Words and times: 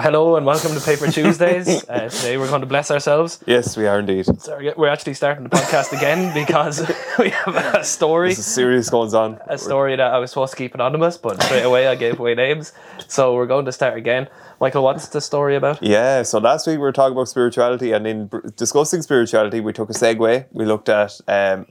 Hello 0.00 0.36
and 0.36 0.46
welcome 0.46 0.72
to 0.74 0.80
Paper 0.80 1.10
Tuesdays. 1.10 1.84
Uh, 1.88 2.08
today 2.08 2.36
we're 2.36 2.48
going 2.48 2.60
to 2.60 2.66
bless 2.66 2.90
ourselves. 2.90 3.40
Yes, 3.46 3.76
we 3.76 3.86
are 3.86 3.98
indeed. 3.98 4.26
So 4.40 4.72
we're 4.76 4.88
actually 4.90 5.14
starting 5.14 5.42
the 5.42 5.50
podcast 5.50 5.96
again 5.96 6.32
because 6.46 6.80
we 7.18 7.30
have 7.30 7.56
a 7.56 7.82
story. 7.82 8.28
This 8.28 8.40
is 8.40 8.46
serious 8.46 8.90
goings 8.90 9.14
on. 9.14 9.40
A 9.46 9.58
story 9.58 9.96
that 9.96 10.12
I 10.14 10.18
was 10.18 10.30
supposed 10.30 10.52
to 10.52 10.56
keep 10.56 10.74
anonymous, 10.74 11.16
but 11.16 11.42
straight 11.42 11.62
away 11.62 11.88
I 11.88 11.94
gave 11.96 12.20
away 12.20 12.34
names. 12.34 12.72
So 13.08 13.34
we're 13.34 13.46
going 13.46 13.64
to 13.64 13.72
start 13.72 13.96
again. 13.96 14.28
Michael, 14.60 14.84
what's 14.84 15.08
the 15.08 15.20
story 15.20 15.56
about? 15.56 15.82
Yeah, 15.82 16.22
so 16.22 16.38
last 16.38 16.66
week 16.66 16.74
we 16.74 16.82
were 16.82 16.92
talking 16.92 17.12
about 17.12 17.28
spirituality, 17.28 17.92
and 17.92 18.06
in 18.06 18.30
discussing 18.54 19.02
spirituality, 19.02 19.60
we 19.60 19.72
took 19.72 19.90
a 19.90 19.94
segue. 19.94 20.46
We 20.52 20.64
looked 20.64 20.88
at 20.88 21.20
um, 21.26 21.66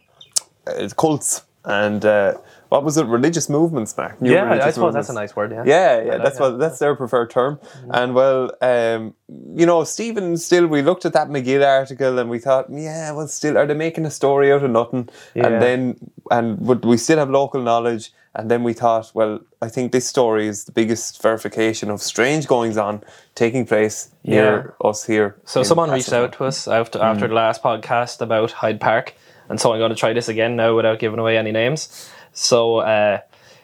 uh, 0.66 0.89
cults 0.98 1.44
and 1.68 2.05
uh, 2.05 2.34
what 2.70 2.84
was 2.84 2.97
it? 2.97 3.05
Religious 3.07 3.49
movements, 3.49 3.95
Mark. 3.97 4.21
New 4.21 4.31
yeah, 4.31 4.49
I 4.63 4.71
suppose 4.71 4.93
that's 4.93 5.09
a 5.09 5.13
nice 5.13 5.36
word. 5.36 5.52
Yeah. 5.52 5.63
Yeah, 5.66 6.02
yeah, 6.02 6.11
like 6.13 6.23
that's 6.23 6.38
that. 6.38 6.44
what 6.44 6.59
that's 6.59 6.80
their 6.80 6.95
preferred 6.95 7.30
term. 7.30 7.59
And 7.89 8.16
well, 8.16 8.52
um, 8.62 9.13
you 9.53 9.66
know, 9.66 9.84
Stephen 9.84 10.38
still 10.38 10.66
we 10.67 10.81
looked 10.81 11.05
at 11.05 11.11
that 11.11 11.27
McGill 11.27 11.66
article 11.67 12.20
and 12.20 12.30
we 12.30 12.39
thought, 12.39 12.67
yeah, 12.72 13.11
well, 13.11 13.27
still 13.27 13.58
are 13.58 13.66
they 13.66 13.73
making 13.73 14.05
a 14.05 14.11
story 14.11 14.52
out 14.52 14.63
of 14.63 14.72
nothing? 14.72 15.09
Yeah. 15.35 15.48
And 15.48 15.61
then 15.61 16.11
and 16.31 16.59
would 16.61 16.85
we 16.85 16.95
still 16.95 17.17
have 17.17 17.30
local 17.30 17.61
knowledge? 17.61 18.13
And 18.34 18.52
then 18.52 18.63
we 18.63 18.72
thought, 18.73 19.11
well, 19.13 19.39
I 19.61 19.67
think 19.67 19.91
this 19.91 20.08
story 20.08 20.47
is 20.47 20.66
the 20.66 20.72
biggest 20.72 21.22
verification 21.22 21.89
of 21.89 22.02
strange 22.02 22.47
goings 22.47 22.77
on 22.77 23.03
taking 23.34 23.66
place 23.66 24.11
near 24.23 24.75
us 24.86 25.05
here. 25.05 25.36
So 25.44 25.63
someone 25.63 25.89
reached 25.89 26.13
out 26.13 26.34
to 26.34 26.45
us 26.45 26.67
after, 26.67 27.02
after 27.02 27.27
the 27.27 27.34
last 27.34 27.63
podcast 27.63 28.22
about 28.22 28.52
Hyde 28.52 28.80
Park, 28.80 29.16
and 29.50 29.60
so 29.60 29.74
I'm 29.74 29.80
going 29.80 29.90
to 29.90 29.96
try 29.96 30.14
this 30.14 30.28
again 30.28 30.56
now 30.56 30.76
without 30.76 31.00
giving 31.00 31.20
away 31.20 31.38
any 31.38 31.52
names. 31.52 32.10
So 32.34 32.78
uh, 32.78 33.22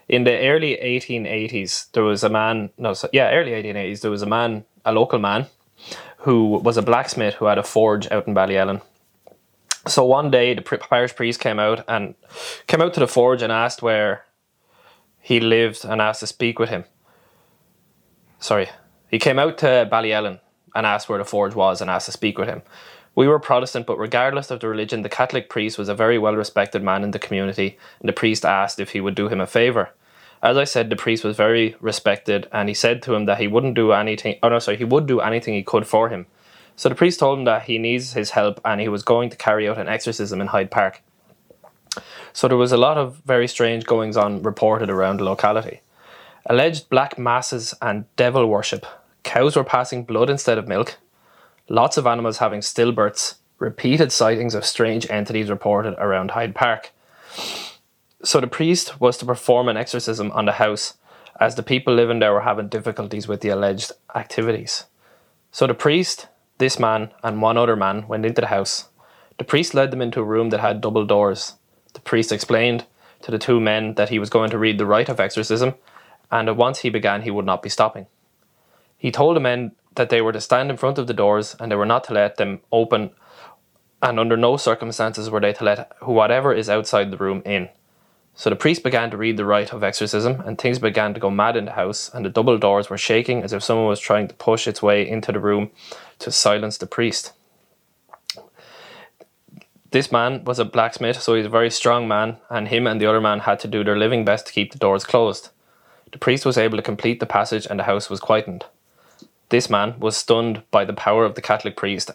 in 0.08 0.23
the 0.23 0.38
early 0.48 0.78
1880s, 0.82 1.92
there 1.92 2.04
was 2.04 2.23
a 2.23 2.30
man. 2.30 2.70
No, 2.78 2.94
so, 2.94 3.09
yeah, 3.14 3.32
early 3.32 3.52
1880s, 3.52 4.02
there 4.02 4.12
was 4.12 4.22
a 4.22 4.28
man, 4.28 4.66
a 4.86 4.92
local 4.92 5.20
man, 5.20 5.48
who 6.17 6.48
was 6.48 6.78
a 6.78 6.81
blacksmith 6.81 7.36
who 7.36 7.45
had 7.45 7.58
a 7.58 7.64
forge 7.64 8.09
out 8.12 8.28
in 8.28 8.34
Ballyellen. 8.34 8.81
So 9.88 10.06
one 10.06 10.31
day, 10.31 10.53
the 10.53 10.62
parish 10.62 11.16
priest 11.16 11.42
came 11.42 11.59
out 11.59 11.84
and 11.88 12.16
came 12.68 12.81
out 12.81 12.94
to 12.94 13.02
the 13.02 13.08
forge 13.08 13.42
and 13.42 13.52
asked 13.52 13.81
where 13.81 14.23
he 15.20 15.40
lived 15.40 15.84
and 15.84 16.02
asked 16.02 16.22
to 16.22 16.28
speak 16.28 16.58
with 16.58 16.70
him. 16.70 16.86
Sorry, 18.40 18.70
he 19.09 19.20
came 19.20 19.40
out 19.40 19.58
to 19.59 19.88
Ballyellen 19.92 20.40
and 20.75 20.86
asked 20.86 21.09
where 21.09 21.20
the 21.20 21.25
forge 21.25 21.53
was 21.53 21.81
and 21.81 21.90
asked 21.90 22.06
to 22.06 22.12
speak 22.12 22.38
with 22.38 22.47
him. 22.47 22.62
We 23.16 23.28
were 23.28 23.39
Protestant, 23.39 23.86
but 23.86 24.00
regardless 24.00 24.50
of 24.50 24.59
the 24.59 24.67
religion, 24.67 25.03
the 25.03 25.09
Catholic 25.09 25.47
priest 25.47 25.78
was 25.78 25.88
a 25.88 25.95
very 25.95 26.17
well 26.17 26.36
respected 26.36 26.81
man 26.81 27.03
in 27.03 27.11
the 27.11 27.19
community, 27.19 27.78
and 28.00 28.09
the 28.09 28.14
priest 28.14 28.44
asked 28.44 28.80
if 28.80 28.92
he 28.92 29.02
would 29.02 29.16
do 29.16 29.30
him 29.30 29.39
a 29.39 29.47
favour. 29.47 29.92
As 30.42 30.58
I 30.58 30.64
said, 30.64 30.89
the 30.89 30.95
priest 30.95 31.23
was 31.23 31.38
very 31.38 31.75
respected, 31.80 32.47
and 32.52 32.67
he 32.67 32.75
said 32.75 33.02
to 33.03 33.14
him 33.14 33.25
that 33.25 33.39
he 33.39 33.47
wouldn't 33.47 33.75
do 33.75 33.91
anything. 33.91 34.39
Oh 34.41 34.50
no, 34.50 34.59
sorry, 34.59 34.78
he 34.78 34.84
would 34.84 35.06
do 35.06 35.22
anything 35.22 35.53
he 35.53 35.64
could 35.64 35.88
for 35.88 36.09
him. 36.09 36.25
So 36.75 36.89
the 36.89 36.95
priest 36.95 37.19
told 37.19 37.39
him 37.39 37.45
that 37.45 37.64
he 37.64 37.78
needs 37.78 38.14
his 38.14 38.31
help, 38.31 38.59
and 38.66 38.81
he 38.81 38.89
was 38.89 39.03
going 39.03 39.30
to 39.30 39.38
carry 39.38 39.69
out 39.69 39.78
an 39.78 39.88
exorcism 39.88 40.41
in 40.41 40.47
Hyde 40.47 40.72
Park. 40.72 41.02
So 42.34 42.47
there 42.47 42.58
was 42.58 42.72
a 42.72 42.78
lot 42.78 42.97
of 42.97 43.22
very 43.25 43.47
strange 43.47 43.86
goings 43.86 44.17
on 44.17 44.41
reported 44.41 44.89
around 44.89 45.17
the 45.17 45.23
locality. 45.23 45.81
Alleged 46.47 46.89
black 46.89 47.19
masses 47.19 47.75
and 47.80 48.06
devil 48.16 48.47
worship. 48.47 48.88
Cows 49.22 49.56
were 49.56 49.64
passing 49.64 50.03
blood 50.03 50.31
instead 50.31 50.58
of 50.58 50.67
milk. 50.67 50.97
Lots 51.69 51.97
of 51.97 52.06
animals 52.06 52.39
having 52.39 52.59
stillbirths. 52.59 53.36
Repeated 53.58 54.11
sightings 54.11 54.56
of 54.56 54.66
strange 54.66 55.09
entities 55.09 55.50
reported 55.50 55.94
around 55.97 56.31
Hyde 56.31 56.53
Park. 56.53 56.92
So 58.22 58.42
the 58.42 58.47
priest 58.47 59.00
was 59.00 59.17
to 59.17 59.25
perform 59.25 59.69
an 59.69 59.78
exorcism 59.78 60.31
on 60.31 60.45
the 60.45 60.53
house, 60.53 60.97
as 61.39 61.56
the 61.56 61.64
people 61.64 61.94
living 61.94 62.19
there 62.19 62.34
were 62.34 62.41
having 62.41 62.67
difficulties 62.67 63.28
with 63.28 63.39
the 63.39 63.50
alleged 63.50 63.94
activities. 64.14 64.86
So 65.52 65.66
the 65.66 65.73
priest, 65.73 66.28
this 66.58 66.78
man, 66.80 67.11
and 67.23 67.41
one 67.41 67.58
other 67.58 67.78
man 67.78 68.08
went 68.08 68.25
into 68.25 68.41
the 68.41 68.47
house. 68.47 68.90
The 69.38 69.45
priest 69.45 69.74
led 69.74 69.91
them 69.91 70.01
into 70.01 70.19
a 70.19 70.25
room 70.25 70.50
that 70.50 70.59
had 70.59 70.81
double 70.81 71.06
doors. 71.06 71.53
The 71.94 72.01
priest 72.01 72.31
explained 72.34 72.85
to 73.22 73.31
the 73.31 73.40
two 73.40 73.62
men 73.62 73.94
that 73.94 74.09
he 74.09 74.19
was 74.19 74.30
going 74.30 74.50
to 74.50 74.57
read 74.57 74.78
the 74.78 74.85
rite 74.85 75.09
of 75.09 75.22
exorcism, 75.22 75.75
and 76.30 76.50
that 76.50 76.56
once 76.56 76.80
he 76.80 76.90
began, 76.90 77.22
he 77.22 77.31
would 77.31 77.45
not 77.45 77.62
be 77.62 77.69
stopping. 77.69 78.07
He 78.97 79.12
told 79.12 79.35
the 79.35 79.41
men 79.41 79.72
that 79.96 80.09
they 80.09 80.22
were 80.22 80.31
to 80.31 80.42
stand 80.42 80.70
in 80.70 80.78
front 80.78 80.98
of 80.98 81.08
the 81.08 81.14
doors 81.14 81.56
and 81.59 81.72
they 81.72 81.76
were 81.76 81.86
not 81.86 82.04
to 82.06 82.14
let 82.14 82.38
them 82.38 82.62
open, 82.72 83.12
and 84.02 84.20
under 84.20 84.36
no 84.36 84.58
circumstances 84.58 85.30
were 85.30 85.40
they 85.40 85.54
to 85.54 85.64
let 85.64 85.92
whatever 86.02 86.54
is 86.54 86.70
outside 86.70 87.12
the 87.12 87.18
room 87.18 87.42
in. 87.46 87.70
So 88.36 88.50
the 88.50 88.56
priest 88.56 88.84
began 88.84 89.12
to 89.12 89.18
read 89.18 89.38
the 89.38 89.46
rite 89.46 89.74
of 89.74 89.84
exorcism, 89.84 90.42
and 90.42 90.58
things 90.58 90.80
began 90.80 91.14
to 91.14 91.20
go 91.20 91.30
mad 91.30 91.56
in 91.56 91.66
the 91.66 91.74
house, 91.74 92.09
and 92.14 92.26
the 92.26 92.30
double 92.30 92.58
doors 92.58 92.90
were 92.90 92.98
shaking 92.98 93.44
as 93.44 93.54
if 93.54 93.64
someone 93.64 93.86
was 93.86 94.00
trying 94.00 94.28
to 94.28 94.34
push 94.34 94.68
its 94.68 94.81
way 94.81 95.08
into 95.08 95.31
the 95.31 95.40
room 95.40 95.70
to 96.20 96.31
silence 96.31 96.78
the 96.78 96.88
priest. 96.88 97.34
This 99.92 100.12
man 100.12 100.44
was 100.44 100.58
a 100.58 100.66
blacksmith, 100.66 101.22
so 101.22 101.36
he's 101.36 101.46
a 101.46 101.50
very 101.50 101.70
strong 101.70 102.08
man, 102.08 102.38
and 102.50 102.70
him 102.70 102.88
and 102.88 103.00
the 103.00 103.06
other 103.06 103.22
man 103.22 103.42
had 103.42 103.60
to 103.60 103.68
do 103.68 103.84
their 103.84 104.00
living 104.00 104.25
best 104.25 104.48
to 104.48 104.52
keep 104.52 104.72
the 104.72 104.80
doors 104.80 105.06
closed. 105.06 105.50
The 106.12 106.18
priest 106.18 106.44
was 106.44 106.58
able 106.58 106.78
to 106.78 106.84
complete 106.84 107.20
the 107.20 107.28
passage, 107.28 107.68
and 107.70 107.80
the 107.80 107.84
house 107.84 108.10
was 108.10 108.20
quietened. 108.20 108.66
This 109.53 109.69
man 109.69 110.00
was 110.00 110.18
stunned 110.18 110.64
by 110.72 110.84
the 110.84 110.94
power 110.94 111.25
of 111.25 111.36
the 111.36 111.41
Catholic 111.41 111.78
priest, 111.78 112.09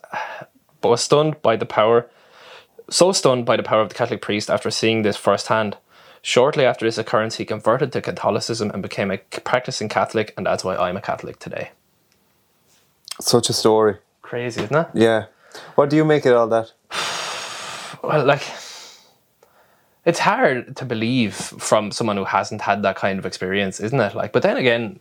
but 0.80 0.88
was 0.88 1.00
stunned 1.00 1.40
by 1.40 1.54
the 1.54 1.64
power, 1.64 2.10
so 2.90 3.12
stunned 3.12 3.46
by 3.46 3.56
the 3.56 3.62
power 3.62 3.80
of 3.80 3.90
the 3.90 3.94
Catholic 3.94 4.20
priest 4.20 4.50
after 4.50 4.72
seeing 4.72 5.02
this 5.02 5.16
firsthand. 5.16 5.76
Shortly 6.20 6.64
after 6.64 6.84
this 6.84 6.98
occurrence, 6.98 7.36
he 7.36 7.44
converted 7.44 7.92
to 7.92 8.00
Catholicism 8.00 8.72
and 8.72 8.82
became 8.82 9.12
a 9.12 9.18
practicing 9.18 9.88
Catholic, 9.88 10.34
and 10.36 10.46
that's 10.46 10.64
why 10.64 10.74
I'm 10.74 10.96
a 10.96 11.00
Catholic 11.00 11.38
today. 11.38 11.70
Such 13.20 13.48
a 13.50 13.52
story. 13.52 13.98
Crazy, 14.20 14.64
isn't 14.64 14.74
it? 14.74 14.88
Yeah. 14.92 15.26
What 15.76 15.90
do 15.90 15.96
you 15.96 16.04
make 16.04 16.26
of 16.26 16.34
all 16.34 16.48
that? 16.48 16.72
Well, 18.02 18.24
like, 18.24 18.42
it's 20.04 20.18
hard 20.18 20.76
to 20.76 20.84
believe 20.84 21.34
from 21.36 21.92
someone 21.92 22.16
who 22.16 22.24
hasn't 22.24 22.62
had 22.62 22.82
that 22.82 22.96
kind 22.96 23.20
of 23.20 23.26
experience, 23.26 23.78
isn't 23.78 24.00
it? 24.00 24.16
Like, 24.16 24.32
but 24.32 24.42
then 24.42 24.56
again, 24.56 24.98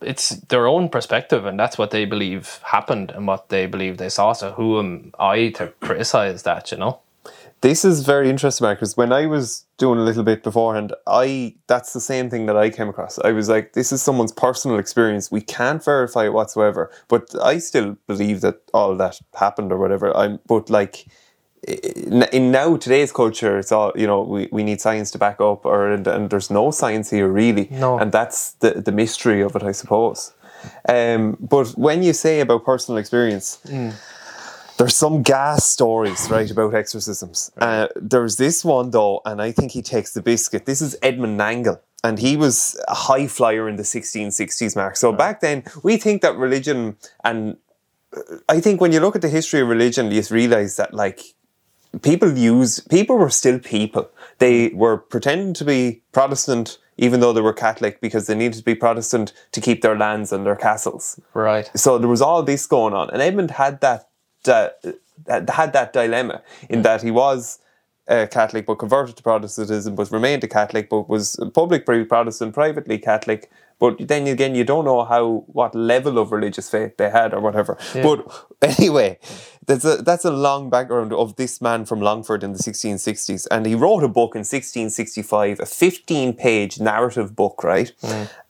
it's 0.00 0.30
their 0.30 0.66
own 0.66 0.88
perspective, 0.88 1.46
and 1.46 1.58
that's 1.58 1.78
what 1.78 1.90
they 1.90 2.04
believe 2.04 2.60
happened 2.64 3.10
and 3.10 3.26
what 3.26 3.48
they 3.48 3.66
believe 3.66 3.98
they 3.98 4.08
saw. 4.08 4.32
So, 4.32 4.52
who 4.52 4.78
am 4.78 5.12
I 5.18 5.48
to 5.50 5.72
criticize 5.80 6.42
that? 6.42 6.70
You 6.72 6.78
know? 6.78 7.00
This 7.62 7.84
is 7.84 8.04
very 8.04 8.28
interesting, 8.28 8.68
because 8.70 8.96
when 8.96 9.12
I 9.12 9.26
was 9.26 9.64
doing 9.78 9.98
a 9.98 10.02
little 10.02 10.24
bit 10.24 10.42
beforehand, 10.42 10.92
I 11.06 11.54
that's 11.68 11.92
the 11.92 12.00
same 12.00 12.28
thing 12.28 12.46
that 12.46 12.56
I 12.56 12.70
came 12.70 12.88
across. 12.88 13.20
I 13.20 13.30
was 13.30 13.48
like, 13.48 13.72
this 13.72 13.92
is 13.92 14.02
someone's 14.02 14.32
personal 14.32 14.78
experience. 14.78 15.30
We 15.30 15.42
can't 15.42 15.82
verify 15.84 16.24
it 16.24 16.32
whatsoever. 16.32 16.90
But 17.06 17.32
I 17.40 17.58
still 17.58 17.96
believe 18.08 18.40
that 18.40 18.56
all 18.74 18.96
that 18.96 19.20
happened 19.34 19.70
or 19.72 19.78
whatever. 19.78 20.16
I'm 20.16 20.40
but 20.46 20.70
like 20.70 21.06
in, 21.66 22.50
now 22.50 22.76
today's 22.76 23.12
culture, 23.12 23.58
it's 23.58 23.72
all 23.72 23.92
you 23.94 24.06
know. 24.06 24.22
We, 24.22 24.48
we 24.50 24.64
need 24.64 24.80
science 24.80 25.10
to 25.12 25.18
back 25.18 25.40
up, 25.40 25.64
or 25.64 25.92
and, 25.92 26.06
and 26.06 26.30
there's 26.30 26.50
no 26.50 26.70
science 26.70 27.10
here 27.10 27.28
really. 27.28 27.68
No. 27.70 27.98
and 27.98 28.10
that's 28.10 28.52
the 28.54 28.72
the 28.80 28.92
mystery 28.92 29.42
of 29.42 29.54
it, 29.54 29.62
I 29.62 29.72
suppose. 29.72 30.32
Um, 30.88 31.36
but 31.40 31.68
when 31.70 32.02
you 32.02 32.12
say 32.12 32.40
about 32.40 32.64
personal 32.64 32.98
experience, 32.98 33.60
there's 34.78 34.96
some 34.96 35.22
gas 35.22 35.64
stories, 35.64 36.28
right, 36.30 36.50
about 36.50 36.74
exorcisms. 36.74 37.50
Uh, 37.58 37.88
there's 37.96 38.36
this 38.36 38.64
one, 38.64 38.90
though, 38.90 39.20
and 39.24 39.40
I 39.40 39.52
think 39.52 39.72
he 39.72 39.82
takes 39.82 40.12
the 40.12 40.22
biscuit. 40.22 40.66
This 40.66 40.80
is 40.80 40.96
Edmund 41.02 41.38
Nangle, 41.38 41.80
and 42.02 42.18
he 42.18 42.36
was 42.36 42.80
a 42.88 42.94
high 42.94 43.26
flyer 43.26 43.68
in 43.68 43.76
the 43.76 43.82
1660s, 43.82 44.74
Mark. 44.74 44.96
So 44.96 45.12
back 45.12 45.40
then, 45.40 45.64
we 45.82 45.96
think 45.96 46.22
that 46.22 46.36
religion, 46.36 46.96
and 47.24 47.56
uh, 48.16 48.38
I 48.48 48.60
think 48.60 48.80
when 48.80 48.92
you 48.92 49.00
look 49.00 49.14
at 49.14 49.22
the 49.22 49.28
history 49.28 49.60
of 49.60 49.68
religion, 49.68 50.10
you 50.10 50.22
realize 50.30 50.76
that, 50.76 50.94
like, 50.94 51.34
people 52.00 52.36
use, 52.36 52.80
people 52.80 53.16
were 53.18 53.30
still 53.30 53.58
people. 53.58 54.08
They 54.38 54.68
were 54.70 54.96
pretending 54.96 55.54
to 55.54 55.64
be 55.64 56.02
Protestant, 56.12 56.78
even 56.96 57.20
though 57.20 57.32
they 57.32 57.40
were 57.40 57.52
Catholic, 57.52 58.00
because 58.00 58.26
they 58.26 58.34
needed 58.34 58.58
to 58.58 58.64
be 58.64 58.74
Protestant 58.74 59.32
to 59.52 59.60
keep 59.60 59.82
their 59.82 59.96
lands 59.96 60.32
and 60.32 60.46
their 60.46 60.56
castles 60.56 61.20
Right. 61.34 61.70
so 61.74 61.98
there 61.98 62.08
was 62.08 62.22
all 62.22 62.42
this 62.42 62.66
going 62.66 62.94
on, 62.94 63.10
and 63.10 63.20
Edmund 63.20 63.52
had 63.52 63.80
that, 63.80 64.08
that 64.44 64.78
had 65.50 65.72
that 65.72 65.92
dilemma 65.92 66.42
in 66.68 66.82
that 66.82 67.02
he 67.02 67.10
was 67.10 67.58
uh, 68.08 68.26
Catholic 68.30 68.66
but 68.66 68.76
converted 68.76 69.16
to 69.16 69.22
Protestantism, 69.22 69.94
but 69.94 70.10
remained 70.10 70.42
a 70.44 70.48
Catholic, 70.48 70.88
but 70.88 71.08
was 71.08 71.38
public 71.54 71.86
Protestant, 71.86 72.54
privately 72.54 72.98
Catholic. 72.98 73.50
But 73.78 74.08
then 74.08 74.26
again, 74.26 74.54
you 74.54 74.64
don't 74.64 74.84
know 74.84 75.04
how 75.04 75.44
what 75.46 75.74
level 75.74 76.18
of 76.18 76.32
religious 76.32 76.70
faith 76.70 76.96
they 76.96 77.10
had 77.10 77.34
or 77.34 77.40
whatever. 77.40 77.76
But 78.02 78.26
anyway, 78.78 79.18
that's 79.66 79.84
a 79.84 79.96
that's 79.96 80.24
a 80.24 80.30
long 80.30 80.70
background 80.70 81.12
of 81.12 81.36
this 81.36 81.60
man 81.60 81.84
from 81.84 82.00
Longford 82.00 82.42
in 82.44 82.52
the 82.52 82.58
1660s, 82.58 83.46
and 83.50 83.66
he 83.66 83.74
wrote 83.74 84.04
a 84.04 84.08
book 84.08 84.34
in 84.34 84.40
1665, 84.40 85.60
a 85.60 85.64
15-page 85.64 86.80
narrative 86.80 87.34
book, 87.34 87.62
right? 87.64 87.92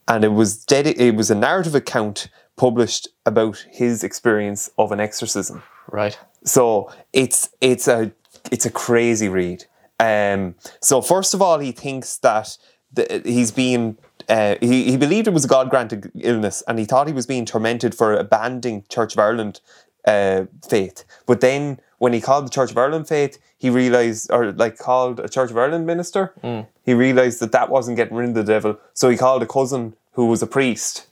And 0.08 0.24
it 0.24 0.32
was 0.32 0.64
dedi- 0.66 0.98
it 0.98 1.14
was 1.14 1.30
a 1.30 1.34
narrative 1.34 1.74
account 1.74 2.28
published 2.56 3.08
about 3.24 3.64
his 3.70 4.04
experience 4.04 4.70
of 4.76 4.92
an 4.92 5.00
exorcism. 5.00 5.62
Right. 5.90 6.18
So 6.44 6.90
it's 7.12 7.50
it's 7.60 7.88
a 7.88 8.12
it's 8.50 8.66
a 8.66 8.70
crazy 8.70 9.28
read. 9.28 9.64
Um, 10.00 10.56
so 10.80 11.00
first 11.00 11.34
of 11.34 11.40
all, 11.40 11.60
he 11.60 11.72
thinks 11.72 12.16
that 12.18 12.58
the, 12.92 13.22
he's 13.24 13.50
being 13.50 13.98
uh, 14.28 14.56
he, 14.60 14.84
he 14.90 14.96
believed 14.96 15.26
it 15.26 15.32
was 15.32 15.44
a 15.44 15.48
God 15.48 15.70
granted 15.70 16.10
illness 16.20 16.62
and 16.66 16.78
he 16.78 16.84
thought 16.84 17.06
he 17.06 17.12
was 17.12 17.26
being 17.26 17.44
tormented 17.44 17.94
for 17.94 18.14
abandoning 18.14 18.84
Church 18.88 19.14
of 19.14 19.18
Ireland 19.18 19.60
uh, 20.04 20.44
faith. 20.68 21.04
But 21.26 21.40
then 21.40 21.80
when 21.98 22.12
he 22.12 22.20
called 22.20 22.46
the 22.46 22.50
Church 22.50 22.70
of 22.70 22.78
Ireland 22.78 23.06
faith, 23.08 23.38
he 23.58 23.70
realized, 23.70 24.30
or 24.32 24.52
like 24.52 24.76
called 24.78 25.20
a 25.20 25.28
Church 25.28 25.50
of 25.50 25.56
Ireland 25.56 25.86
minister, 25.86 26.34
he 26.84 26.94
realized 26.94 27.40
that 27.40 27.52
that 27.52 27.70
wasn't 27.70 27.96
getting 27.96 28.16
rid 28.16 28.30
of 28.30 28.34
the 28.34 28.44
devil. 28.44 28.78
So 28.94 29.08
he 29.08 29.16
called 29.16 29.42
a 29.42 29.46
cousin 29.46 29.94
who 30.12 30.26
was 30.26 30.42
a 30.42 30.46
priest 30.46 31.06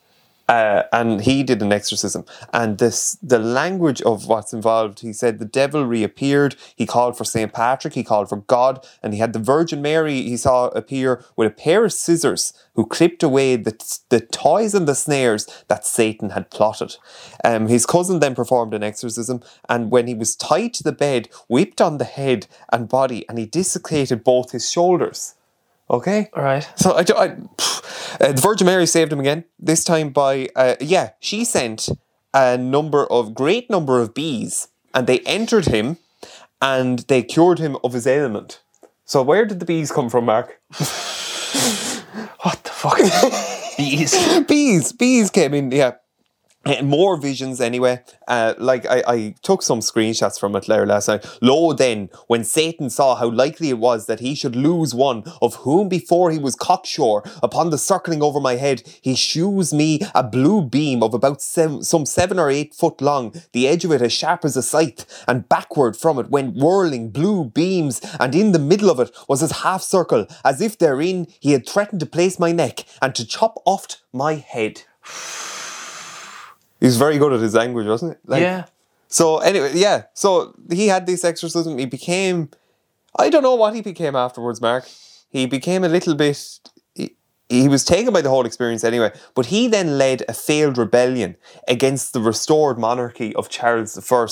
uh, 0.50 0.82
and 0.93 1.20
he 1.20 1.44
did 1.44 1.62
an 1.62 1.73
exorcism. 1.73 2.25
And 2.52 2.79
this, 2.79 3.17
the 3.23 3.38
language 3.38 4.02
of 4.02 4.26
what's 4.26 4.52
involved, 4.52 4.99
he 4.99 5.12
said 5.12 5.38
the 5.38 5.44
devil 5.44 5.87
reappeared. 5.87 6.56
He 6.75 6.87
called 6.87 7.17
for 7.17 7.23
Saint 7.25 7.52
Patrick. 7.52 7.94
He 7.94 8.02
called 8.02 8.29
for 8.29 8.38
God, 8.38 8.85
and 9.00 9.14
he 9.14 9.20
had 9.20 9.32
the 9.32 9.38
Virgin 9.38 9.81
Mary. 9.81 10.23
He 10.23 10.37
saw 10.37 10.67
appear 10.69 11.23
with 11.37 11.47
a 11.47 11.55
pair 11.55 11.85
of 11.85 11.93
scissors, 11.93 12.52
who 12.75 12.85
clipped 12.85 13.23
away 13.23 13.55
the 13.55 13.75
the 14.08 14.20
toys 14.20 14.75
and 14.75 14.88
the 14.88 14.97
snares 14.97 15.47
that 15.69 15.87
Satan 15.87 16.31
had 16.31 16.50
plotted. 16.50 16.97
Um, 17.44 17.69
his 17.69 17.87
cousin 17.87 18.19
then 18.19 18.35
performed 18.35 18.75
an 18.75 18.82
exorcism, 18.82 19.43
and 19.69 19.93
when 19.93 20.08
he 20.08 20.14
was 20.14 20.35
tied 20.35 20.75
to 20.75 20.82
the 20.82 20.93
bed, 21.06 21.29
whipped 21.49 21.81
on 21.81 21.99
the 21.99 22.05
head 22.05 22.49
and 22.73 22.88
body, 22.88 23.25
and 23.29 23.38
he 23.38 23.47
dislocated 23.47 24.25
both 24.25 24.50
his 24.50 24.69
shoulders. 24.69 25.37
Okay. 25.91 26.31
All 26.35 26.44
right. 26.44 26.69
So 26.76 26.93
I, 26.93 27.05
I 27.17 27.37
uh, 28.20 28.32
the 28.32 28.40
Virgin 28.40 28.66
Mary 28.66 28.87
saved 28.87 29.12
him 29.12 29.20
again. 29.20 29.44
This 29.58 29.84
time 29.84 30.10
by 30.10 30.48
uh, 30.56 30.76
yeah, 30.81 31.10
she 31.20 31.44
sent 31.44 31.88
a 32.34 32.56
number 32.56 33.06
of 33.06 33.34
great 33.34 33.70
number 33.70 34.00
of 34.00 34.14
bees, 34.14 34.69
and 34.94 35.06
they 35.06 35.20
entered 35.20 35.66
him, 35.66 35.98
and 36.60 37.00
they 37.00 37.22
cured 37.22 37.58
him 37.58 37.76
of 37.82 37.92
his 37.92 38.06
ailment. 38.06 38.60
So 39.04 39.22
where 39.22 39.44
did 39.44 39.60
the 39.60 39.66
bees 39.66 39.90
come 39.90 40.08
from, 40.08 40.26
Mark? 40.26 40.60
What 42.42 42.64
the 42.64 42.70
fuck? 42.70 42.98
Bees. 43.76 44.44
bees, 44.46 44.92
bees 44.92 45.31
came 45.31 45.54
in. 45.54 45.70
Yeah. 45.70 45.92
Uh, 46.67 46.83
More 46.83 47.17
visions 47.17 47.59
anyway. 47.59 48.03
Uh, 48.29 48.53
like 48.59 48.85
I, 48.85 49.03
I 49.07 49.35
took 49.43 49.62
some 49.62 49.81
screenshots 49.81 50.39
from 50.39 50.55
it 50.57 50.67
there 50.67 50.85
last 50.85 51.09
night. 51.09 51.27
Lo 51.41 51.73
then, 51.73 52.11
when 52.27 52.45
Satan 52.45 52.91
saw 52.91 53.15
how 53.17 53.31
likely 53.31 53.71
it 53.71 53.79
was 53.79 54.05
that 54.07 54.21
he 54.21 54.35
should 54.35 54.55
lose 54.55 54.95
one 54.95 55.23
of 55.41 55.55
whom 55.57 55.89
before 55.89 56.31
he 56.31 56.39
was 56.39 56.55
cocksure, 56.55 57.23
upon 57.43 57.71
the 57.71 57.79
circling 57.79 58.23
over 58.23 58.41
my 58.41 58.57
head, 58.57 58.83
he 59.01 59.15
shews 59.15 59.73
me 59.73 60.01
a 60.15 60.23
blue 60.23 60.61
beam 60.61 61.03
of 61.03 61.15
about 61.15 61.41
seven, 61.41 61.83
some 61.83 62.05
seven 62.05 62.39
or 62.39 62.51
eight 62.51 62.75
foot 62.75 63.01
long, 63.01 63.35
the 63.53 63.67
edge 63.67 63.87
of 63.87 63.93
it 63.93 64.03
as 64.03 64.12
sharp 64.12 64.45
as 64.45 64.55
a 64.55 64.62
scythe, 64.62 65.25
and 65.27 65.49
backward 65.49 65.97
from 65.97 66.19
it 66.19 66.29
went 66.29 66.57
whirling 66.57 67.09
blue 67.09 67.45
beams, 67.47 68.03
and 68.21 68.35
in 68.35 68.53
the 68.53 68.59
middle 68.59 68.91
of 68.91 69.01
it 69.01 69.11
was 69.29 69.41
his 69.41 69.62
half 69.62 69.81
circle, 69.81 70.27
as 70.45 70.61
if 70.61 70.77
therein 70.77 71.27
he 71.41 71.53
had 71.53 71.67
threatened 71.67 72.01
to 72.01 72.07
place 72.07 72.39
my 72.39 72.53
neck 72.53 72.85
and 73.01 73.15
to 73.15 73.27
chop 73.27 73.62
off 73.65 73.87
my 74.12 74.35
head. 74.35 74.83
He 76.81 76.87
was 76.87 76.97
very 76.97 77.19
good 77.19 77.32
at 77.32 77.41
his 77.41 77.55
language, 77.55 77.87
wasn't 77.87 78.12
it? 78.12 78.21
Like- 78.27 78.43
yeah. 78.43 78.65
So 79.09 79.38
anyway, 79.38 79.73
yeah. 79.75 80.05
So 80.15 80.55
he 80.71 80.87
had 80.87 81.06
this 81.06 81.25
exorcism. 81.25 81.79
He 81.79 81.87
became, 81.87 82.50
I 83.19 83.29
don't 83.29 83.43
know 83.43 83.56
what 83.56 83.75
he 83.75 83.82
became 83.82 84.15
afterwards, 84.15 84.61
Mark. 84.61 84.88
He 85.29 85.47
became 85.47 85.82
a 85.85 85.88
little 85.88 86.15
bit. 86.15 86.61
He, 86.94 87.17
he 87.49 87.69
was 87.69 87.85
taken 87.85 88.12
by 88.12 88.21
the 88.21 88.31
whole 88.31 88.47
experience 88.47 88.85
anyway. 88.85 89.12
But 89.35 89.47
he 89.47 89.67
then 89.67 89.99
led 89.99 90.23
a 90.29 90.32
failed 90.32 90.79
rebellion 90.79 91.37
against 91.67 92.12
the 92.12 92.21
restored 92.21 92.79
monarchy 92.79 93.35
of 93.35 93.49
Charles 93.49 93.99
I, 94.12 94.26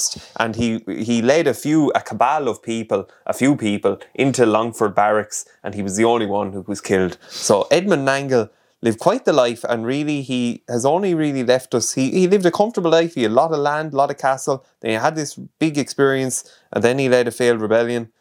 and 0.44 0.54
he 0.54 0.84
he 0.86 1.22
led 1.22 1.48
a 1.48 1.54
few 1.54 1.90
a 1.96 2.00
cabal 2.00 2.46
of 2.48 2.62
people, 2.62 3.08
a 3.26 3.32
few 3.32 3.56
people 3.56 3.98
into 4.14 4.46
Longford 4.46 4.94
barracks, 4.94 5.44
and 5.64 5.74
he 5.74 5.82
was 5.82 5.96
the 5.96 6.04
only 6.04 6.26
one 6.26 6.52
who 6.52 6.62
was 6.68 6.80
killed. 6.80 7.18
So 7.28 7.66
Edmund 7.72 8.06
Nangle 8.06 8.50
lived 8.80 8.98
quite 8.98 9.24
the 9.24 9.32
life 9.32 9.64
and 9.64 9.84
really 9.84 10.22
he 10.22 10.62
has 10.68 10.84
only 10.84 11.14
really 11.14 11.42
left 11.42 11.74
us. 11.74 11.94
He, 11.94 12.10
he 12.10 12.28
lived 12.28 12.46
a 12.46 12.50
comfortable 12.50 12.90
life. 12.90 13.14
He 13.14 13.22
had 13.22 13.32
a 13.32 13.34
lot 13.34 13.52
of 13.52 13.58
land 13.58 13.92
a 13.92 13.96
lot 13.96 14.10
of 14.10 14.18
castle. 14.18 14.64
Then 14.80 14.92
he 14.92 14.96
had 14.96 15.16
this 15.16 15.34
big 15.34 15.76
experience 15.78 16.50
and 16.72 16.84
then 16.84 16.98
he 16.98 17.08
led 17.08 17.28
a 17.28 17.32
failed 17.32 17.60
rebellion. 17.60 18.12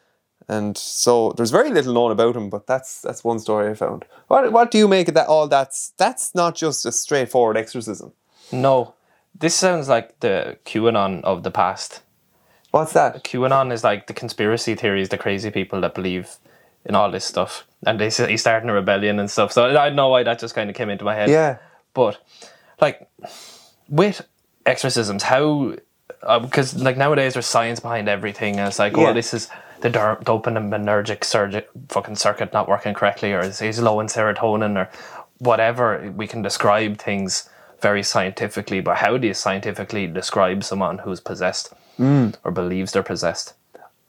And 0.48 0.76
so 0.78 1.32
there's 1.32 1.50
very 1.50 1.70
little 1.70 1.92
known 1.92 2.10
about 2.10 2.36
him 2.36 2.50
but 2.50 2.66
that's 2.66 3.02
that's 3.02 3.22
one 3.22 3.38
story 3.38 3.70
i 3.70 3.74
found. 3.74 4.04
What, 4.28 4.52
what 4.52 4.70
do 4.70 4.78
you 4.78 4.88
make 4.88 5.08
of 5.08 5.14
that 5.14 5.28
all 5.28 5.46
that's 5.46 5.92
that's 5.96 6.34
not 6.34 6.54
just 6.54 6.86
a 6.86 6.92
straightforward 6.92 7.56
exorcism. 7.56 8.12
No. 8.50 8.94
This 9.38 9.54
sounds 9.54 9.88
like 9.88 10.18
the 10.20 10.58
QAnon 10.64 11.22
of 11.22 11.44
the 11.44 11.50
past. 11.50 12.02
what's 12.72 12.92
that? 12.94 13.22
QAnon 13.22 13.72
is 13.72 13.84
like 13.84 14.08
the 14.08 14.14
conspiracy 14.14 14.74
theories, 14.74 15.10
the 15.10 15.18
crazy 15.18 15.50
people 15.50 15.80
that 15.82 15.94
believe 15.94 16.38
in 16.88 16.94
all 16.94 17.10
this 17.10 17.24
stuff, 17.24 17.66
and 17.86 18.00
they 18.00 18.10
he's 18.10 18.40
starting 18.40 18.70
a 18.70 18.72
rebellion 18.72 19.18
and 19.20 19.30
stuff. 19.30 19.52
So 19.52 19.66
I 19.66 19.88
don't 19.88 19.96
know 19.96 20.08
why 20.08 20.22
that 20.22 20.38
just 20.38 20.54
kind 20.54 20.70
of 20.70 20.76
came 20.76 20.90
into 20.90 21.04
my 21.04 21.14
head. 21.14 21.28
yeah 21.28 21.58
But 21.94 22.18
like 22.80 23.08
with 23.88 24.26
exorcisms, 24.66 25.22
how 25.22 25.76
uh, 26.22 26.38
because 26.38 26.74
like 26.82 26.96
nowadays 26.96 27.34
there's 27.34 27.46
science 27.46 27.80
behind 27.80 28.08
everything, 28.08 28.58
and 28.58 28.66
it's 28.68 28.78
like, 28.78 28.96
oh, 28.96 29.02
Yeah. 29.02 29.10
oh, 29.10 29.14
this 29.14 29.34
is 29.34 29.48
the 29.80 29.90
der- 29.90 30.16
dopaminergic 30.24 31.20
surgi- 31.20 31.64
fucking 31.88 32.16
circuit 32.16 32.52
not 32.52 32.68
working 32.68 32.94
correctly, 32.94 33.32
or 33.32 33.40
is 33.40 33.60
he's 33.60 33.80
low 33.80 34.00
in 34.00 34.06
serotonin, 34.06 34.76
or 34.76 34.88
whatever. 35.38 36.12
We 36.16 36.26
can 36.26 36.42
describe 36.42 36.98
things 36.98 37.48
very 37.80 38.02
scientifically, 38.02 38.80
but 38.80 38.96
how 38.96 39.16
do 39.18 39.28
you 39.28 39.34
scientifically 39.34 40.06
describe 40.08 40.64
someone 40.64 40.98
who's 40.98 41.20
possessed 41.20 41.72
mm. 41.98 42.34
or 42.42 42.50
believes 42.50 42.92
they're 42.92 43.02
possessed? 43.04 43.54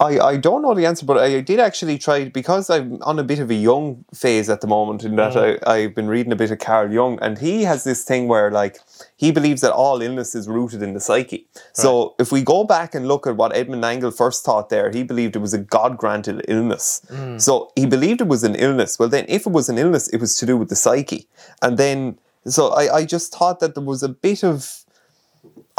I, 0.01 0.19
I 0.19 0.37
don't 0.37 0.61
know 0.61 0.73
the 0.73 0.85
answer, 0.85 1.05
but 1.05 1.17
I 1.17 1.41
did 1.41 1.59
actually 1.59 1.97
try 1.97 2.29
because 2.29 2.69
I'm 2.69 3.01
on 3.01 3.19
a 3.19 3.23
bit 3.23 3.39
of 3.39 3.51
a 3.51 3.53
Jung 3.53 4.05
phase 4.13 4.49
at 4.49 4.61
the 4.61 4.67
moment. 4.67 5.03
In 5.03 5.17
that 5.17 5.33
mm. 5.33 5.59
I, 5.67 5.73
I've 5.73 5.95
been 5.95 6.07
reading 6.07 6.31
a 6.31 6.37
bit 6.37 6.51
of 6.51 6.59
Carl 6.59 6.89
Jung, 6.91 7.19
and 7.21 7.37
he 7.37 7.63
has 7.63 7.83
this 7.83 8.05
thing 8.05 8.29
where 8.29 8.49
like 8.49 8.79
he 9.17 9.31
believes 9.31 9.59
that 9.59 9.73
all 9.73 10.01
illness 10.01 10.35
is 10.35 10.47
rooted 10.47 10.81
in 10.81 10.93
the 10.93 11.01
psyche. 11.01 11.47
So 11.73 12.15
if 12.17 12.31
we 12.31 12.41
go 12.41 12.63
back 12.63 12.95
and 12.95 13.09
look 13.09 13.27
at 13.27 13.35
what 13.35 13.53
Edmund 13.53 13.83
Nangle 13.83 14.15
first 14.15 14.45
thought 14.45 14.69
there, 14.69 14.89
he 14.89 15.03
believed 15.03 15.35
it 15.35 15.39
was 15.39 15.53
a 15.53 15.59
God 15.59 15.97
granted 15.97 16.45
illness. 16.47 17.01
Mm. 17.09 17.41
So 17.41 17.71
he 17.75 17.85
believed 17.85 18.21
it 18.21 18.27
was 18.27 18.45
an 18.45 18.55
illness. 18.55 18.99
Well, 18.99 19.09
then 19.09 19.25
if 19.27 19.45
it 19.45 19.51
was 19.51 19.67
an 19.67 19.77
illness, 19.77 20.07
it 20.07 20.21
was 20.21 20.37
to 20.37 20.45
do 20.45 20.55
with 20.55 20.69
the 20.69 20.77
psyche, 20.77 21.27
and 21.61 21.77
then 21.77 22.17
so 22.45 22.69
I, 22.69 22.99
I 22.99 23.05
just 23.05 23.35
thought 23.35 23.59
that 23.59 23.75
there 23.75 23.83
was 23.83 24.01
a 24.01 24.09
bit 24.09 24.45
of 24.45 24.85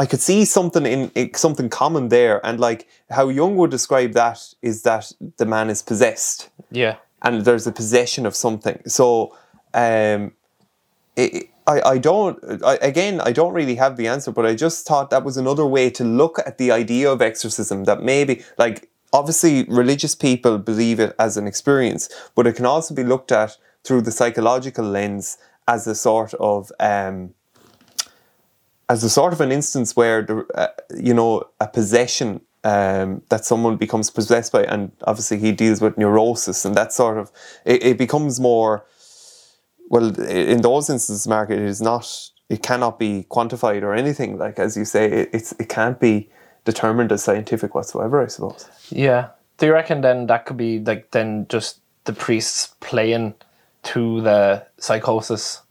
I 0.02 0.06
could 0.06 0.20
see 0.20 0.47
something 0.47 0.87
in, 0.87 1.11
in 1.14 1.35
something 1.35 1.69
common 1.69 2.08
there, 2.08 2.37
and 2.47 2.58
like 2.58 2.88
how 3.11 3.29
Jung 3.29 3.56
would 3.56 3.70
describe 3.70 4.12
that 4.14 4.38
is 4.62 4.82
that 4.82 5.12
the 5.37 5.44
man 5.44 5.69
is 5.70 5.82
possessed, 5.82 6.49
Yeah. 6.70 6.97
and 7.23 7.44
there's 7.44 7.67
a 7.67 7.73
possession 7.73 8.25
of 8.26 8.35
something. 8.35 8.81
So, 8.87 9.37
um, 9.75 10.32
it, 11.17 11.50
I 11.67 11.76
I 11.94 11.99
don't 11.99 12.37
I, 12.64 12.75
again 12.92 13.21
I 13.21 13.33
don't 13.38 13.52
really 13.61 13.76
have 13.85 13.97
the 13.97 14.09
answer, 14.09 14.33
but 14.33 14.47
I 14.47 14.54
just 14.54 14.87
thought 14.87 15.11
that 15.11 15.25
was 15.25 15.37
another 15.37 15.66
way 15.76 15.90
to 15.90 16.04
look 16.04 16.38
at 16.49 16.57
the 16.57 16.71
idea 16.83 17.12
of 17.12 17.21
exorcism. 17.21 17.85
That 17.85 18.02
maybe 18.02 18.35
like 18.57 18.88
obviously 19.12 19.64
religious 19.83 20.14
people 20.14 20.57
believe 20.59 20.99
it 21.07 21.14
as 21.19 21.37
an 21.37 21.47
experience, 21.47 22.09
but 22.35 22.47
it 22.47 22.57
can 22.57 22.66
also 22.66 22.95
be 22.95 23.04
looked 23.04 23.33
at 23.33 23.59
through 23.85 24.02
the 24.02 24.12
psychological 24.12 24.85
lens 24.85 25.37
as 25.66 25.87
a 25.87 25.95
sort 25.95 26.33
of 26.35 26.73
um, 26.80 27.35
as 28.90 29.04
a 29.04 29.09
sort 29.09 29.32
of 29.32 29.40
an 29.40 29.52
instance 29.52 29.94
where 29.94 30.20
the, 30.20 30.44
uh, 30.54 30.66
you 30.99 31.14
know 31.14 31.44
a 31.61 31.68
possession 31.68 32.40
um, 32.64 33.23
that 33.28 33.44
someone 33.44 33.76
becomes 33.76 34.11
possessed 34.11 34.52
by, 34.52 34.64
and 34.64 34.90
obviously 35.04 35.38
he 35.38 35.52
deals 35.52 35.80
with 35.80 35.97
neurosis, 35.97 36.64
and 36.64 36.75
that 36.75 36.92
sort 36.92 37.16
of 37.16 37.30
it, 37.64 37.82
it 37.85 37.99
becomes 37.99 38.40
more. 38.40 38.85
Well, 39.88 40.20
in 40.20 40.61
those 40.62 40.90
instances, 40.90 41.26
Mark, 41.26 41.50
it 41.50 41.61
is 41.61 41.80
not. 41.80 42.04
It 42.49 42.64
cannot 42.64 42.99
be 42.99 43.26
quantified 43.30 43.82
or 43.82 43.94
anything. 43.94 44.38
Like 44.38 44.59
as 44.59 44.76
you 44.76 44.85
say, 44.85 45.04
it, 45.04 45.30
it's 45.32 45.52
it 45.52 45.68
can't 45.68 46.00
be 46.00 46.28
determined 46.64 47.12
as 47.12 47.23
scientific 47.23 47.76
whatsoever. 47.76 48.20
I 48.20 48.26
suppose. 48.26 48.68
Yeah. 48.90 49.28
Do 49.59 49.66
you 49.66 49.73
reckon 49.73 50.00
then 50.00 50.26
that 50.26 50.47
could 50.47 50.56
be 50.56 50.80
like 50.80 51.12
then 51.12 51.47
just 51.49 51.78
the 52.04 52.12
priests 52.12 52.75
playing 52.80 53.35
to 53.85 54.20
the 54.23 54.66
psychosis 54.78 55.62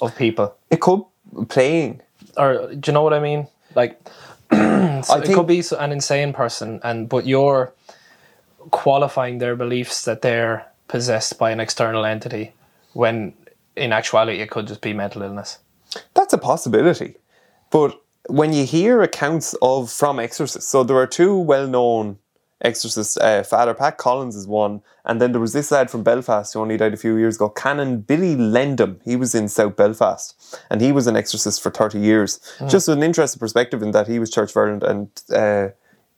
of 0.00 0.14
people? 0.16 0.54
It 0.70 0.80
could 0.80 1.02
playing. 1.48 2.02
Or 2.38 2.72
do 2.74 2.90
you 2.90 2.92
know 2.92 3.02
what 3.02 3.12
I 3.12 3.20
mean? 3.20 3.48
Like 3.74 4.00
so 4.50 5.20
it 5.22 5.34
could 5.34 5.46
be 5.46 5.62
an 5.78 5.92
insane 5.92 6.32
person 6.32 6.80
and 6.82 7.08
but 7.08 7.26
you're 7.26 7.72
qualifying 8.70 9.38
their 9.38 9.56
beliefs 9.56 10.04
that 10.04 10.22
they're 10.22 10.66
possessed 10.88 11.38
by 11.38 11.50
an 11.50 11.60
external 11.60 12.04
entity 12.04 12.52
when 12.94 13.34
in 13.76 13.92
actuality 13.92 14.40
it 14.40 14.50
could 14.50 14.66
just 14.66 14.80
be 14.80 14.92
mental 14.92 15.22
illness. 15.22 15.58
That's 16.14 16.32
a 16.32 16.38
possibility. 16.38 17.16
But 17.70 18.00
when 18.28 18.52
you 18.52 18.64
hear 18.64 19.02
accounts 19.02 19.54
of 19.62 19.90
from 19.90 20.18
exorcists, 20.18 20.68
so 20.68 20.82
there 20.82 20.96
are 20.96 21.06
two 21.06 21.36
well-known 21.36 22.18
exorcists. 22.60 23.16
Uh, 23.16 23.42
Father 23.42 23.74
Pat 23.74 23.98
Collins 23.98 24.36
is 24.36 24.46
one, 24.46 24.82
and 25.04 25.20
then 25.20 25.32
there 25.32 25.40
was 25.40 25.52
this 25.52 25.70
lad 25.70 25.90
from 25.90 26.02
Belfast 26.02 26.52
who 26.52 26.60
only 26.60 26.76
died 26.76 26.94
a 26.94 26.96
few 26.96 27.16
years 27.16 27.36
ago, 27.36 27.48
Canon 27.48 28.00
Billy 28.00 28.36
Lendham. 28.36 29.00
He 29.04 29.16
was 29.16 29.34
in 29.34 29.48
South 29.48 29.76
Belfast, 29.76 30.60
and 30.70 30.80
he 30.80 30.92
was 30.92 31.06
an 31.06 31.16
exorcist 31.16 31.62
for 31.62 31.70
thirty 31.70 31.98
years. 31.98 32.40
Just 32.68 32.88
an 32.88 33.02
interesting 33.02 33.40
perspective 33.40 33.82
in 33.82 33.92
that 33.92 34.08
he 34.08 34.18
was 34.18 34.30
Church 34.30 34.50
of 34.50 34.56
Ireland, 34.56 34.82
and 34.82 35.22
uh, 35.32 35.68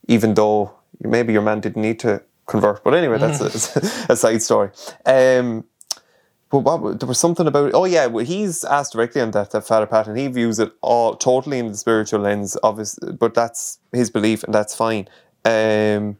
even 0.08 0.34
though 0.34 0.72
maybe 1.00 1.32
your 1.32 1.42
man 1.42 1.60
didn't 1.60 1.82
need 1.82 1.98
to 2.00 2.22
convert, 2.46 2.82
but 2.84 2.94
anyway, 2.94 3.18
that's 3.18 3.40
a, 3.76 3.80
a 4.12 4.16
side 4.16 4.42
story. 4.42 4.70
Um, 5.06 5.64
but 6.50 6.58
what 6.60 6.98
there 6.98 7.06
was 7.06 7.18
something 7.18 7.46
about 7.46 7.70
oh 7.74 7.84
yeah 7.84 8.06
well, 8.06 8.24
he's 8.24 8.64
asked 8.64 8.92
directly 8.92 9.20
on 9.20 9.30
that 9.30 9.52
that 9.52 9.66
Father 9.66 9.86
Pat 9.86 10.08
and 10.08 10.18
he 10.18 10.26
views 10.26 10.58
it 10.58 10.72
all 10.82 11.14
totally 11.14 11.58
in 11.58 11.68
the 11.68 11.76
spiritual 11.76 12.20
lens 12.20 12.56
obviously 12.62 13.12
but 13.12 13.34
that's 13.34 13.78
his 13.92 14.10
belief 14.10 14.42
and 14.42 14.52
that's 14.52 14.74
fine 14.74 15.08
um 15.44 16.16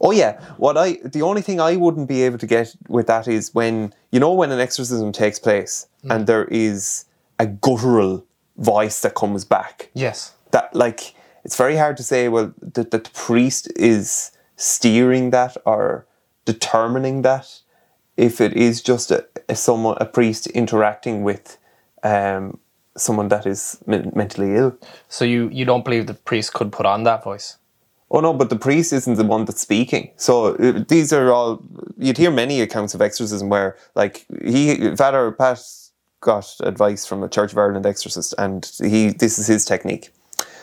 oh 0.00 0.10
yeah 0.12 0.40
what 0.56 0.76
I 0.76 0.98
the 1.04 1.22
only 1.22 1.42
thing 1.42 1.60
I 1.60 1.76
wouldn't 1.76 2.08
be 2.08 2.22
able 2.22 2.38
to 2.38 2.46
get 2.46 2.74
with 2.88 3.06
that 3.06 3.28
is 3.28 3.54
when 3.54 3.92
you 4.12 4.20
know 4.20 4.32
when 4.32 4.50
an 4.50 4.60
exorcism 4.60 5.12
takes 5.12 5.38
place 5.38 5.86
and 6.08 6.26
there 6.26 6.44
is 6.46 7.04
a 7.38 7.46
guttural 7.46 8.24
voice 8.56 9.00
that 9.02 9.14
comes 9.14 9.44
back 9.44 9.90
Yes. 9.94 10.34
that 10.50 10.74
like 10.74 11.14
it's 11.44 11.56
very 11.56 11.76
hard 11.76 11.96
to 11.98 12.02
say 12.02 12.28
well 12.28 12.52
that, 12.74 12.90
that 12.90 13.04
the 13.04 13.10
priest 13.10 13.70
is 13.76 14.30
steering 14.56 15.30
that 15.30 15.56
or 15.64 16.06
determining 16.44 17.22
that 17.22 17.60
if 18.16 18.40
it 18.40 18.52
is 18.54 18.82
just 18.82 19.10
a, 19.10 19.26
a 19.48 19.54
someone 19.54 19.96
a 20.00 20.04
priest 20.06 20.46
interacting 20.48 21.22
with 21.22 21.56
um, 22.02 22.58
someone 22.96 23.28
that 23.28 23.46
is 23.46 23.78
men- 23.86 24.12
mentally 24.14 24.56
ill 24.56 24.76
So 25.08 25.24
you 25.24 25.48
you 25.52 25.64
don't 25.64 25.84
believe 25.84 26.06
the 26.06 26.14
priest 26.14 26.52
could 26.52 26.72
put 26.72 26.86
on 26.86 27.04
that 27.04 27.22
voice? 27.24 27.56
Oh 28.10 28.20
no 28.20 28.32
but 28.32 28.50
the 28.50 28.56
priest 28.56 28.92
isn't 28.92 29.14
the 29.14 29.24
one 29.24 29.44
that's 29.44 29.60
speaking. 29.60 30.10
So 30.16 30.54
uh, 30.56 30.84
these 30.88 31.12
are 31.12 31.32
all 31.32 31.62
you'd 31.96 32.18
hear 32.18 32.30
many 32.30 32.60
accounts 32.60 32.94
of 32.94 33.00
exorcism 33.02 33.48
where 33.48 33.76
like 33.94 34.26
he 34.44 34.94
father 34.96 35.32
pat 35.32 35.60
got 36.20 36.54
advice 36.60 37.06
from 37.06 37.22
a 37.22 37.28
church 37.28 37.52
of 37.52 37.58
ireland 37.58 37.86
exorcist 37.86 38.34
and 38.36 38.70
he 38.80 39.08
this 39.10 39.38
is 39.38 39.46
his 39.46 39.64
technique. 39.64 40.10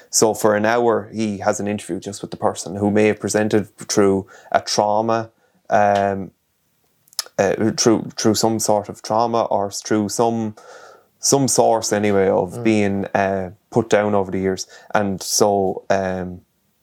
So 0.10 0.34
for 0.34 0.56
an 0.56 0.66
hour, 0.66 1.10
he 1.14 1.40
has 1.40 1.60
an 1.60 1.68
interview 1.68 2.00
just 2.00 2.22
with 2.22 2.32
the 2.32 2.38
person 2.38 2.76
who 2.76 2.92
may 2.92 3.08
have 3.08 3.20
presented 3.20 3.76
through 3.78 4.28
a 4.52 4.62
trauma, 4.62 5.32
um, 5.70 6.32
uh, 7.38 7.72
through 7.72 8.10
through 8.16 8.36
some 8.36 8.60
sort 8.60 8.90
of 8.90 9.02
trauma 9.02 9.44
or 9.46 9.70
through 9.70 10.10
some 10.10 10.56
some 11.20 11.48
source 11.48 11.92
anyway 11.92 12.30
of 12.30 12.64
being 12.64 13.06
uh, 13.14 13.52
put 13.70 13.90
down 13.90 14.16
over 14.16 14.32
the 14.32 14.40
years, 14.40 14.68
and 14.94 15.22
so 15.22 15.86
um, 15.90 16.42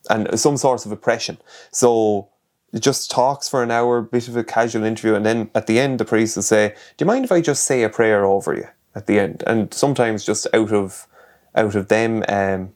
and 0.09 0.39
some 0.39 0.57
source 0.57 0.85
of 0.85 0.91
oppression. 0.91 1.37
So 1.71 2.29
it 2.73 2.79
just 2.79 3.09
talks 3.09 3.47
for 3.47 3.63
an 3.63 3.71
hour, 3.71 4.01
bit 4.01 4.27
of 4.27 4.35
a 4.35 4.43
casual 4.43 4.83
interview, 4.83 5.15
and 5.15 5.25
then 5.25 5.49
at 5.55 5.67
the 5.67 5.79
end, 5.79 5.99
the 5.99 6.05
priest 6.05 6.35
will 6.35 6.43
say, 6.43 6.69
"Do 6.97 7.03
you 7.03 7.07
mind 7.07 7.25
if 7.25 7.31
I 7.31 7.41
just 7.41 7.63
say 7.63 7.83
a 7.83 7.89
prayer 7.89 8.25
over 8.25 8.53
you?" 8.53 8.67
At 8.93 9.07
the 9.07 9.19
end, 9.19 9.43
and 9.45 9.73
sometimes 9.73 10.23
just 10.23 10.47
out 10.53 10.71
of 10.71 11.07
out 11.53 11.75
of 11.75 11.87
them 11.89 12.23
um, 12.29 12.73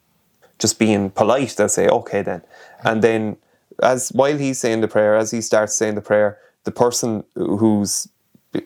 just 0.57 0.77
being 0.79 1.09
polite, 1.11 1.55
they'll 1.55 1.69
say, 1.69 1.87
"Okay, 1.87 2.21
then," 2.21 2.43
and 2.83 3.01
then 3.01 3.37
as 3.81 4.09
while 4.09 4.37
he's 4.37 4.59
saying 4.59 4.81
the 4.81 4.87
prayer, 4.87 5.15
as 5.15 5.31
he 5.31 5.41
starts 5.41 5.75
saying 5.75 5.95
the 5.95 6.01
prayer, 6.01 6.37
the 6.63 6.71
person 6.71 7.23
who's 7.35 8.07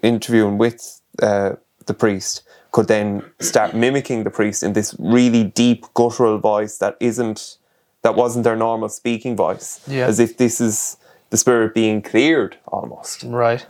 interviewing 0.01 0.57
with 0.57 1.01
uh, 1.21 1.53
the 1.85 1.93
priest 1.93 2.43
could 2.71 2.87
then 2.87 3.23
start 3.39 3.75
mimicking 3.75 4.23
the 4.23 4.31
priest 4.31 4.63
in 4.63 4.73
this 4.73 4.95
really 4.97 5.43
deep 5.43 5.85
guttural 5.93 6.39
voice 6.39 6.77
that 6.77 6.97
isn't 6.99 7.57
that 8.03 8.15
wasn't 8.15 8.43
their 8.43 8.55
normal 8.55 8.89
speaking 8.89 9.35
voice 9.35 9.79
Yeah. 9.87 10.05
as 10.07 10.19
if 10.19 10.37
this 10.37 10.61
is 10.61 10.97
the 11.31 11.37
spirit 11.37 11.73
being 11.73 12.01
cleared 12.01 12.57
almost 12.67 13.23
Right. 13.23 13.65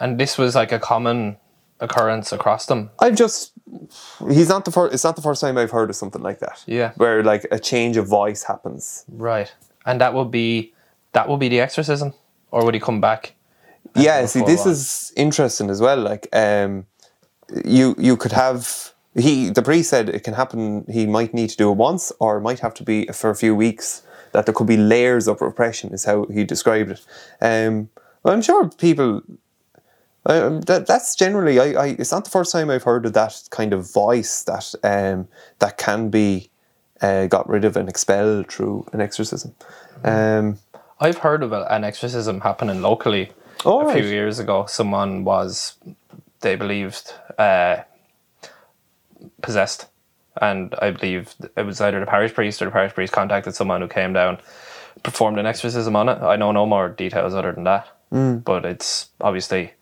And 0.00 0.18
this 0.20 0.38
was 0.38 0.54
like 0.54 0.72
a 0.72 0.78
common 0.78 1.36
occurrence 1.80 2.32
across 2.32 2.66
them. 2.66 2.90
i've 3.00 3.16
just 3.16 3.52
he's 4.30 4.48
not 4.48 4.64
the 4.64 4.70
first 4.70 4.94
it's 4.94 5.02
not 5.04 5.16
the 5.16 5.22
first 5.22 5.40
time 5.40 5.58
i've 5.58 5.72
heard 5.72 5.90
of 5.90 5.96
something 5.96 6.22
like 6.22 6.38
that 6.38 6.62
Yeah. 6.66 6.92
where 6.96 7.22
like 7.24 7.44
a 7.50 7.58
change 7.58 7.96
of 7.96 8.06
voice 8.06 8.44
happens 8.44 9.04
Right. 9.08 9.52
And 9.84 10.00
that 10.00 10.14
would 10.14 10.30
be 10.30 10.72
that 11.12 11.28
would 11.28 11.38
be 11.40 11.48
the 11.48 11.60
exorcism, 11.60 12.12
or 12.50 12.64
would 12.64 12.74
he 12.74 12.80
come 12.80 13.00
back? 13.00 13.34
yeah 13.96 14.24
see 14.26 14.42
this 14.42 14.64
is 14.66 15.12
interesting 15.16 15.68
as 15.70 15.80
well 15.80 15.98
like 15.98 16.26
um 16.32 16.86
you 17.64 17.94
you 17.98 18.16
could 18.16 18.32
have 18.32 18.92
he 19.16 19.50
the 19.50 19.62
priest 19.62 19.90
said 19.90 20.08
it 20.08 20.24
can 20.24 20.34
happen 20.34 20.84
he 20.90 21.06
might 21.06 21.32
need 21.34 21.50
to 21.50 21.56
do 21.56 21.70
it 21.70 21.76
once 21.76 22.12
or 22.20 22.38
it 22.38 22.40
might 22.40 22.60
have 22.60 22.74
to 22.74 22.82
be 22.82 23.06
for 23.06 23.30
a 23.30 23.34
few 23.36 23.54
weeks 23.54 24.02
that 24.32 24.46
there 24.46 24.54
could 24.54 24.66
be 24.66 24.76
layers 24.76 25.28
of 25.28 25.40
repression 25.40 25.92
is 25.92 26.04
how 26.04 26.24
he 26.26 26.44
described 26.44 26.90
it. 26.90 27.00
Um 27.40 27.88
i'm 28.24 28.42
sure 28.42 28.68
people 28.68 29.22
um, 30.26 30.62
that 30.62 30.86
that's 30.86 31.14
generally 31.14 31.60
I, 31.60 31.82
I 31.84 31.86
it's 31.98 32.10
not 32.12 32.24
the 32.24 32.30
first 32.30 32.50
time 32.52 32.70
I've 32.70 32.82
heard 32.84 33.04
of 33.06 33.12
that 33.12 33.34
kind 33.50 33.72
of 33.74 33.92
voice 33.92 34.42
that 34.44 34.74
um 34.82 35.28
that 35.58 35.76
can 35.76 36.08
be 36.08 36.50
uh, 37.02 37.26
got 37.26 37.46
rid 37.48 37.64
of 37.66 37.76
and 37.76 37.88
expelled 37.88 38.50
through 38.50 38.86
an 38.92 39.00
exorcism. 39.02 39.54
Um 40.02 40.58
I've 41.00 41.18
heard 41.18 41.42
of 41.42 41.52
a- 41.52 41.66
an 41.70 41.84
exorcism 41.84 42.40
happening 42.40 42.80
locally 42.80 43.32
Oh, 43.66 43.88
a 43.88 43.92
few 43.92 44.04
years 44.04 44.38
ago. 44.38 44.66
Someone 44.66 45.24
was, 45.24 45.74
they 46.40 46.54
believed, 46.56 47.14
uh, 47.38 47.76
possessed, 49.44 49.86
and 50.40 50.74
I 50.80 50.90
believe 50.90 51.34
it 51.56 51.62
was 51.64 51.80
either 51.80 52.00
the 52.00 52.06
parish 52.06 52.34
priest 52.34 52.60
or 52.60 52.66
the 52.66 52.70
parish 52.70 52.92
priest 52.94 53.12
contacted 53.12 53.54
someone 53.54 53.80
who 53.80 53.88
came 53.88 54.12
down, 54.12 54.38
performed 55.02 55.38
an 55.38 55.46
exorcism 55.46 55.94
on 55.96 56.08
it. 56.08 56.18
I 56.22 56.36
know 56.36 56.52
no 56.52 56.66
more 56.66 56.88
details 56.88 57.34
other 57.34 57.52
than 57.52 57.64
that, 57.64 57.86
Hmm. 58.10 58.36
but 58.38 58.64
it's 58.64 59.08
obviously 59.20 59.72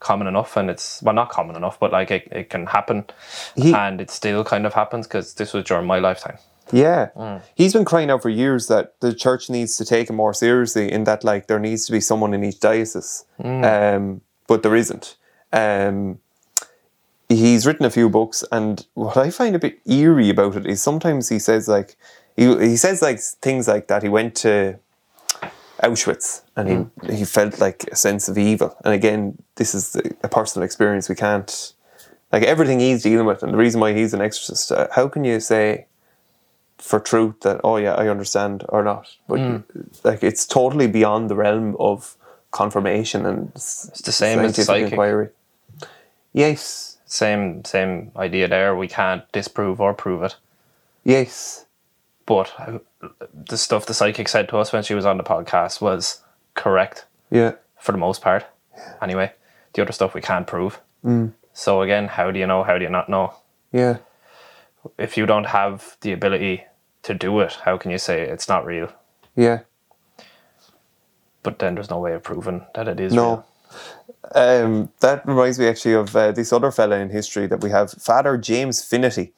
common 0.00 0.26
enough, 0.28 0.56
and 0.56 0.70
it's 0.70 1.02
well 1.02 1.14
not 1.14 1.28
common 1.30 1.56
enough, 1.56 1.78
but 1.80 1.90
like 1.92 2.10
it, 2.10 2.28
it 2.30 2.50
can 2.50 2.66
happen, 2.66 3.04
He- 3.56 3.74
and 3.74 4.00
it 4.00 4.10
still 4.10 4.44
kind 4.44 4.64
of 4.66 4.74
happens 4.74 5.06
because 5.06 5.34
this 5.34 5.52
was 5.52 5.64
during 5.64 5.86
my 5.86 5.98
lifetime. 5.98 6.38
Yeah. 6.70 7.40
He's 7.54 7.72
been 7.72 7.86
crying 7.86 8.10
out 8.10 8.20
for 8.20 8.28
years 8.28 8.66
that 8.68 9.00
the 9.00 9.14
church 9.14 9.48
needs 9.48 9.78
to 9.78 9.86
take 9.86 10.10
him 10.10 10.16
more 10.16 10.34
seriously 10.34 10.92
in 10.92 11.04
that 11.04 11.24
like 11.24 11.46
there 11.46 11.58
needs 11.58 11.86
to 11.86 11.92
be 11.92 12.00
someone 12.00 12.34
in 12.34 12.44
each 12.44 12.60
diocese. 12.60 13.24
Um, 13.42 14.20
but 14.46 14.62
there 14.62 14.76
isn't. 14.76 15.16
Um, 15.50 16.18
he's 17.28 17.66
written 17.66 17.84
a 17.84 17.90
few 17.90 18.08
books 18.08 18.44
and 18.50 18.86
what 18.94 19.16
I 19.16 19.30
find 19.30 19.54
a 19.54 19.58
bit 19.58 19.78
eerie 19.86 20.30
about 20.30 20.56
it 20.56 20.66
is 20.66 20.82
sometimes 20.82 21.28
he 21.28 21.38
says 21.38 21.68
like 21.68 21.96
he, 22.36 22.44
he 22.58 22.76
says 22.76 23.02
like 23.02 23.20
things 23.20 23.68
like 23.68 23.88
that. 23.88 24.02
He 24.02 24.08
went 24.08 24.34
to 24.36 24.78
Auschwitz 25.82 26.42
and 26.56 26.90
he, 27.06 27.16
he 27.16 27.24
felt 27.24 27.60
like 27.60 27.84
a 27.92 27.96
sense 27.96 28.28
of 28.28 28.38
evil. 28.38 28.76
And 28.84 28.94
again, 28.94 29.38
this 29.56 29.74
is 29.74 29.92
the- 29.92 30.14
a 30.22 30.28
personal 30.28 30.64
experience 30.64 31.08
we 31.08 31.14
can't 31.14 31.72
like 32.32 32.42
everything 32.42 32.80
he's 32.80 33.02
dealing 33.02 33.26
with 33.26 33.42
and 33.42 33.52
the 33.52 33.56
reason 33.58 33.80
why 33.80 33.92
he's 33.92 34.14
an 34.14 34.20
exorcist, 34.20 34.72
uh, 34.72 34.88
how 34.92 35.08
can 35.08 35.24
you 35.24 35.40
say 35.40 35.86
for 36.78 37.00
truth 37.00 37.40
that 37.40 37.60
oh 37.64 37.76
yeah 37.76 37.94
I 37.94 38.08
understand 38.08 38.64
or 38.68 38.82
not? 38.82 39.06
But 39.28 39.40
like 40.04 40.22
it's 40.22 40.46
totally 40.46 40.86
beyond 40.86 41.28
the 41.28 41.34
realm 41.36 41.76
of 41.78 42.16
confirmation 42.52 43.26
and 43.26 43.50
it's 43.54 44.00
the 44.00 44.12
same 44.12 44.38
as 44.38 44.56
psychic. 44.56 44.92
inquiry. 44.92 45.28
Yes 46.32 46.97
Same 47.08 47.64
same 47.64 48.12
idea 48.16 48.46
there. 48.48 48.76
We 48.76 48.86
can't 48.86 49.22
disprove 49.32 49.80
or 49.80 49.94
prove 49.94 50.22
it. 50.22 50.36
yes 51.04 51.64
but 52.26 52.52
uh, 52.58 52.78
the 53.32 53.56
stuff 53.56 53.86
the 53.86 53.94
psychic 53.94 54.28
said 54.28 54.46
to 54.50 54.58
us 54.58 54.70
when 54.70 54.82
she 54.82 54.92
was 54.94 55.06
on 55.06 55.16
the 55.16 55.24
podcast 55.24 55.80
was 55.80 56.20
correct 56.54 57.06
yeah 57.30 57.52
for 57.78 57.92
the 57.92 57.98
most 57.98 58.20
part. 58.20 58.44
Anyway, 59.00 59.32
the 59.72 59.80
other 59.82 59.92
stuff 59.92 60.12
we 60.14 60.20
can't 60.20 60.46
prove. 60.46 60.78
So 61.54 61.80
again, 61.82 62.08
how 62.08 62.30
do 62.30 62.38
you 62.38 62.46
know? 62.46 62.62
How 62.64 62.76
do 62.78 62.84
you 62.84 62.90
not 62.90 63.08
know? 63.08 63.32
yeah 63.72 63.96
If 64.98 65.16
you 65.16 65.24
don't 65.26 65.46
have 65.46 65.96
the 66.02 66.12
ability 66.12 66.64
to 67.04 67.14
do 67.14 67.40
it, 67.40 67.52
how 67.64 67.78
can 67.78 67.90
you 67.90 67.98
say 67.98 68.20
it's 68.22 68.48
not 68.48 68.66
real? 68.66 68.88
yeah 69.34 69.60
But 71.42 71.58
then 71.58 71.74
there's 71.74 71.90
no 71.90 71.98
way 71.98 72.12
of 72.14 72.22
proving 72.22 72.66
that 72.74 72.88
it 72.88 73.00
is 73.00 73.12
no 73.14 73.22
real. 73.28 73.46
Um, 74.34 74.90
that 75.00 75.26
reminds 75.26 75.58
me 75.58 75.68
actually 75.68 75.94
of 75.94 76.14
uh, 76.14 76.32
this 76.32 76.52
other 76.52 76.70
fella 76.70 76.98
in 76.98 77.10
history 77.10 77.46
that 77.46 77.60
we 77.60 77.70
have, 77.70 77.90
Father 77.92 78.36
James 78.36 78.82
Finity. 78.84 79.32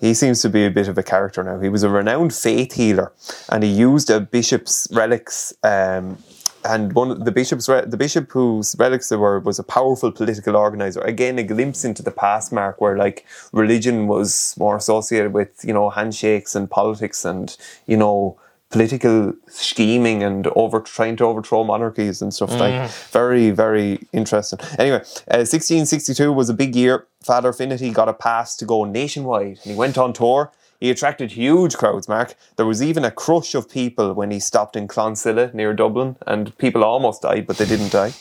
He 0.00 0.14
seems 0.14 0.42
to 0.42 0.48
be 0.48 0.64
a 0.64 0.70
bit 0.70 0.88
of 0.88 0.96
a 0.98 1.02
character 1.02 1.42
now. 1.42 1.60
He 1.60 1.68
was 1.68 1.82
a 1.82 1.88
renowned 1.88 2.34
faith 2.34 2.74
healer, 2.74 3.12
and 3.48 3.62
he 3.62 3.70
used 3.70 4.10
a 4.10 4.20
bishop's 4.20 4.88
relics. 4.92 5.54
Um, 5.62 6.18
and 6.64 6.92
one 6.92 7.10
of 7.10 7.24
the 7.24 7.32
bishop's 7.32 7.68
re- 7.68 7.84
the 7.86 7.96
bishop 7.96 8.30
whose 8.32 8.74
relics 8.78 9.08
they 9.08 9.16
were 9.16 9.38
was 9.40 9.58
a 9.58 9.64
powerful 9.64 10.10
political 10.12 10.56
organizer. 10.56 11.00
Again, 11.00 11.38
a 11.38 11.42
glimpse 11.42 11.84
into 11.84 12.02
the 12.02 12.10
past, 12.10 12.52
Mark, 12.52 12.80
where 12.80 12.96
like 12.96 13.24
religion 13.52 14.06
was 14.06 14.54
more 14.58 14.76
associated 14.76 15.32
with 15.32 15.64
you 15.64 15.72
know 15.72 15.90
handshakes 15.90 16.54
and 16.54 16.70
politics 16.70 17.24
and 17.24 17.56
you 17.86 17.96
know 17.96 18.38
political 18.70 19.32
scheming 19.46 20.22
and 20.22 20.46
over 20.48 20.80
trying 20.80 21.16
to 21.16 21.24
overthrow 21.24 21.64
monarchies 21.64 22.20
and 22.20 22.34
stuff 22.34 22.52
like 22.60 22.90
very 23.10 23.50
very 23.50 24.06
interesting. 24.12 24.58
Anyway 24.78 24.98
uh, 25.30 25.44
1662 25.46 26.32
was 26.32 26.48
a 26.50 26.54
big 26.54 26.76
year. 26.76 27.06
Father 27.22 27.52
finity 27.52 27.90
got 27.90 28.08
a 28.08 28.12
pass 28.12 28.56
to 28.56 28.64
go 28.66 28.84
nationwide 28.84 29.58
and 29.62 29.72
he 29.72 29.74
went 29.74 29.96
on 29.96 30.12
tour. 30.12 30.52
He 30.80 30.90
attracted 30.90 31.32
huge 31.32 31.76
crowds 31.76 32.08
mark. 32.08 32.34
There 32.56 32.66
was 32.66 32.82
even 32.82 33.04
a 33.04 33.10
crush 33.10 33.54
of 33.54 33.70
people 33.70 34.12
when 34.12 34.30
he 34.30 34.38
stopped 34.38 34.76
in 34.76 34.86
clonsilla 34.86 35.52
near 35.54 35.72
dublin 35.72 36.16
and 36.26 36.56
people 36.58 36.84
almost 36.84 37.22
died 37.22 37.46
but 37.46 37.56
they 37.56 37.66
didn't 37.66 37.92
die. 37.92 38.12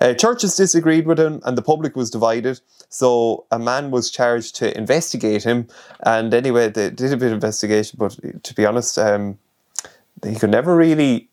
Uh, 0.00 0.14
churches 0.14 0.56
disagreed 0.56 1.06
with 1.06 1.20
him 1.20 1.40
and 1.44 1.56
the 1.58 1.62
public 1.62 1.94
was 1.94 2.10
divided. 2.10 2.60
So 2.88 3.44
a 3.50 3.58
man 3.58 3.90
was 3.90 4.10
charged 4.10 4.56
to 4.56 4.76
investigate 4.76 5.44
him. 5.44 5.68
And 6.04 6.32
anyway, 6.32 6.68
they 6.68 6.90
did 6.90 7.12
a 7.12 7.16
bit 7.16 7.28
of 7.28 7.34
investigation, 7.34 7.96
but 7.98 8.18
to 8.42 8.54
be 8.54 8.66
honest, 8.66 8.98
um, 8.98 9.38
he 10.22 10.34
could 10.36 10.50
never 10.50 10.76
really 10.76 11.28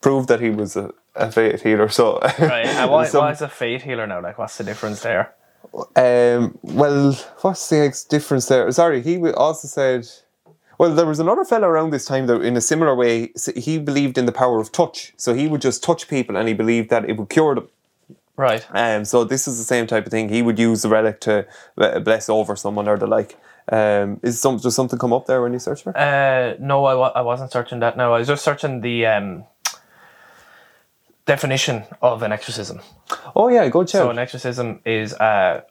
prove 0.00 0.26
that 0.28 0.40
he 0.40 0.50
was 0.50 0.76
a, 0.76 0.92
a 1.14 1.30
faith 1.30 1.62
healer. 1.62 1.88
So, 1.88 2.18
Right. 2.38 2.66
And 2.66 2.90
why, 2.90 3.06
some- 3.06 3.24
why 3.24 3.32
is 3.32 3.42
a 3.42 3.48
fate 3.48 3.82
healer 3.82 4.06
now? 4.06 4.20
Like, 4.22 4.38
what's 4.38 4.58
the 4.58 4.64
difference 4.64 5.00
there? 5.02 5.34
Um, 5.96 6.58
well, 6.62 7.12
what's 7.42 7.68
the 7.68 8.04
difference 8.08 8.46
there? 8.46 8.70
Sorry, 8.72 9.02
he 9.02 9.18
also 9.32 9.68
said. 9.68 10.08
Well, 10.78 10.94
there 10.94 11.04
was 11.04 11.18
another 11.20 11.44
fellow 11.44 11.68
around 11.68 11.90
this 11.90 12.06
time 12.06 12.26
that, 12.26 12.40
in 12.40 12.56
a 12.56 12.60
similar 12.62 12.94
way, 12.94 13.32
he 13.54 13.78
believed 13.78 14.16
in 14.16 14.24
the 14.24 14.32
power 14.32 14.58
of 14.60 14.72
touch. 14.72 15.12
So 15.18 15.34
he 15.34 15.46
would 15.46 15.60
just 15.60 15.82
touch 15.84 16.08
people, 16.08 16.38
and 16.38 16.48
he 16.48 16.54
believed 16.54 16.88
that 16.88 17.04
it 17.08 17.18
would 17.18 17.28
cure 17.28 17.54
them. 17.54 17.68
Right. 18.34 18.66
Um, 18.70 19.04
so 19.04 19.22
this 19.24 19.46
is 19.46 19.58
the 19.58 19.64
same 19.64 19.86
type 19.86 20.06
of 20.06 20.10
thing. 20.10 20.30
He 20.30 20.40
would 20.40 20.58
use 20.58 20.80
the 20.80 20.88
relic 20.88 21.20
to 21.20 21.46
uh, 21.76 22.00
bless 22.00 22.30
over 22.30 22.56
someone 22.56 22.88
or 22.88 22.96
the 22.96 23.06
like. 23.06 23.36
Um, 23.70 24.18
is 24.22 24.40
some 24.40 24.56
does 24.58 24.74
something 24.74 24.98
come 24.98 25.12
up 25.12 25.26
there 25.26 25.40
when 25.42 25.52
you 25.52 25.58
search 25.60 25.82
for? 25.82 25.90
it? 25.90 25.96
Uh, 25.96 26.56
no, 26.58 26.84
I, 26.84 26.94
wa- 26.94 27.12
I 27.14 27.20
wasn't 27.22 27.52
searching 27.52 27.78
that. 27.80 27.96
No, 27.96 28.12
I 28.12 28.18
was 28.18 28.26
just 28.28 28.42
searching 28.44 28.80
the 28.80 29.06
um, 29.06 29.44
definition 31.26 31.84
of 32.02 32.22
an 32.22 32.32
exorcism. 32.32 32.80
oh 33.36 33.48
yeah, 33.48 33.68
go 33.68 33.82
check. 33.84 34.00
So 34.00 34.10
an 34.10 34.18
exorcism 34.18 34.80
is 34.84 35.14
uh, 35.14 35.62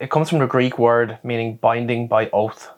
it 0.00 0.10
comes 0.10 0.28
from 0.30 0.40
the 0.40 0.46
Greek 0.46 0.78
word 0.78 1.18
meaning 1.22 1.56
binding 1.56 2.08
by 2.08 2.28
oath. 2.30 2.70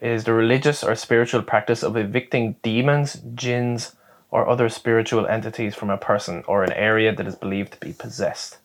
It 0.00 0.10
is 0.10 0.24
the 0.24 0.34
religious 0.34 0.84
or 0.84 0.94
spiritual 0.96 1.40
practice 1.42 1.82
of 1.82 1.96
evicting 1.96 2.56
demons, 2.62 3.22
jinns, 3.34 3.96
or 4.30 4.46
other 4.46 4.68
spiritual 4.68 5.26
entities 5.26 5.74
from 5.74 5.88
a 5.88 5.96
person 5.96 6.44
or 6.46 6.62
an 6.62 6.72
area 6.74 7.14
that 7.14 7.26
is 7.26 7.36
believed 7.36 7.72
to 7.72 7.80
be 7.80 7.94
possessed. 7.94 8.58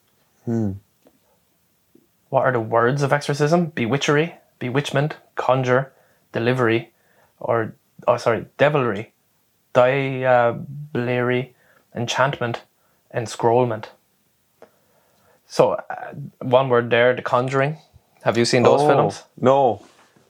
What 2.30 2.44
are 2.46 2.52
the 2.52 2.60
words 2.60 3.02
of 3.04 3.14
exorcism? 3.14 3.72
Bewitchery, 3.72 4.34
bewitchment, 4.60 5.16
conjure, 5.40 5.92
delivery, 6.34 6.92
or 7.40 7.74
oh 8.08 8.18
sorry, 8.18 8.46
devilry, 8.58 9.14
diablerie, 9.74 11.54
enchantment, 11.96 12.64
enscrollment. 13.16 13.86
So, 15.48 15.72
uh, 15.74 16.14
one 16.42 16.70
word 16.70 16.90
there, 16.92 17.16
The 17.16 17.24
Conjuring. 17.24 17.78
Have 18.24 18.38
you 18.38 18.46
seen 18.46 18.64
those 18.64 18.82
Oh, 18.84 18.88
films? 18.88 19.24
No, 19.42 19.82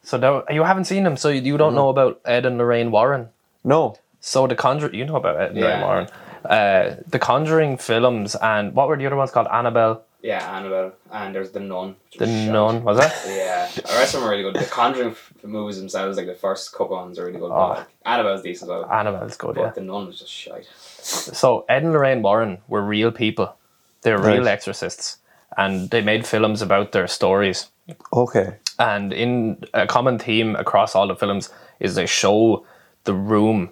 So 0.01 0.18
that, 0.18 0.54
you 0.54 0.63
haven't 0.63 0.86
seen 0.86 1.04
them, 1.04 1.18
so 1.18 1.28
you, 1.30 1.42
you 1.42 1.58
don't 1.58 1.75
know 1.75 1.89
about 1.89 2.22
Ed 2.24 2.46
and 2.46 2.58
Lorraine 2.58 2.89
Warren. 2.92 3.28
no. 3.63 3.96
So 4.22 4.48
The 4.48 4.56
Conjuring, 4.56 4.96
you 4.96 5.06
know 5.06 5.16
about 5.18 5.36
Ed 5.39 5.50
and 5.51 5.58
Yeah. 5.58 5.66
Lorraine 5.66 5.82
Warren. 5.82 6.08
Uh, 6.46 6.96
the 7.08 7.20
Conjuring 7.20 7.78
films, 7.78 8.36
and 8.36 8.74
what 8.75 8.88
were 8.88 8.98
the 8.98 9.06
other 9.06 9.16
ones 9.18 9.32
called? 9.32 9.48
Annabelle, 9.51 10.04
Yeah, 10.22 10.58
Annabelle, 10.58 10.94
and 11.14 11.34
there's 11.34 11.52
the 11.52 11.62
Nun. 11.62 11.96
The 12.18 12.26
was. 12.26 12.30
Nun, 12.48 12.84
was 12.84 12.98
that? 12.98 13.16
Yeah, 13.26 13.70
the 13.74 13.82
rest 13.84 14.14
of 14.16 14.20
them 14.20 14.28
are 14.28 14.32
really 14.32 14.44
good. 14.44 14.56
The 14.56 14.66
Conjuring 14.66 15.12
f- 15.12 15.32
movies 15.44 15.80
themselves, 15.80 16.18
like 16.18 16.26
the 16.26 16.34
first 16.34 16.74
couple 16.74 16.98
ones, 16.98 17.18
are 17.18 17.26
really 17.26 17.40
good. 17.40 17.52
Oh. 17.52 17.58
But, 17.70 17.78
like, 17.78 17.88
Annabelle's 18.06 18.42
decent 18.42 18.70
as 18.70 18.82
well. 18.82 18.92
Annabelle's 18.92 19.38
good, 19.38 19.56
But 19.56 19.62
yeah. 19.62 19.70
the 19.72 19.82
Nun 19.82 20.08
was 20.08 20.20
just 20.20 20.32
shite. 20.32 20.68
So 20.76 21.66
Ed 21.70 21.84
and 21.84 21.94
Lorraine 21.94 22.22
Warren 22.22 22.58
were 22.68 22.82
real 22.82 23.12
people. 23.12 23.56
They're 24.02 24.18
real 24.18 24.44
Right. 24.44 24.48
exorcists, 24.48 25.18
and 25.58 25.90
they 25.90 26.02
made 26.02 26.28
films 26.28 26.62
about 26.62 26.92
their 26.92 27.08
stories. 27.08 27.68
Okay. 28.12 28.56
And 28.78 29.14
in 29.14 29.64
a 29.74 29.88
common 29.88 30.20
theme 30.20 30.56
across 30.58 30.96
all 30.96 31.08
the 31.08 31.16
films 31.16 31.50
is 31.80 31.96
they 31.96 32.06
show 32.06 32.66
the 33.06 33.14
room 33.14 33.70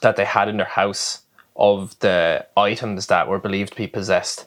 that 0.00 0.16
they 0.16 0.24
had 0.24 0.48
in 0.48 0.56
their 0.56 0.66
house 0.66 1.20
of 1.56 1.98
the 2.00 2.46
items 2.56 3.06
that 3.08 3.28
were 3.28 3.38
believed 3.38 3.72
to 3.72 3.76
be 3.76 3.86
possessed. 3.86 4.46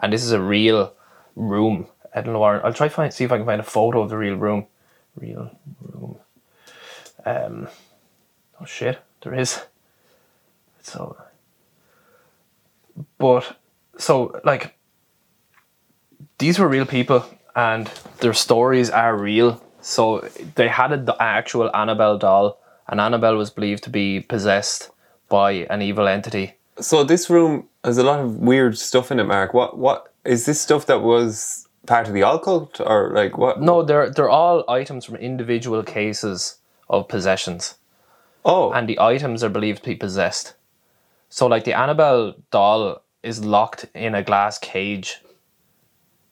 And 0.00 0.12
this 0.12 0.24
is 0.24 0.32
a 0.32 0.40
real 0.40 0.94
room. 1.36 1.88
Ed 2.14 2.26
and 2.26 2.38
Warren. 2.38 2.62
I'll 2.64 2.72
try 2.72 2.88
find 2.88 3.12
see 3.12 3.24
if 3.24 3.32
I 3.32 3.36
can 3.36 3.46
find 3.46 3.60
a 3.60 3.64
photo 3.64 4.00
of 4.02 4.10
the 4.10 4.16
real 4.16 4.36
room. 4.36 4.66
Real 5.16 5.50
room. 5.80 6.16
Um. 7.24 7.68
Oh 8.60 8.64
shit! 8.64 8.98
There 9.22 9.34
is. 9.34 9.62
So. 10.82 11.16
But 13.18 13.56
so 13.98 14.40
like. 14.44 14.74
These 16.38 16.60
were 16.60 16.68
real 16.68 16.86
people, 16.86 17.24
and 17.56 17.90
their 18.20 18.32
stories 18.32 18.90
are 18.90 19.16
real. 19.16 19.60
So 19.80 20.28
they 20.54 20.68
had 20.68 20.92
an 20.92 21.08
actual 21.18 21.74
Annabelle 21.74 22.16
doll, 22.16 22.60
and 22.86 23.00
Annabelle 23.00 23.36
was 23.36 23.50
believed 23.50 23.82
to 23.84 23.90
be 23.90 24.20
possessed 24.20 24.90
by 25.28 25.66
an 25.68 25.82
evil 25.82 26.06
entity. 26.06 26.54
So 26.80 27.02
this 27.02 27.28
room 27.28 27.68
has 27.84 27.98
a 27.98 28.02
lot 28.02 28.20
of 28.20 28.36
weird 28.36 28.76
stuff 28.78 29.10
in 29.10 29.20
it, 29.20 29.24
Mark. 29.24 29.54
What 29.54 29.78
what 29.78 30.12
is 30.24 30.46
this 30.46 30.60
stuff 30.60 30.86
that 30.86 31.02
was 31.02 31.66
part 31.86 32.06
of 32.08 32.14
the 32.14 32.22
occult 32.28 32.80
or 32.80 33.12
like 33.14 33.38
what? 33.38 33.60
No, 33.60 33.82
they're 33.82 34.10
they're 34.10 34.28
all 34.30 34.64
items 34.68 35.04
from 35.04 35.16
individual 35.16 35.82
cases 35.82 36.56
of 36.90 37.08
possessions, 37.08 37.76
Oh, 38.44 38.72
and 38.72 38.88
the 38.88 38.98
items 39.00 39.44
are 39.44 39.48
believed 39.48 39.82
to 39.84 39.90
be 39.90 39.94
possessed. 39.96 40.54
So, 41.28 41.46
like 41.46 41.64
the 41.64 41.74
Annabelle 41.78 42.34
doll 42.50 43.02
is 43.22 43.44
locked 43.44 43.86
in 43.94 44.14
a 44.14 44.22
glass 44.22 44.58
cage, 44.58 45.20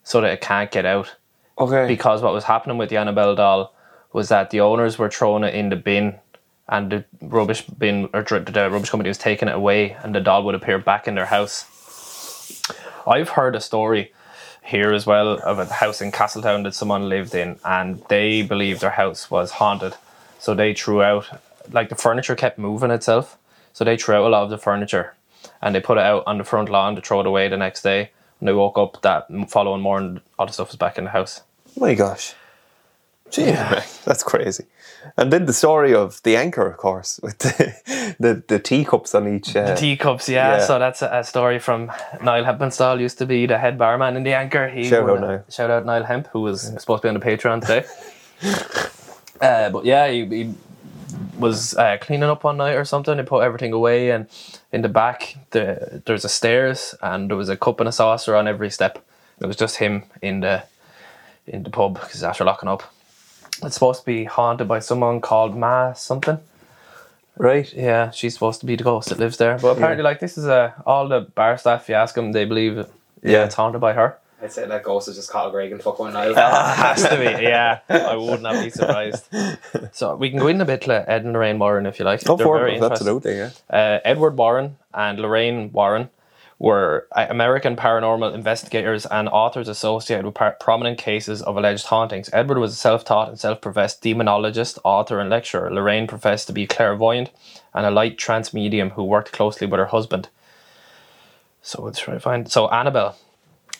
so 0.03 0.21
that 0.21 0.31
it 0.33 0.41
can't 0.41 0.71
get 0.71 0.85
out. 0.85 1.15
okay. 1.59 1.87
Because 1.87 2.21
what 2.21 2.33
was 2.33 2.45
happening 2.45 2.77
with 2.77 2.89
the 2.89 2.97
Annabelle 2.97 3.35
doll 3.35 3.73
was 4.13 4.29
that 4.29 4.49
the 4.49 4.61
owners 4.61 4.97
were 4.97 5.09
throwing 5.09 5.43
it 5.43 5.53
in 5.53 5.69
the 5.69 5.75
bin, 5.75 6.15
and 6.69 6.91
the 6.91 7.05
rubbish 7.21 7.61
bin 7.63 8.09
or 8.13 8.23
the 8.23 8.69
rubbish 8.71 8.89
company 8.89 9.09
was 9.09 9.17
taking 9.17 9.47
it 9.47 9.55
away, 9.55 9.97
and 10.03 10.13
the 10.13 10.19
doll 10.19 10.43
would 10.43 10.55
appear 10.55 10.77
back 10.77 11.07
in 11.07 11.15
their 11.15 11.25
house. 11.25 11.65
I've 13.05 13.29
heard 13.29 13.55
a 13.55 13.61
story 13.61 14.11
here 14.63 14.91
as 14.93 15.05
well 15.05 15.39
of 15.43 15.59
a 15.59 15.65
house 15.65 16.01
in 16.01 16.11
Castletown 16.11 16.63
that 16.63 16.75
someone 16.75 17.07
lived 17.07 17.33
in, 17.33 17.57
and 17.63 18.03
they 18.09 18.41
believed 18.41 18.81
their 18.81 18.91
house 18.91 19.31
was 19.31 19.51
haunted. 19.51 19.95
So 20.39 20.53
they 20.53 20.73
threw 20.73 21.01
out, 21.01 21.41
like 21.71 21.89
the 21.89 21.95
furniture 21.95 22.35
kept 22.35 22.59
moving 22.59 22.91
itself. 22.91 23.37
So 23.71 23.85
they 23.85 23.95
threw 23.95 24.15
out 24.15 24.25
a 24.25 24.29
lot 24.29 24.43
of 24.43 24.49
the 24.49 24.57
furniture, 24.57 25.13
and 25.61 25.73
they 25.73 25.79
put 25.79 25.97
it 25.97 26.03
out 26.03 26.23
on 26.27 26.37
the 26.37 26.43
front 26.43 26.67
lawn 26.69 26.95
to 26.95 27.01
throw 27.01 27.21
it 27.21 27.27
away 27.27 27.47
the 27.47 27.57
next 27.57 27.81
day. 27.81 28.11
And 28.39 28.47
they 28.47 28.53
woke 28.53 28.77
up 28.77 29.01
that 29.03 29.27
following 29.49 29.81
morning, 29.81 30.21
all 30.37 30.45
the 30.45 30.53
stuff 30.53 30.67
was 30.67 30.75
back 30.75 30.97
in 30.97 31.05
the 31.05 31.11
house. 31.11 31.41
oh 31.65 31.79
my 31.79 31.93
gosh. 31.93 32.33
Gee, 33.31 33.45
man, 33.45 33.83
that's 34.05 34.23
crazy. 34.23 34.65
And 35.15 35.31
then 35.31 35.45
the 35.45 35.53
story 35.53 35.93
of 35.93 36.21
the 36.23 36.35
anchor, 36.35 36.67
of 36.67 36.77
course, 36.77 37.19
with 37.23 37.37
the 37.39 38.15
the, 38.19 38.43
the 38.47 38.59
teacups 38.59 39.15
on 39.15 39.27
each. 39.27 39.55
Uh, 39.55 39.75
Teacups, 39.75 40.29
yeah. 40.29 40.57
Yeah. 40.57 40.65
So 40.65 40.79
that's 40.79 41.01
a, 41.01 41.09
a 41.11 41.23
story 41.23 41.59
from 41.59 41.91
Niall 42.21 42.43
Hempinstall. 42.43 42.99
Used 42.99 43.17
to 43.19 43.25
be 43.25 43.45
the 43.45 43.57
head 43.57 43.77
barman 43.77 44.15
in 44.17 44.23
the 44.23 44.33
Anchor. 44.33 44.67
He 44.67 44.85
Shout 44.85 45.09
out 45.09 45.21
Niall. 45.21 45.43
Shout 45.49 45.69
out 45.69 45.85
Niall 45.85 46.03
Hemp, 46.03 46.27
who 46.27 46.41
was 46.41 46.61
supposed 46.61 47.01
to 47.01 47.07
be 47.07 47.09
on 47.09 47.19
the 47.19 47.25
Patreon 47.25 47.61
today. 47.61 47.85
uh, 49.41 49.69
but 49.69 49.85
yeah, 49.85 50.07
he, 50.09 50.25
he 50.25 50.55
was 51.37 51.75
uh, 51.75 51.97
cleaning 52.01 52.29
up 52.29 52.43
one 52.43 52.57
night 52.57 52.75
or 52.75 52.85
something. 52.85 53.17
He 53.17 53.23
put 53.23 53.43
everything 53.43 53.73
away, 53.73 54.11
and 54.11 54.27
in 54.71 54.81
the 54.81 54.89
back 54.89 55.37
the 55.51 56.01
there's 56.05 56.25
a 56.25 56.29
stairs, 56.29 56.95
and 57.01 57.29
there 57.29 57.37
was 57.37 57.49
a 57.49 57.57
cup 57.57 57.79
and 57.79 57.89
a 57.89 57.91
saucer 57.91 58.35
on 58.35 58.47
every 58.47 58.69
step. 58.69 59.03
It 59.39 59.45
was 59.45 59.55
just 59.55 59.77
him 59.77 60.03
in 60.21 60.41
the 60.41 60.63
in 61.45 61.63
the 61.63 61.69
pub 61.69 61.99
because 61.99 62.23
after 62.23 62.43
locking 62.43 62.69
up. 62.69 62.83
It's 63.63 63.73
supposed 63.75 64.01
to 64.01 64.05
be 64.05 64.23
haunted 64.25 64.67
by 64.67 64.79
someone 64.79 65.19
called 65.21 65.55
Ma 65.55 65.93
something. 65.93 66.39
right? 67.37 67.71
Yeah, 67.73 68.11
she's 68.11 68.33
supposed 68.33 68.59
to 68.61 68.65
be 68.65 68.75
the 68.75 68.83
ghost 68.83 69.09
that 69.09 69.19
lives 69.19 69.37
there. 69.37 69.57
But 69.57 69.77
apparently, 69.77 70.03
like 70.03 70.19
this 70.19 70.37
is 70.37 70.45
a 70.45 70.73
all 70.85 71.07
the 71.07 71.21
bar 71.21 71.57
staff. 71.57 71.83
If 71.83 71.89
you 71.89 71.95
ask 71.95 72.15
them, 72.15 72.31
they 72.31 72.45
believe 72.45 72.77
it. 72.77 72.89
Yeah, 73.23 73.31
Yeah. 73.31 73.45
it's 73.45 73.55
haunted 73.55 73.81
by 73.81 73.93
her. 73.93 74.17
I'd 74.41 74.51
say 74.51 74.67
that 74.67 74.83
ghost 74.83 75.07
is 75.07 75.15
just 75.15 75.31
Carl 75.31 75.51
Reagan 75.51 75.79
fucking 75.79 76.13
Niall. 76.13 76.35
has 76.35 77.01
to 77.09 77.17
be. 77.17 77.23
Yeah, 77.43 77.79
I 77.89 78.15
would 78.15 78.43
not 78.43 78.63
be 78.63 78.69
surprised. 78.69 79.25
So 79.91 80.15
we 80.15 80.29
can 80.29 80.37
go 80.39 80.47
in 80.47 80.61
a 80.61 80.65
bit 80.65 80.81
to 80.83 81.09
Ed 81.09 81.23
and 81.23 81.33
Lorraine 81.33 81.57
Warren 81.57 81.87
if 81.87 81.97
you 81.97 82.05
like. 82.05 82.21
Oh, 82.29 82.35
They're 82.35 82.45
for 82.45 82.67
it, 82.67 82.79
that's 82.79 83.01
interesting. 83.01 83.07
it 83.07 83.15
out 83.15 83.23
there, 83.23 83.53
yeah. 83.71 83.75
Uh, 83.75 83.99
Edward 84.05 84.37
Warren 84.37 84.75
and 84.93 85.19
Lorraine 85.19 85.71
Warren 85.71 86.09
were 86.59 87.07
uh, 87.15 87.27
American 87.29 87.75
paranormal 87.75 88.33
investigators 88.33 89.05
and 89.05 89.29
authors 89.29 89.67
associated 89.67 90.25
with 90.25 90.35
par- 90.35 90.57
prominent 90.59 90.97
cases 90.97 91.41
of 91.41 91.55
alleged 91.57 91.87
hauntings. 91.87 92.29
Edward 92.33 92.57
was 92.59 92.73
a 92.73 92.77
self 92.77 93.05
taught 93.05 93.29
and 93.29 93.39
self 93.39 93.61
professed 93.61 94.01
demonologist, 94.01 94.79
author, 94.83 95.19
and 95.19 95.29
lecturer. 95.29 95.71
Lorraine 95.71 96.07
professed 96.07 96.47
to 96.47 96.53
be 96.53 96.65
clairvoyant 96.65 97.29
and 97.73 97.85
a 97.85 97.91
light 97.91 98.17
trance 98.17 98.53
medium 98.53 98.91
who 98.91 99.03
worked 99.03 99.31
closely 99.31 99.67
with 99.67 99.79
her 99.79 99.87
husband. 99.87 100.29
So 101.61 101.83
let's 101.83 101.99
try 101.99 102.13
to 102.13 102.19
find. 102.19 102.51
So, 102.51 102.69
Annabelle. 102.69 103.17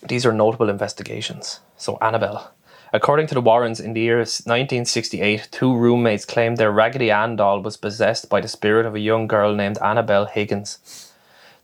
These 0.07 0.25
are 0.25 0.33
notable 0.33 0.69
investigations. 0.69 1.61
So, 1.77 1.97
Annabelle. 2.01 2.53
According 2.93 3.27
to 3.27 3.33
the 3.33 3.41
Warrens, 3.41 3.79
in 3.79 3.93
the 3.93 4.01
year 4.01 4.17
1968, 4.17 5.49
two 5.51 5.75
roommates 5.75 6.23
claimed 6.25 6.57
their 6.57 6.71
Raggedy 6.71 7.11
Ann 7.11 7.35
doll 7.35 7.61
was 7.61 7.75
possessed 7.75 8.29
by 8.29 8.39
the 8.39 8.47
spirit 8.47 8.85
of 8.85 8.95
a 8.95 8.99
young 8.99 9.27
girl 9.27 9.53
named 9.55 9.77
Annabelle 9.79 10.25
Higgins. 10.25 11.06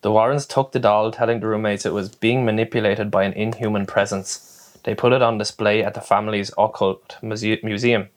The 0.03 0.11
Warrens 0.11 0.45
took 0.45 0.73
the 0.73 0.79
doll, 0.79 1.11
telling 1.11 1.39
the 1.39 1.47
roommates 1.47 1.85
it 1.85 1.93
was 1.93 2.13
being 2.13 2.43
manipulated 2.43 3.09
by 3.09 3.23
an 3.23 3.31
inhuman 3.31 3.85
presence. 3.85 4.77
They 4.83 4.93
put 4.93 5.13
it 5.13 5.21
on 5.21 5.37
display 5.37 5.81
at 5.81 5.93
the 5.93 6.01
family's 6.01 6.51
occult 6.57 7.17
muse- 7.21 7.63
museum. 7.63 8.09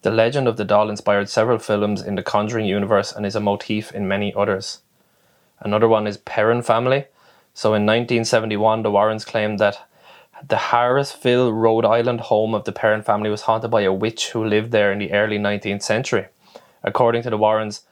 The 0.00 0.10
legend 0.10 0.48
of 0.48 0.56
the 0.56 0.64
doll 0.64 0.88
inspired 0.88 1.28
several 1.28 1.58
films 1.58 2.00
in 2.00 2.14
the 2.14 2.22
Conjuring 2.22 2.64
universe 2.64 3.12
and 3.12 3.26
is 3.26 3.36
a 3.36 3.40
motif 3.40 3.92
in 3.92 4.08
many 4.08 4.32
others. 4.34 4.80
Another 5.60 5.88
one 5.88 6.06
is 6.06 6.16
Perron 6.16 6.62
family. 6.62 7.04
So 7.52 7.74
in 7.74 7.84
1971, 7.84 8.82
the 8.82 8.90
Warrens 8.90 9.26
claimed 9.26 9.58
that 9.58 9.86
the 10.48 10.56
Harrisville, 10.56 11.52
Rhode 11.52 11.84
Island 11.84 12.22
home 12.22 12.54
of 12.54 12.64
the 12.64 12.72
Perron 12.72 13.02
family 13.02 13.28
was 13.28 13.42
haunted 13.42 13.70
by 13.70 13.82
a 13.82 13.92
witch 13.92 14.30
who 14.30 14.42
lived 14.42 14.72
there 14.72 14.90
in 14.90 15.00
the 15.00 15.12
early 15.12 15.38
19th 15.38 15.82
century. 15.82 16.28
According 16.82 17.24
to 17.24 17.30
the 17.30 17.36
Warrens, 17.36 17.82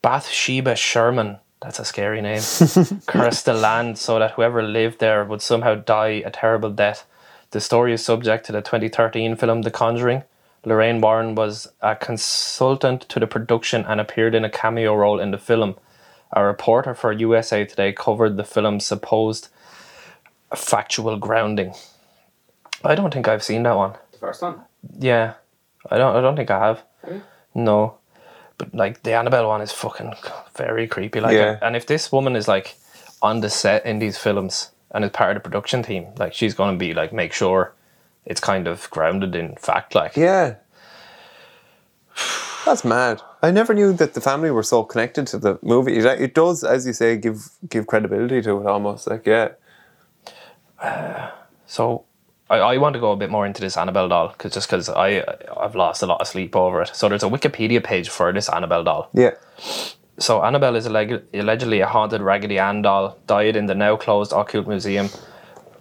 Bathsheba 0.00 0.76
Sherman, 0.76 1.38
That's 1.64 1.78
a 1.78 1.84
scary 1.86 2.20
name. 2.20 2.42
Cursed 3.06 3.46
the 3.46 3.54
land 3.54 3.96
so 3.96 4.18
that 4.18 4.32
whoever 4.32 4.62
lived 4.62 4.98
there 4.98 5.24
would 5.24 5.40
somehow 5.40 5.76
die 5.76 6.22
a 6.26 6.30
terrible 6.30 6.68
death. 6.68 7.06
The 7.52 7.60
story 7.60 7.94
is 7.94 8.04
subject 8.04 8.44
to 8.46 8.52
the 8.52 8.60
2013 8.60 9.34
film 9.36 9.62
The 9.62 9.70
Conjuring. 9.70 10.24
Lorraine 10.66 11.00
Warren 11.00 11.34
was 11.34 11.68
a 11.80 11.96
consultant 11.96 13.08
to 13.08 13.18
the 13.18 13.26
production 13.26 13.86
and 13.86 13.98
appeared 13.98 14.34
in 14.34 14.44
a 14.44 14.50
cameo 14.50 14.94
role 14.94 15.18
in 15.18 15.30
the 15.30 15.38
film. 15.38 15.76
A 16.34 16.44
reporter 16.44 16.94
for 16.94 17.12
USA 17.12 17.64
Today 17.64 17.94
covered 17.94 18.36
the 18.36 18.44
film's 18.44 18.84
supposed 18.84 19.48
factual 20.54 21.16
grounding. 21.16 21.72
I 22.84 22.94
don't 22.94 23.12
think 23.12 23.26
I've 23.26 23.42
seen 23.42 23.62
that 23.62 23.76
one. 23.76 23.94
The 24.12 24.18
first 24.18 24.42
one. 24.42 24.60
Yeah, 24.98 25.34
I 25.90 25.96
don't. 25.96 26.14
I 26.14 26.20
don't 26.20 26.36
think 26.36 26.50
I 26.50 26.58
have. 26.58 26.82
Have? 27.08 27.22
No, 27.54 27.96
but 28.58 28.74
like 28.74 29.02
the 29.02 29.12
Annabelle 29.14 29.48
one 29.48 29.60
is 29.60 29.72
fucking 29.72 30.12
very 30.56 30.86
creepy. 30.86 31.20
Like, 31.20 31.34
Yeah. 31.34 31.58
and 31.62 31.76
if 31.76 31.86
this 31.86 32.10
woman 32.12 32.36
is 32.36 32.48
like 32.48 32.76
on 33.22 33.40
the 33.40 33.50
set 33.50 33.84
in 33.86 33.98
these 33.98 34.18
films 34.18 34.70
and 34.92 35.04
is 35.04 35.10
part 35.10 35.36
of 35.36 35.42
the 35.42 35.48
production 35.48 35.82
team, 35.82 36.06
like 36.18 36.34
she's 36.34 36.54
gonna 36.54 36.76
be 36.76 36.94
like 36.94 37.12
make 37.12 37.32
sure 37.32 37.72
it's 38.26 38.40
kind 38.40 38.66
of 38.68 38.88
grounded 38.90 39.34
in 39.34 39.56
fact. 39.56 39.94
Like, 39.94 40.16
Yeah. 40.16 40.54
That's 42.64 42.84
mad. 42.84 43.20
I 43.42 43.50
never 43.50 43.74
knew 43.74 43.92
that 43.92 44.14
the 44.14 44.22
family 44.22 44.50
were 44.50 44.62
so 44.62 44.84
connected 44.84 45.26
to 45.28 45.38
the 45.38 45.58
movie. 45.62 45.98
It, 45.98 46.06
it 46.06 46.34
does, 46.34 46.64
as 46.64 46.86
you 46.86 46.94
say, 46.94 47.16
give 47.18 47.50
give 47.68 47.86
credibility 47.86 48.40
to 48.42 48.60
it 48.60 48.66
almost. 48.66 49.06
Like, 49.06 49.26
yeah. 49.26 49.50
so. 51.66 52.04
I, 52.54 52.74
I 52.74 52.78
want 52.78 52.94
to 52.94 53.00
go 53.00 53.12
a 53.12 53.16
bit 53.16 53.30
more 53.30 53.46
into 53.46 53.60
this 53.60 53.76
Annabelle 53.76 54.08
doll 54.08 54.28
because 54.28 54.52
just 54.52 54.68
because 54.68 54.88
I 54.88 55.24
I've 55.56 55.74
lost 55.74 56.02
a 56.02 56.06
lot 56.06 56.20
of 56.20 56.28
sleep 56.28 56.54
over 56.56 56.82
it. 56.82 56.90
So 56.94 57.08
there's 57.08 57.22
a 57.22 57.28
Wikipedia 57.28 57.82
page 57.82 58.08
for 58.08 58.32
this 58.32 58.48
Annabelle 58.48 58.84
doll. 58.84 59.10
Yeah. 59.12 59.32
So 60.18 60.44
Annabelle 60.44 60.76
is 60.76 60.86
alleg- 60.86 61.22
allegedly 61.34 61.80
a 61.80 61.86
haunted 61.86 62.20
Raggedy 62.20 62.58
Ann 62.58 62.82
doll, 62.82 63.18
died 63.26 63.56
in 63.56 63.66
the 63.66 63.74
now 63.74 63.96
closed 63.96 64.32
Occult 64.32 64.68
Museum. 64.68 65.08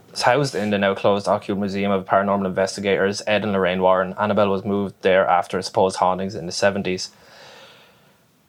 It's 0.10 0.24
housed 0.24 0.56
in 0.56 0.70
the 0.70 0.78
now 0.78 0.96
closed 0.96 1.28
Occult 1.28 1.60
Museum 1.60 1.92
of 1.92 2.06
Paranormal 2.06 2.46
Investigators 2.46 3.22
Ed 3.28 3.44
and 3.44 3.52
Lorraine 3.54 3.82
Warren. 3.82 4.16
Annabelle 4.20 4.50
was 4.50 4.64
moved 4.66 4.96
there 5.02 5.28
after 5.28 5.62
supposed 5.62 5.98
hauntings 5.98 6.36
in 6.36 6.46
the 6.46 6.52
70s. 6.52 7.10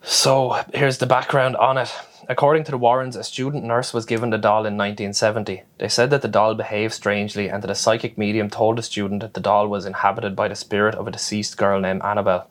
So 0.03 0.63
here's 0.75 0.99
the 0.99 1.07
background 1.07 1.57
on 1.57 1.79
it. 1.79 1.93
According 2.27 2.65
to 2.65 2.71
the 2.71 2.79
Warrens, 2.79 3.17
a 3.17 3.23
student 3.23 3.65
nurse 3.65 3.93
was 3.93 4.07
given 4.07 4.31
the 4.31 4.39
doll 4.39 4.61
in 4.61 4.79
1970. 4.79 5.63
They 5.77 5.89
said 5.89 6.09
that 6.09 6.23
the 6.23 6.29
doll 6.29 6.55
behaved 6.55 6.95
strangely 6.95 7.51
and 7.51 7.63
that 7.63 7.71
a 7.71 7.75
psychic 7.75 8.17
medium 8.17 8.49
told 8.49 8.79
the 8.79 8.83
student 8.83 9.21
that 9.21 9.35
the 9.35 9.41
doll 9.41 9.69
was 9.69 9.85
inhabited 9.85 10.35
by 10.35 10.49
the 10.49 10.55
spirit 10.55 10.95
of 10.95 11.07
a 11.07 11.11
deceased 11.11 11.59
girl 11.59 11.81
named 11.81 12.03
Annabelle. 12.03 12.49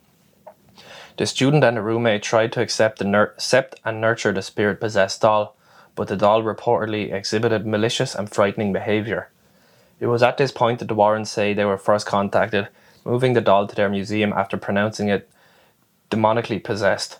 The 1.18 1.26
student 1.26 1.64
and 1.64 1.78
the 1.78 1.82
roommate 1.82 2.22
tried 2.22 2.52
to 2.54 2.62
accept, 2.62 3.00
the 3.00 3.06
nur- 3.06 3.34
accept 3.36 3.80
and 3.84 4.00
nurture 4.00 4.32
the 4.32 4.44
spirit 4.44 4.80
possessed 4.80 5.22
doll, 5.22 5.56
but 5.96 6.08
the 6.08 6.18
doll 6.18 6.44
reportedly 6.44 7.12
exhibited 7.12 7.66
malicious 7.66 8.14
and 8.14 8.30
frightening 8.30 8.74
behavior. 8.74 9.30
It 10.00 10.08
was 10.08 10.22
at 10.22 10.38
this 10.38 10.52
point 10.52 10.80
that 10.80 10.88
the 10.88 10.96
Warrens 10.96 11.32
say 11.32 11.54
they 11.54 11.66
were 11.66 11.78
first 11.78 12.06
contacted, 12.06 12.68
moving 13.06 13.34
the 13.34 13.42
doll 13.42 13.68
to 13.68 13.76
their 13.76 13.90
museum 13.90 14.34
after 14.34 14.58
pronouncing 14.58 15.10
it 15.10 15.30
demonically 16.12 16.64
possessed. 16.64 17.20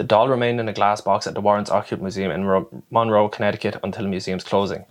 The 0.00 0.04
doll 0.04 0.30
remained 0.30 0.58
in 0.58 0.66
a 0.66 0.72
glass 0.72 1.02
box 1.02 1.26
at 1.26 1.34
the 1.34 1.42
Warrens 1.42 1.68
Occult 1.68 2.00
Museum 2.00 2.30
in 2.30 2.66
Monroe, 2.90 3.28
Connecticut 3.28 3.78
until 3.84 4.04
the 4.04 4.08
museum's 4.08 4.42
closing. 4.42 4.86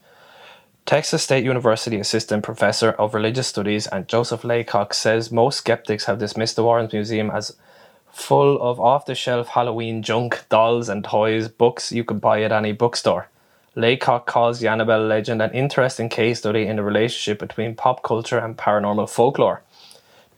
Texas 0.85 1.23
State 1.23 1.43
University 1.43 1.99
Assistant 1.99 2.43
Professor 2.43 2.91
of 2.91 3.15
Religious 3.15 3.47
Studies 3.47 3.87
and 3.87 4.07
Joseph 4.07 4.43
Laycock 4.43 4.93
says 4.93 5.31
most 5.31 5.57
skeptics 5.57 6.05
have 6.05 6.19
dismissed 6.19 6.57
the 6.57 6.63
Warrens 6.63 6.93
Museum 6.93 7.31
as 7.31 7.57
full 8.11 8.61
of 8.61 8.79
off 8.79 9.07
the 9.07 9.15
shelf 9.15 9.47
Halloween 9.47 10.03
junk, 10.03 10.45
dolls 10.47 10.89
and 10.89 11.03
toys, 11.03 11.47
books 11.47 11.91
you 11.91 12.03
could 12.03 12.21
buy 12.21 12.43
at 12.43 12.51
any 12.51 12.71
bookstore. 12.71 13.29
Laycock 13.73 14.27
calls 14.27 14.59
the 14.59 14.67
Annabelle 14.67 15.07
legend 15.07 15.41
an 15.41 15.51
interesting 15.53 16.09
case 16.09 16.37
study 16.37 16.67
in 16.67 16.75
the 16.75 16.83
relationship 16.83 17.39
between 17.39 17.73
pop 17.73 18.03
culture 18.03 18.37
and 18.37 18.55
paranormal 18.55 19.09
folklore. 19.09 19.63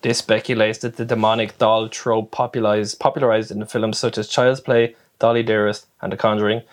This 0.01 0.19
speculates 0.19 0.79
that 0.79 0.95
the 0.97 1.05
demonic 1.05 1.57
doll 1.57 1.87
trope 1.87 2.31
popularized, 2.31 2.99
popularized 2.99 3.51
in 3.51 3.59
the 3.59 3.65
films 3.65 3.99
such 3.99 4.17
as 4.17 4.27
Child's 4.27 4.59
Play, 4.59 4.95
Dolly 5.19 5.43
Dearest, 5.43 5.85
and 6.01 6.11
The 6.11 6.17
Conjuring 6.17 6.63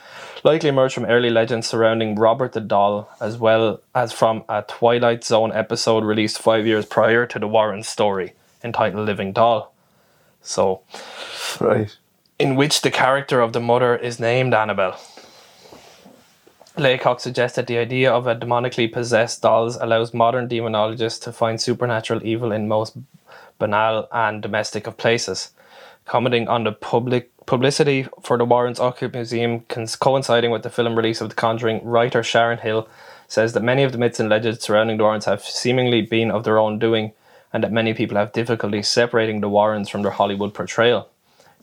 likely 0.44 0.68
emerged 0.68 0.94
from 0.94 1.04
early 1.04 1.30
legends 1.30 1.66
surrounding 1.66 2.14
Robert 2.14 2.52
the 2.52 2.60
Doll, 2.60 3.08
as 3.20 3.36
well 3.36 3.80
as 3.94 4.12
from 4.12 4.44
a 4.48 4.62
Twilight 4.62 5.24
Zone 5.24 5.52
episode 5.52 6.04
released 6.04 6.38
five 6.38 6.66
years 6.66 6.86
prior 6.86 7.26
to 7.26 7.38
the 7.38 7.48
Warren 7.48 7.82
story, 7.82 8.32
entitled 8.62 9.06
Living 9.06 9.32
Doll. 9.32 9.72
So, 10.40 10.80
Right. 11.60 11.96
in 12.38 12.54
which 12.56 12.82
the 12.82 12.90
character 12.90 13.40
of 13.40 13.52
the 13.52 13.60
mother 13.60 13.96
is 13.96 14.20
named 14.20 14.54
Annabelle. 14.54 14.98
Laycock 16.78 17.20
suggests 17.20 17.56
that 17.56 17.66
the 17.66 17.78
idea 17.78 18.12
of 18.12 18.26
a 18.26 18.36
demonically 18.36 18.90
possessed 18.90 19.42
dolls 19.42 19.76
allows 19.76 20.14
modern 20.14 20.48
demonologists 20.48 21.20
to 21.22 21.32
find 21.32 21.60
supernatural 21.60 22.24
evil 22.24 22.52
in 22.52 22.68
most 22.68 22.96
banal 23.58 24.08
and 24.12 24.40
domestic 24.40 24.86
of 24.86 24.96
places. 24.96 25.50
Commenting 26.04 26.48
on 26.48 26.64
the 26.64 26.72
public 26.72 27.30
publicity 27.46 28.06
for 28.22 28.38
the 28.38 28.44
Warrens 28.44 28.78
Occult 28.78 29.14
Museum 29.14 29.60
coinciding 29.60 30.50
with 30.50 30.62
the 30.62 30.70
film 30.70 30.96
release 30.96 31.20
of 31.20 31.30
The 31.30 31.34
Conjuring, 31.34 31.84
writer 31.84 32.22
Sharon 32.22 32.58
Hill 32.58 32.88
says 33.26 33.52
that 33.52 33.62
many 33.62 33.82
of 33.82 33.92
the 33.92 33.98
myths 33.98 34.20
and 34.20 34.28
legends 34.28 34.60
surrounding 34.60 34.96
the 34.96 35.04
Warrens 35.04 35.24
have 35.24 35.42
seemingly 35.42 36.02
been 36.02 36.30
of 36.30 36.44
their 36.44 36.58
own 36.58 36.78
doing, 36.78 37.12
and 37.52 37.64
that 37.64 37.72
many 37.72 37.94
people 37.94 38.16
have 38.16 38.32
difficulty 38.32 38.82
separating 38.82 39.40
the 39.40 39.48
Warrens 39.48 39.88
from 39.88 40.02
their 40.02 40.12
Hollywood 40.12 40.54
portrayal. 40.54 41.08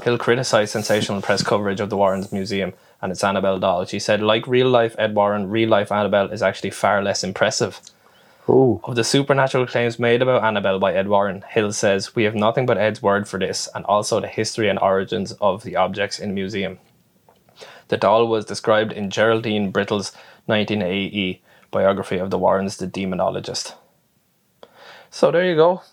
Hill 0.04 0.18
criticised 0.18 0.72
sensational 0.72 1.22
press 1.22 1.42
coverage 1.42 1.80
of 1.80 1.90
the 1.90 1.98
Warrens 1.98 2.32
Museum 2.32 2.74
and 3.06 3.12
its 3.12 3.24
Annabelle 3.24 3.60
doll. 3.60 3.86
She 3.86 4.00
said, 4.00 4.22
like 4.22 4.48
real 4.48 4.68
life 4.68 4.96
Ed 4.98 5.14
Warren, 5.14 5.48
real 5.48 5.70
life 5.70 5.92
Annabelle 5.92 6.32
is 6.32 6.42
actually 6.42 6.72
far 6.72 7.04
less 7.04 7.24
impressive. 7.24 7.80
Oh. 8.48 8.82
Of 8.84 8.96
the 8.96 9.04
supernatural 9.04 9.68
claims 9.68 10.00
made 10.00 10.24
about 10.24 10.44
Annabelle 10.44 10.80
by 10.80 10.94
Ed 10.94 11.08
Warren, 11.08 11.44
Hill 11.48 11.72
says, 11.72 12.16
We 12.16 12.24
have 12.24 12.34
nothing 12.34 12.66
but 12.66 12.80
Ed's 12.80 13.04
word 13.04 13.28
for 13.28 13.40
this, 13.40 13.70
and 13.76 13.86
also 13.86 14.20
the 14.20 14.28
history 14.28 14.70
and 14.70 14.80
origins 14.80 15.34
of 15.34 15.64
the 15.64 15.76
objects 15.76 16.18
in 16.18 16.30
the 16.30 16.36
museum. 16.36 16.80
The 17.90 17.98
doll 17.98 18.28
was 18.28 18.46
described 18.46 18.92
in 18.92 19.12
Geraldine 19.12 19.70
Brittle's 19.70 20.12
1980 20.48 21.44
biography 21.70 22.18
of 22.18 22.32
the 22.32 22.40
Warrens, 22.40 22.78
the 22.78 22.88
demonologist. 22.88 23.76
So 25.12 25.30
there 25.30 25.46
you 25.46 25.56
go. 25.56 25.84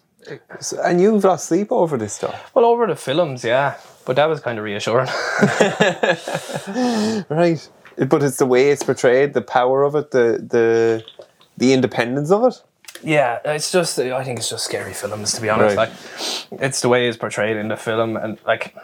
And 0.83 1.01
you've 1.01 1.25
lost 1.25 1.49
sleep 1.49 1.71
over 1.71 1.99
this 1.99 2.15
stuff. 2.15 2.51
Well, 2.55 2.65
over 2.65 2.87
the 2.87 2.97
films, 2.97 3.45
yeah. 3.45 3.77
But 4.05 4.17
that 4.17 4.27
was 4.27 4.41
kind 4.41 4.59
of 4.59 4.65
reassuring. 4.65 5.09
Right. 7.29 7.69
But 8.09 8.23
it's 8.23 8.39
the 8.39 8.47
way 8.47 8.71
it's 8.71 8.83
portrayed, 8.83 9.35
the 9.35 9.43
power 9.43 9.83
of 9.83 9.95
it, 9.95 10.11
the 10.11 10.39
the 10.49 11.05
the 11.59 11.73
independence 11.73 12.31
of 12.31 12.45
it. 12.45 12.55
Yeah, 13.05 13.41
it's 13.45 13.71
just 13.71 13.99
I 13.99 14.25
think 14.25 14.39
it's 14.39 14.49
just 14.49 14.65
scary 14.65 14.93
films 14.95 15.33
to 15.35 15.41
be 15.43 15.49
honest. 15.51 15.77
Right. 15.77 15.89
Like 15.91 16.61
it's 16.63 16.81
the 16.81 16.89
way 16.89 17.09
it's 17.09 17.17
portrayed 17.19 17.57
in 17.57 17.69
the 17.69 17.77
film 17.77 18.17
and 18.17 18.39
like 18.47 18.75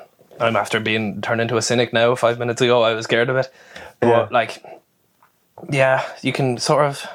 I'm 0.41 0.57
after 0.57 0.79
being 0.81 1.21
turned 1.23 1.41
into 1.41 1.57
a 1.57 1.63
cynic 1.63 1.93
now. 1.93 2.15
Five 2.15 2.39
minutes 2.39 2.61
ago 2.61 2.83
I 2.83 2.93
was 2.95 3.05
scared 3.05 3.29
of 3.31 3.37
it. 3.37 3.51
But 4.01 4.09
Yeah. 4.09 4.29
like 4.31 4.63
yeah, 5.71 6.05
you 6.23 6.33
can 6.33 6.59
sort 6.59 6.85
of 6.85 7.07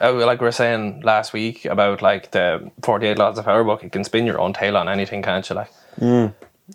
uh, 0.00 0.12
like 0.26 0.40
we 0.40 0.46
were 0.46 0.52
saying 0.52 1.02
last 1.02 1.32
week 1.32 1.64
about 1.66 2.00
like 2.02 2.30
the 2.32 2.70
48 2.82 3.18
Laws 3.18 3.38
of 3.38 3.44
Power 3.44 3.62
book, 3.62 3.82
you 3.84 3.90
can 3.90 4.02
spin 4.04 4.26
your 4.26 4.40
own 4.40 4.52
tail 4.52 4.76
on 4.76 4.88
anything, 4.88 5.22
can't 5.22 5.48
you? 5.48 5.54
Like 5.54 5.70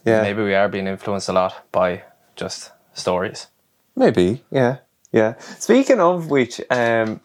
Yeah. 0.06 0.22
maybe 0.22 0.44
we 0.44 0.54
are 0.56 0.70
being 0.70 0.88
influenced 0.88 1.30
a 1.30 1.34
lot 1.34 1.66
by 1.72 2.04
just 2.36 2.72
stories. 2.94 3.48
Maybe, 3.96 4.44
yeah, 4.52 4.78
yeah. 5.12 5.36
Speaking 5.60 6.00
of 6.00 6.30
which, 6.30 6.62
um, 6.70 7.20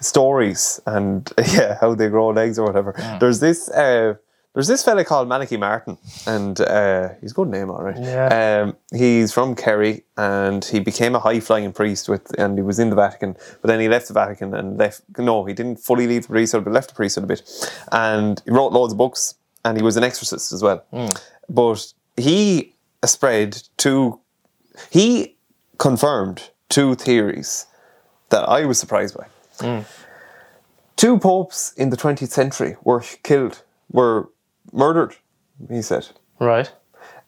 stories 0.00 0.80
and 0.86 1.30
yeah, 1.52 1.78
how 1.80 1.94
they 1.94 2.08
grow 2.08 2.28
legs 2.28 2.58
or 2.58 2.66
whatever. 2.66 2.94
There's 3.20 3.40
this, 3.40 3.70
uh, 3.70 4.14
there's 4.54 4.66
this 4.66 4.82
fella 4.82 5.04
called 5.04 5.28
Malachi 5.28 5.56
Martin, 5.56 5.96
and 6.26 6.60
uh, 6.60 7.10
he's 7.20 7.30
a 7.30 7.34
good 7.34 7.48
name, 7.48 7.70
all 7.70 7.82
right. 7.84 7.96
Yeah. 7.96 8.64
Um, 8.64 8.76
he's 8.98 9.32
from 9.32 9.54
Kerry, 9.54 10.02
and 10.16 10.64
he 10.64 10.80
became 10.80 11.14
a 11.14 11.20
high 11.20 11.38
flying 11.38 11.72
priest 11.72 12.08
with, 12.08 12.36
and 12.36 12.58
he 12.58 12.62
was 12.62 12.80
in 12.80 12.90
the 12.90 12.96
Vatican, 12.96 13.34
but 13.62 13.68
then 13.68 13.78
he 13.78 13.88
left 13.88 14.08
the 14.08 14.14
Vatican 14.14 14.52
and 14.54 14.76
left. 14.76 15.02
No, 15.18 15.44
he 15.44 15.52
didn't 15.54 15.76
fully 15.76 16.08
leave 16.08 16.22
the 16.22 16.28
priesthood, 16.28 16.64
but 16.64 16.72
left 16.72 16.88
the 16.88 16.94
priesthood 16.96 17.24
a 17.24 17.28
bit, 17.28 17.42
and 17.92 18.42
he 18.44 18.50
wrote 18.50 18.72
loads 18.72 18.92
of 18.92 18.98
books, 18.98 19.34
and 19.64 19.76
he 19.76 19.84
was 19.84 19.96
an 19.96 20.02
exorcist 20.02 20.50
as 20.52 20.62
well. 20.64 20.84
But 21.48 21.92
he 22.20 22.74
spread 23.04 23.62
two 23.76 24.20
he 24.90 25.36
confirmed 25.78 26.50
two 26.68 26.94
theories 26.94 27.66
that 28.28 28.48
I 28.48 28.64
was 28.64 28.78
surprised 28.78 29.16
by. 29.16 29.26
Two 30.96 31.18
popes 31.18 31.72
in 31.76 31.90
the 31.90 31.96
20th 31.96 32.28
century 32.28 32.76
were 32.84 33.02
killed, 33.22 33.62
were 33.90 34.28
murdered, 34.72 35.16
he 35.68 35.82
said. 35.82 36.08
Right. 36.38 36.70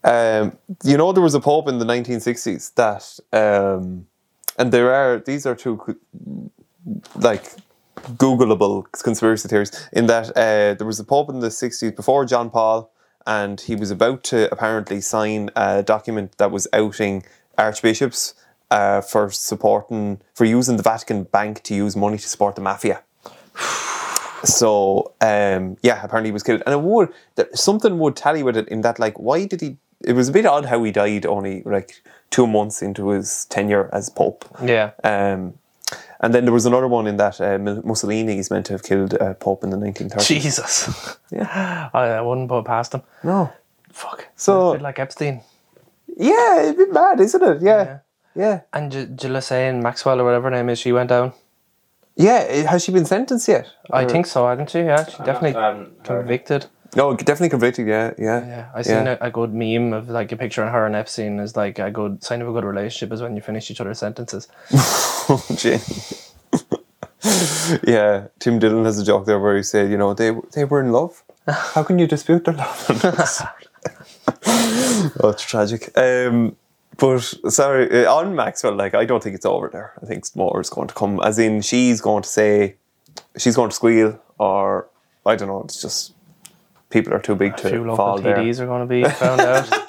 Um, 0.04 0.58
you 0.84 0.96
know, 0.96 1.12
there 1.12 1.22
was 1.22 1.34
a 1.34 1.40
pope 1.40 1.68
in 1.68 1.78
the 1.78 1.84
1960s 1.84 2.74
that, 2.74 3.04
um, 3.32 4.06
and 4.58 4.72
there 4.72 4.92
are, 4.92 5.20
these 5.20 5.46
are 5.46 5.54
two, 5.54 5.98
like, 7.16 7.44
Googleable 8.16 8.84
conspiracy 9.02 9.48
theories, 9.48 9.88
in 9.92 10.06
that 10.06 10.30
uh, 10.36 10.74
there 10.74 10.86
was 10.86 10.98
a 10.98 11.04
pope 11.04 11.30
in 11.30 11.40
the 11.40 11.48
60s 11.48 11.94
before 11.94 12.24
John 12.24 12.50
Paul, 12.50 12.92
and 13.26 13.60
he 13.60 13.74
was 13.74 13.90
about 13.90 14.22
to 14.24 14.50
apparently 14.52 15.00
sign 15.00 15.50
a 15.56 15.82
document 15.82 16.38
that 16.38 16.50
was 16.50 16.66
outing 16.72 17.24
archbishops 17.58 18.34
uh, 18.70 19.00
for 19.00 19.30
supporting 19.30 20.20
for 20.34 20.44
using 20.44 20.76
the 20.76 20.82
Vatican 20.82 21.24
Bank 21.24 21.62
to 21.64 21.74
use 21.74 21.94
money 21.94 22.16
to 22.16 22.28
support 22.28 22.54
the 22.54 22.62
mafia. 22.62 23.02
So 24.44 25.14
um, 25.20 25.76
yeah, 25.84 26.02
apparently 26.02 26.30
he 26.30 26.32
was 26.32 26.42
killed, 26.42 26.64
and 26.66 26.74
it 26.74 26.80
would 26.80 27.10
that 27.36 27.56
something 27.56 28.00
would 28.00 28.16
tally 28.16 28.42
with 28.42 28.56
it 28.56 28.66
in 28.66 28.80
that 28.80 28.98
like 28.98 29.16
why 29.16 29.46
did 29.46 29.60
he? 29.60 29.76
It 30.04 30.14
was 30.14 30.30
a 30.30 30.32
bit 30.32 30.46
odd 30.46 30.64
how 30.64 30.82
he 30.82 30.90
died 30.90 31.26
only 31.26 31.62
like 31.62 32.02
two 32.30 32.48
months 32.48 32.82
into 32.82 33.10
his 33.10 33.44
tenure 33.44 33.88
as 33.92 34.10
pope. 34.10 34.44
Yeah. 34.60 34.90
Um, 35.04 35.54
and 36.22 36.32
then 36.34 36.44
there 36.44 36.52
was 36.54 36.66
another 36.66 36.88
one 36.88 37.06
in 37.06 37.16
that 37.16 37.40
uh, 37.40 37.58
Mussolini 37.84 38.38
is 38.38 38.50
meant 38.50 38.66
to 38.66 38.72
have 38.74 38.82
killed 38.82 39.14
uh, 39.20 39.34
Pope 39.34 39.64
in 39.64 39.70
the 39.70 39.76
1930s. 39.76 40.26
Jesus. 40.26 41.16
Yeah. 41.32 41.88
I, 41.94 42.00
I 42.08 42.20
wouldn't 42.20 42.48
put 42.48 42.60
it 42.60 42.66
past 42.66 42.92
him. 42.94 43.02
No. 43.24 43.50
Fuck. 43.90 44.28
So- 44.36 44.70
a 44.70 44.72
bit 44.74 44.82
like 44.82 44.98
Epstein. 44.98 45.40
Yeah, 46.16 46.60
it's 46.60 46.70
a 46.70 46.74
bit 46.74 46.92
mad, 46.92 47.20
isn't 47.20 47.42
it? 47.42 47.62
Yeah. 47.62 47.98
Yeah. 48.34 48.60
And 48.72 48.92
J- 48.92 49.06
Gillian 49.16 49.82
Maxwell 49.82 50.20
or 50.20 50.24
whatever 50.24 50.50
her 50.50 50.56
name 50.56 50.68
is, 50.68 50.78
she 50.78 50.92
went 50.92 51.08
down. 51.08 51.32
Yeah. 52.16 52.40
Has 52.70 52.84
she 52.84 52.92
been 52.92 53.06
sentenced 53.06 53.48
yet? 53.48 53.66
I 53.90 54.04
Or- 54.04 54.08
think 54.08 54.26
so, 54.26 54.46
hasn't 54.46 54.70
she? 54.70 54.80
Yeah, 54.80 55.04
she 55.06 55.16
definitely 55.24 55.56
I 55.56 55.66
haven't 55.68 56.06
heard. 56.06 56.18
convicted. 56.20 56.66
No, 56.94 57.16
definitely 57.16 57.48
convicted. 57.48 57.86
Yeah. 57.86 58.12
Yeah. 58.18 58.46
Yeah, 58.46 58.68
I 58.74 58.82
seen 58.82 59.06
a, 59.06 59.16
a 59.20 59.30
good 59.30 59.54
meme 59.54 59.94
of 59.94 60.10
like 60.10 60.30
a 60.30 60.36
picture 60.36 60.62
of 60.62 60.72
her 60.72 60.84
and 60.84 60.94
Epstein 60.94 61.38
is 61.40 61.56
like 61.56 61.78
a 61.78 61.90
good 61.90 62.22
sign 62.22 62.42
of 62.42 62.48
a 62.48 62.52
good 62.52 62.64
relationship 62.64 63.12
is 63.12 63.22
when 63.22 63.34
you 63.34 63.40
finish 63.42 63.70
each 63.70 63.80
other's 63.80 63.98
sentences. 63.98 64.48
Jane. 65.56 65.80
yeah, 67.84 68.26
Tim 68.40 68.58
Dillon 68.58 68.84
has 68.84 68.98
a 68.98 69.04
joke 69.04 69.24
there 69.24 69.40
where 69.40 69.56
he 69.56 69.62
said, 69.62 69.90
you 69.90 69.96
know, 69.96 70.12
they 70.12 70.32
they 70.52 70.64
were 70.64 70.80
in 70.80 70.92
love. 70.92 71.22
How 71.46 71.82
can 71.82 71.98
you 71.98 72.06
dispute 72.06 72.44
their 72.44 72.54
love? 72.54 72.86
oh, 74.46 75.30
it's 75.30 75.42
tragic. 75.42 75.96
Um, 75.96 76.56
but 76.98 77.20
sorry, 77.48 78.04
uh, 78.04 78.12
on 78.12 78.34
Maxwell, 78.34 78.76
like 78.76 78.94
I 78.94 79.06
don't 79.06 79.22
think 79.22 79.34
it's 79.34 79.46
over 79.46 79.68
there. 79.68 79.94
I 80.02 80.06
think 80.06 80.24
more 80.36 80.60
is 80.60 80.68
going 80.68 80.88
to 80.88 80.94
come. 80.94 81.20
As 81.24 81.38
in, 81.38 81.62
she's 81.62 82.02
going 82.02 82.22
to 82.22 82.28
say, 82.28 82.76
she's 83.38 83.56
going 83.56 83.70
to 83.70 83.74
squeal, 83.74 84.20
or 84.38 84.88
I 85.24 85.36
don't 85.36 85.48
know. 85.48 85.62
It's 85.62 85.80
just 85.80 86.12
people 86.92 87.12
are 87.14 87.18
too 87.20 87.34
big 87.34 87.54
A 87.54 87.58
few 87.58 87.70
to 87.70 87.80
local 87.80 87.96
fall 87.96 88.18
there. 88.20 88.36
TDs 88.36 88.60
are 88.60 88.66
going 88.66 88.86
to 88.86 88.86
be 88.86 89.02
found 89.04 89.40
out. 89.40 89.66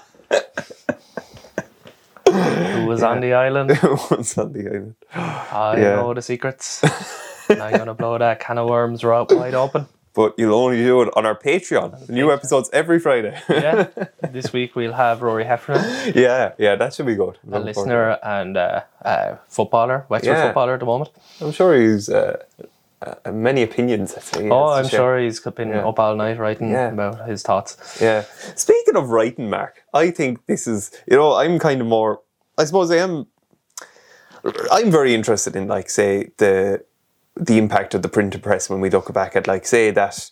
Who 2.31 2.85
was 2.87 3.03
on 3.03 3.19
the 3.19 3.33
island? 3.33 3.71
Who 3.77 3.97
was 4.15 4.37
on 4.37 4.53
the 4.53 4.67
island. 4.67 4.95
I 5.13 5.75
Yeah. 5.77 5.95
know 5.97 6.13
the 6.13 6.21
secrets. 6.21 6.81
and 7.49 7.61
I'm 7.61 7.73
going 7.73 7.87
to 7.87 7.93
blow 7.93 8.17
that 8.17 8.39
can 8.39 8.57
of 8.57 8.69
worms 8.69 9.03
right 9.03 9.29
wide 9.31 9.53
open. 9.53 9.85
But 10.15 10.35
you'll 10.37 10.53
only 10.53 10.77
do 10.77 11.01
it 11.01 11.09
on 11.15 11.25
our 11.25 11.35
Patreon. 11.37 12.07
New 12.07 12.31
episodes 12.31 12.69
every 12.71 12.99
Friday. 12.99 13.35
Yeah. 13.49 13.87
this 14.21 14.53
week 14.53 14.75
we'll 14.75 14.93
have 14.93 15.23
Rory 15.23 15.43
Heffernan, 15.43 16.13
yeah, 16.15 16.51
yeah, 16.59 16.75
that 16.75 16.93
should 16.93 17.07
be 17.07 17.15
good. 17.15 17.39
a 17.51 17.59
listener 17.59 18.19
and 18.21 18.55
uh, 18.55 18.81
uh, 19.03 19.37
footballer, 19.47 20.05
Wexford 20.09 20.35
Yeah. 20.35 20.45
footballer 20.45 20.73
at 20.75 20.79
the 20.81 20.85
moment. 20.85 21.09
I'm 21.41 21.51
sure 21.51 21.73
he's 21.75 22.09
uh, 22.09 22.43
uh, 23.25 23.31
many 23.31 23.61
opinions. 23.63 24.13
Say. 24.23 24.43
he 24.43 24.49
Oh, 24.49 24.67
I'm 24.69 24.87
share. 24.87 24.99
sure 24.99 25.19
he's 25.19 25.39
been 25.39 25.69
Yeah. 25.69 25.87
up 25.87 25.99
all 25.99 26.15
night 26.15 26.37
writing 26.39 26.69
Yeah. 26.71 26.89
about 26.91 27.27
his 27.27 27.43
thoughts. 27.43 27.77
Yeah. 28.01 28.23
Speaking 28.55 28.95
of 28.95 29.09
writing, 29.09 29.49
Mark, 29.49 29.83
I 29.93 30.11
think 30.11 30.45
this 30.45 30.67
is. 30.67 30.91
You 31.09 31.17
know, 31.17 31.33
I'm 31.35 31.59
kind 31.59 31.81
of 31.81 31.87
more. 31.87 32.21
I 32.57 32.65
suppose 32.65 32.91
I 32.91 32.97
am. 32.97 33.27
I'm 34.71 34.91
very 34.91 35.13
interested 35.13 35.55
in, 35.55 35.67
like, 35.67 35.89
say 35.89 36.31
the 36.37 36.83
the 37.35 37.57
impact 37.57 37.93
of 37.95 38.01
the 38.03 38.09
printer 38.09 38.37
press 38.39 38.69
when 38.69 38.79
we 38.81 38.89
look 38.89 39.11
back 39.13 39.35
at, 39.35 39.47
like, 39.47 39.65
say 39.65 39.91
that. 39.91 40.29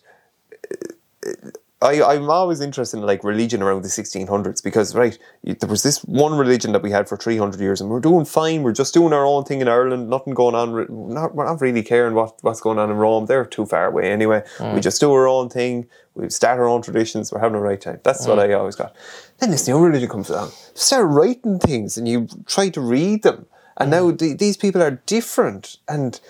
I, 1.82 2.14
I'm 2.14 2.30
always 2.30 2.60
interested 2.60 2.98
in 2.98 3.06
like 3.06 3.24
religion 3.24 3.60
around 3.60 3.82
the 3.82 3.88
1600s 3.88 4.62
because 4.62 4.94
right 4.94 5.18
there 5.44 5.68
was 5.68 5.82
this 5.82 6.02
one 6.04 6.38
religion 6.38 6.72
that 6.72 6.82
we 6.82 6.90
had 6.90 7.08
for 7.08 7.16
300 7.16 7.60
years 7.60 7.80
and 7.80 7.90
we're 7.90 8.00
doing 8.00 8.24
fine. 8.24 8.62
We're 8.62 8.72
just 8.72 8.94
doing 8.94 9.12
our 9.12 9.26
own 9.26 9.44
thing 9.44 9.60
in 9.60 9.68
Ireland. 9.68 10.08
Nothing 10.08 10.34
going 10.34 10.54
on 10.54 10.72
re- 10.72 10.86
not, 10.88 11.34
we're 11.34 11.44
not 11.44 11.60
really 11.60 11.82
caring 11.82 12.14
what, 12.14 12.38
what's 12.42 12.60
going 12.60 12.78
on 12.78 12.90
in 12.90 12.96
Rome. 12.96 13.26
They're 13.26 13.44
too 13.44 13.66
far 13.66 13.86
away 13.86 14.10
anyway. 14.10 14.44
We 14.60 14.66
mm. 14.66 14.82
just 14.82 15.00
do 15.00 15.12
our 15.12 15.26
own 15.26 15.48
thing. 15.48 15.88
We 16.14 16.30
start 16.30 16.58
our 16.60 16.68
own 16.68 16.82
traditions. 16.82 17.32
We're 17.32 17.40
having 17.40 17.56
a 17.56 17.60
right 17.60 17.80
time. 17.80 18.00
That's 18.04 18.26
what 18.26 18.38
mm. 18.38 18.48
I 18.48 18.52
always 18.52 18.76
got. 18.76 18.94
Then 19.38 19.50
this 19.50 19.66
new 19.66 19.78
religion 19.78 20.08
comes 20.08 20.30
along. 20.30 20.52
Start 20.74 21.08
writing 21.08 21.58
things 21.58 21.98
and 21.98 22.06
you 22.06 22.28
try 22.46 22.68
to 22.68 22.80
read 22.80 23.24
them. 23.24 23.46
And 23.76 23.88
mm. 23.88 23.90
now 23.90 24.10
the, 24.12 24.34
these 24.34 24.56
people 24.56 24.82
are 24.82 25.02
different 25.06 25.78
and 25.88 26.20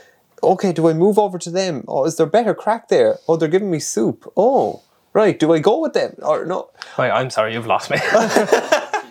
okay, 0.42 0.72
do 0.72 0.88
I 0.88 0.92
move 0.92 1.18
over 1.18 1.38
to 1.38 1.50
them? 1.50 1.84
Oh, 1.86 2.04
is 2.04 2.16
there 2.16 2.26
better 2.26 2.54
crack 2.54 2.88
there? 2.88 3.18
Oh, 3.28 3.36
they're 3.36 3.48
giving 3.48 3.70
me 3.70 3.78
soup. 3.78 4.30
Oh, 4.36 4.82
right. 5.12 5.38
Do 5.38 5.52
I 5.52 5.58
go 5.58 5.80
with 5.80 5.92
them 5.92 6.14
or 6.22 6.44
no? 6.46 6.70
Wait, 6.98 7.10
I'm 7.10 7.30
sorry, 7.30 7.52
you've 7.54 7.66
lost 7.66 7.90
me. 7.90 7.98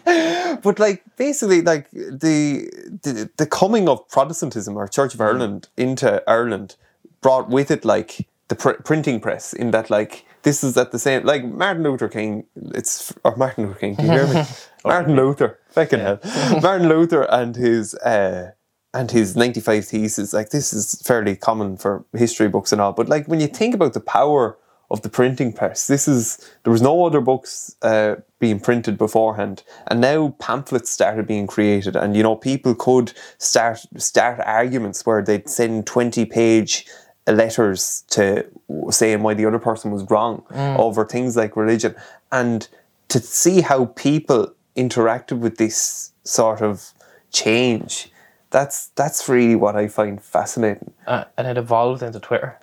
But 0.63 0.79
like 0.79 1.03
basically, 1.17 1.61
like 1.61 1.89
the 1.91 2.69
the, 3.03 3.29
the 3.37 3.45
coming 3.45 3.87
of 3.89 4.07
Protestantism 4.09 4.77
or 4.77 4.87
Church 4.87 5.13
of 5.13 5.21
Ireland 5.21 5.69
into 5.77 6.21
Ireland 6.29 6.75
brought 7.21 7.49
with 7.49 7.71
it 7.71 7.85
like 7.85 8.27
the 8.47 8.55
pr- 8.55 8.81
printing 8.83 9.19
press. 9.19 9.53
In 9.53 9.71
that, 9.71 9.89
like 9.89 10.25
this 10.43 10.63
is 10.63 10.77
at 10.77 10.91
the 10.91 10.99
same 10.99 11.25
like 11.25 11.43
Martin 11.45 11.83
Luther 11.83 12.09
King. 12.09 12.45
It's 12.75 13.13
or 13.23 13.35
Martin 13.37 13.67
Luther 13.67 13.79
King. 13.79 13.95
Can 13.95 14.05
you 14.05 14.11
hear 14.11 14.27
me? 14.33 14.43
Martin 14.85 15.15
Luther. 15.15 15.59
Fucking 15.69 15.99
hell. 15.99 16.19
Martin 16.61 16.89
Luther 16.89 17.23
and 17.23 17.55
his. 17.55 17.95
uh 17.95 18.51
and 18.93 19.09
his 19.09 19.37
95 19.37 19.85
theses 19.85 20.33
like 20.33 20.49
this 20.49 20.73
is 20.73 21.01
fairly 21.05 21.33
common 21.33 21.77
for 21.77 22.03
history 22.11 22.49
books 22.49 22.73
and 22.73 22.81
all 22.81 22.91
but 22.91 23.07
like 23.07 23.25
when 23.25 23.39
you 23.39 23.47
think 23.47 23.73
about 23.73 23.93
the 23.93 24.01
power 24.01 24.57
of 24.91 25.01
the 25.01 25.09
printing 25.09 25.51
press 25.53 25.87
this 25.87 26.07
is 26.07 26.37
there 26.63 26.71
was 26.71 26.81
no 26.81 27.05
other 27.05 27.21
books 27.21 27.75
uh, 27.81 28.15
being 28.39 28.59
printed 28.59 28.97
beforehand 28.97 29.63
and 29.87 30.01
now 30.01 30.35
pamphlets 30.37 30.89
started 30.89 31.25
being 31.25 31.47
created 31.47 31.95
and 31.95 32.15
you 32.15 32.21
know 32.21 32.35
people 32.35 32.75
could 32.75 33.13
start 33.37 33.79
start 33.97 34.39
arguments 34.41 35.05
where 35.05 35.23
they'd 35.23 35.49
send 35.49 35.87
20 35.87 36.25
page 36.25 36.85
letters 37.27 38.03
to 38.09 38.45
saying 38.89 39.23
why 39.23 39.33
the 39.33 39.45
other 39.45 39.59
person 39.59 39.91
was 39.91 40.03
wrong 40.09 40.43
over 40.77 41.05
things 41.05 41.37
like 41.37 41.55
religion 41.55 41.95
and 42.31 42.67
to 43.07 43.19
see 43.19 43.61
how 43.61 43.85
people 43.85 44.53
interacted 44.75 45.39
with 45.39 45.57
this 45.57 46.11
sort 46.23 46.61
of 46.61 46.91
change 47.31 48.11
that's 48.51 48.89
that's 48.89 49.27
really 49.27 49.55
what 49.55 49.75
I 49.75 49.87
find 49.87 50.21
fascinating. 50.21 50.93
uh, 51.07 51.23
and 51.37 51.47
it 51.47 51.57
evolved 51.57 52.03
into 52.03 52.19
Twitter. 52.19 52.59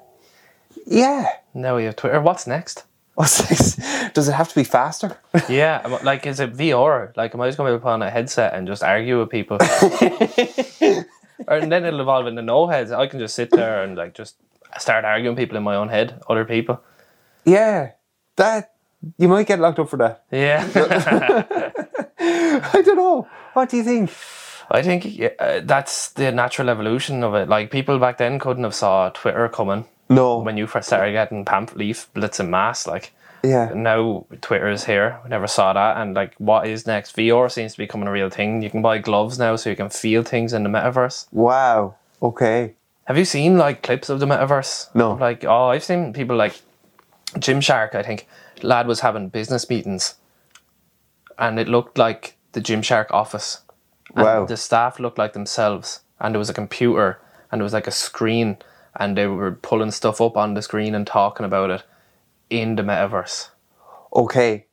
Yeah. 0.86 1.26
Now 1.54 1.76
we 1.76 1.84
have 1.84 1.96
Twitter. 1.96 2.20
What's 2.20 2.46
next? 2.46 2.84
What's 3.14 3.48
this? 3.48 3.76
Does 4.14 4.28
it 4.28 4.32
have 4.32 4.48
to 4.48 4.54
be 4.54 4.64
faster? 4.64 5.18
Yeah, 5.48 5.98
like 6.02 6.26
is 6.26 6.40
it 6.40 6.54
VR? 6.56 7.16
Like, 7.16 7.34
am 7.34 7.40
I 7.40 7.48
just 7.48 7.58
going 7.58 7.72
to 7.72 7.78
be 7.78 7.82
put 7.82 7.90
on 7.90 8.02
a 8.02 8.10
headset 8.10 8.54
and 8.54 8.66
just 8.66 8.82
argue 8.82 9.18
with 9.18 9.30
people? 9.30 9.58
or 11.48 11.56
and 11.56 11.72
then 11.72 11.84
it'll 11.84 12.00
evolve 12.00 12.26
into 12.26 12.42
no 12.42 12.66
heads. 12.68 12.92
I 12.92 13.06
can 13.06 13.18
just 13.18 13.34
sit 13.34 13.50
there 13.50 13.82
and 13.82 13.96
like 13.96 14.14
just 14.14 14.36
start 14.78 15.04
arguing 15.04 15.36
people 15.36 15.56
in 15.56 15.62
my 15.62 15.74
own 15.76 15.88
head, 15.88 16.20
other 16.28 16.44
people. 16.44 16.80
yeah. 17.44 17.92
That 18.36 18.72
you 19.16 19.26
might 19.26 19.48
get 19.48 19.58
locked 19.58 19.80
up 19.80 19.88
for 19.88 19.96
that. 19.96 20.24
Yeah, 20.30 20.64
I 22.20 22.82
don't 22.84 22.96
know. 22.96 23.26
What 23.54 23.68
do 23.70 23.76
you 23.78 23.82
think? 23.82 24.10
I 24.70 24.82
think 24.82 25.04
yeah, 25.18 25.30
uh, 25.40 25.60
that's 25.64 26.10
the 26.10 26.30
natural 26.30 26.68
evolution 26.70 27.24
of 27.24 27.34
it. 27.34 27.48
Like 27.48 27.70
people 27.72 27.98
back 27.98 28.18
then 28.18 28.38
couldn't 28.38 28.62
have 28.64 28.74
saw 28.74 29.08
Twitter 29.10 29.48
coming 29.48 29.86
No. 30.08 30.38
when 30.38 30.56
you 30.56 30.66
first 30.66 30.88
started 30.88 31.12
getting 31.12 31.44
pamphlet 31.44 31.78
leaflets 31.78 32.40
en 32.40 32.50
mass. 32.50 32.86
Like 32.86 33.12
yeah. 33.42 33.70
now 33.74 34.26
Twitter 34.40 34.68
is 34.68 34.84
here. 34.84 35.18
We 35.22 35.30
never 35.30 35.46
saw 35.46 35.72
that. 35.72 35.96
And 35.98 36.14
like, 36.14 36.34
what 36.38 36.66
is 36.66 36.86
next? 36.86 37.16
VR 37.16 37.50
seems 37.50 37.72
to 37.72 37.78
be 37.78 37.84
becoming 37.84 38.08
a 38.08 38.12
real 38.12 38.30
thing. 38.30 38.62
You 38.62 38.70
can 38.70 38.82
buy 38.82 38.98
gloves 38.98 39.38
now, 39.38 39.56
so 39.56 39.70
you 39.70 39.76
can 39.76 39.90
feel 39.90 40.22
things 40.22 40.52
in 40.52 40.62
the 40.62 40.68
metaverse. 40.70 41.26
Wow. 41.32 41.94
Okay. 42.22 42.74
Have 43.04 43.16
you 43.16 43.24
seen 43.24 43.56
like 43.56 43.82
clips 43.82 44.08
of 44.08 44.20
the 44.20 44.26
metaverse? 44.26 44.94
No. 44.94 45.14
Like, 45.14 45.44
oh, 45.44 45.68
I've 45.68 45.84
seen 45.84 46.12
people 46.12 46.36
like 46.36 46.60
Gymshark. 47.34 47.94
I 47.94 48.02
think 48.02 48.26
lad 48.62 48.86
was 48.86 49.00
having 49.00 49.28
business 49.28 49.68
meetings, 49.68 50.16
and 51.38 51.58
it 51.58 51.68
looked 51.68 51.96
like 51.96 52.36
the 52.52 52.60
Gymshark 52.60 53.10
office. 53.10 53.62
And 54.14 54.24
Wow. 54.24 54.46
The 54.46 54.56
staff 54.56 54.98
looked 54.98 55.18
like 55.18 55.32
themselves, 55.32 56.00
and 56.20 56.34
there 56.34 56.38
was 56.38 56.50
a 56.50 56.54
computer, 56.54 57.20
and 57.50 57.60
there 57.60 57.64
was 57.64 57.72
like 57.72 57.86
a 57.86 57.92
screen, 57.92 58.58
and 58.98 59.16
they 59.16 59.26
were 59.26 59.52
pulling 59.52 59.90
stuff 59.90 60.20
up 60.20 60.36
on 60.36 60.54
the 60.54 60.62
screen 60.62 60.94
and 60.94 61.06
talking 61.06 61.46
about 61.46 61.70
it 61.70 61.82
in 62.50 62.76
the 62.76 62.82
metaverse. 62.82 63.50
Okay. 64.14 64.66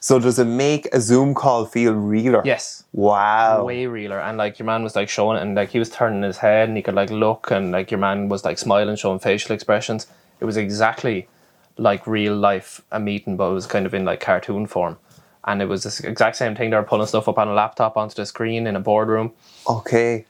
So 0.00 0.18
does 0.18 0.38
it 0.38 0.44
make 0.44 0.86
a 0.92 1.00
Zoom 1.00 1.34
call 1.34 1.64
feel 1.64 1.94
realer? 1.94 2.42
Yes. 2.44 2.84
Wow. 2.92 3.64
way 3.64 3.86
realer 3.86 4.20
and 4.20 4.36
like 4.36 4.58
your 4.58 4.66
man 4.66 4.82
was 4.82 4.94
like 4.96 5.08
showing 5.08 5.36
it 5.38 5.42
and 5.42 5.54
like 5.54 5.70
he 5.70 5.78
was 5.78 5.88
turning 5.88 6.22
his 6.22 6.38
head 6.38 6.68
and 6.68 6.76
he 6.76 6.82
could 6.82 6.94
like 6.94 7.10
look 7.10 7.50
and 7.50 7.70
like 7.72 7.90
your 7.90 8.00
man 8.00 8.28
was 8.28 8.44
like 8.44 8.58
smiling 8.58 8.96
showing 8.96 9.18
facial 9.18 9.54
expressions 9.54 10.06
it 10.40 10.44
was 10.44 10.56
exactly 10.56 11.28
like 11.76 12.06
real 12.06 12.36
life 12.36 12.82
a 12.90 12.98
meeting 12.98 13.36
but 13.36 13.50
it 13.50 13.54
was 13.54 13.66
kind 13.66 13.86
of 13.86 13.94
in 13.94 14.04
like 14.04 14.20
cartoon 14.20 14.66
form 14.66 14.98
and 15.44 15.62
it 15.62 15.66
was 15.66 15.84
this 15.84 16.00
exact 16.00 16.36
same 16.36 16.54
thing 16.56 16.70
they 16.70 16.76
were 16.76 16.82
pulling 16.82 17.06
stuff 17.06 17.28
up 17.28 17.38
on 17.38 17.46
a 17.48 17.54
laptop 17.54 17.96
onto 17.96 18.14
the 18.16 18.26
screen 18.26 18.66
in 18.66 18.74
a 18.76 18.80
boardroom 18.80 19.32
Okay. 19.68 20.24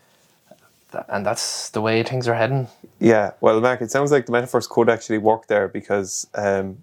And 1.08 1.24
that's 1.24 1.70
the 1.70 1.80
way 1.80 2.02
things 2.02 2.26
are 2.28 2.34
heading. 2.34 2.68
Yeah, 2.98 3.32
well, 3.40 3.60
Mark, 3.60 3.82
it 3.82 3.90
sounds 3.90 4.10
like 4.10 4.26
the 4.26 4.32
metaverse 4.32 4.68
could 4.68 4.88
actually 4.88 5.18
work 5.18 5.46
there 5.46 5.68
because 5.68 6.26
um, 6.34 6.78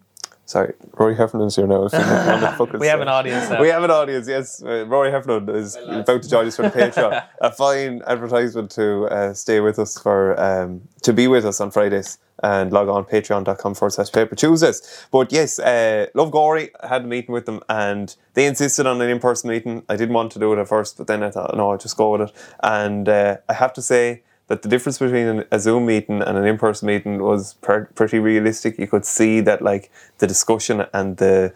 Sorry, 0.46 0.74
Rory 0.94 1.16
Heffernan's 1.16 1.56
here 1.58 1.66
now. 1.68 1.86
If 1.86 1.94
you 1.94 2.00
want 2.00 2.42
to 2.42 2.56
fucking 2.58 2.80
We 2.80 2.88
have 2.88 3.02
an 3.02 3.08
audience 3.08 3.50
now. 3.50 3.60
We 3.62 3.70
have 3.70 3.84
an 3.84 3.90
audience, 3.92 4.28
yes. 4.28 4.62
Uh, 4.64 4.86
Rory 4.86 5.10
Heffernan 5.12 5.50
is 5.50 5.76
about 5.76 6.22
to 6.22 6.30
join 6.30 6.46
us 6.46 6.56
for 6.56 6.62
the 6.64 6.70
Patreon. 6.80 7.26
a 7.42 7.52
fine 7.52 8.04
advertisement 8.06 8.70
to 8.72 9.06
uh, 9.06 9.34
stay 9.34 9.60
with 9.60 9.80
us 9.80 9.98
for 10.00 10.40
um, 10.40 10.82
to 11.02 11.14
be 11.14 11.28
with 11.28 11.46
us 11.46 11.60
on 11.60 11.72
Fridays 11.72 12.20
and 12.44 12.72
log 12.72 12.90
on 12.90 13.06
patreon.com 13.06 13.74
forward 13.74 13.92
slash 13.92 14.12
paper 14.12 14.36
chooses. 14.36 15.08
But 15.10 15.32
yes, 15.32 15.58
uh, 15.58 16.08
Love 16.14 16.30
Gory, 16.32 16.70
I 16.84 16.88
had 16.88 17.06
a 17.06 17.08
meeting 17.08 17.34
with 17.34 17.46
them 17.48 17.62
and 17.70 18.16
they 18.36 18.46
insisted 18.46 18.86
on 18.86 19.02
an 19.02 19.10
in 19.10 19.20
person 19.20 19.50
meeting. 19.50 19.84
I 19.90 19.96
didn't 19.96 20.14
want 20.14 20.32
to 20.34 20.40
do 20.40 20.54
it 20.54 20.60
at 20.60 20.68
first, 20.68 20.98
but 20.98 21.08
then 21.08 21.24
I 21.24 21.32
thought, 21.32 21.56
no, 21.58 21.72
I'll 21.72 21.78
just 21.78 21.98
go 21.98 22.12
with 22.12 22.30
it. 22.30 22.36
And 22.62 23.10
uh, 23.10 23.38
I 23.50 23.54
have 23.54 23.74
to 23.74 23.82
say, 23.82 24.22
that 24.48 24.62
the 24.62 24.70
difference 24.70 25.00
between 25.00 25.44
a 25.52 25.60
Zoom 25.60 25.86
meeting 25.88 26.22
and 26.22 26.38
an 26.38 26.46
in-person 26.46 26.86
meeting 26.88 27.22
was 27.22 27.56
per- 27.56 27.86
pretty 27.96 28.20
realistic. 28.20 28.78
You 28.78 28.88
could 28.88 29.06
see 29.06 29.42
that 29.42 29.62
like 29.62 29.92
the 30.20 30.28
discussion 30.28 30.86
and 30.94 31.18
the 31.18 31.54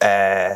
uh, 0.00 0.54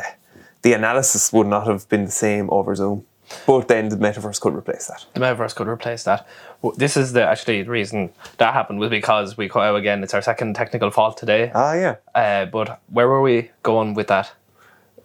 the 0.61 0.73
analysis 0.73 1.31
would 1.33 1.47
not 1.47 1.67
have 1.67 1.87
been 1.89 2.05
the 2.05 2.11
same 2.11 2.49
over 2.51 2.75
Zoom. 2.75 3.05
But 3.47 3.67
then 3.67 3.89
the 3.89 3.95
metaverse 3.95 4.39
could 4.39 4.53
replace 4.53 4.87
that. 4.87 5.05
the 5.13 5.19
metaverse 5.19 5.55
could 5.55 5.67
replace 5.67 6.03
that. 6.03 6.27
This 6.75 6.95
is 6.97 7.13
the 7.13 7.23
actually 7.23 7.63
the 7.63 7.69
reason 7.71 8.11
that 8.37 8.53
happened 8.53 8.79
was 8.79 8.89
because 8.89 9.37
we 9.37 9.49
cut 9.49 9.61
out 9.61 9.75
again. 9.75 10.03
It's 10.03 10.13
our 10.13 10.21
second 10.21 10.55
technical 10.55 10.91
fault 10.91 11.17
today. 11.17 11.51
Ah, 11.55 11.73
yeah. 11.73 11.95
Uh, 12.13 12.45
but 12.45 12.81
where 12.89 13.07
were 13.07 13.21
we 13.21 13.49
going 13.63 13.95
with 13.95 14.07
that? 14.07 14.33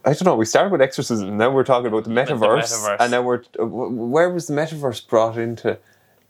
I 0.04 0.10
don't 0.12 0.24
know. 0.24 0.34
We 0.36 0.44
started 0.44 0.72
with 0.72 0.80
exorcism, 0.82 1.28
and 1.28 1.38
now 1.38 1.50
we're 1.50 1.64
talking 1.64 1.86
about 1.86 2.04
the 2.04 2.10
metaverse, 2.10 2.64
metaverse. 2.64 2.96
and 3.00 3.10
now 3.10 3.22
we're 3.22 3.42
uh, 3.58 3.64
where 3.66 4.30
was 4.30 4.46
the 4.46 4.54
metaverse 4.54 5.08
brought 5.08 5.38
into? 5.38 5.78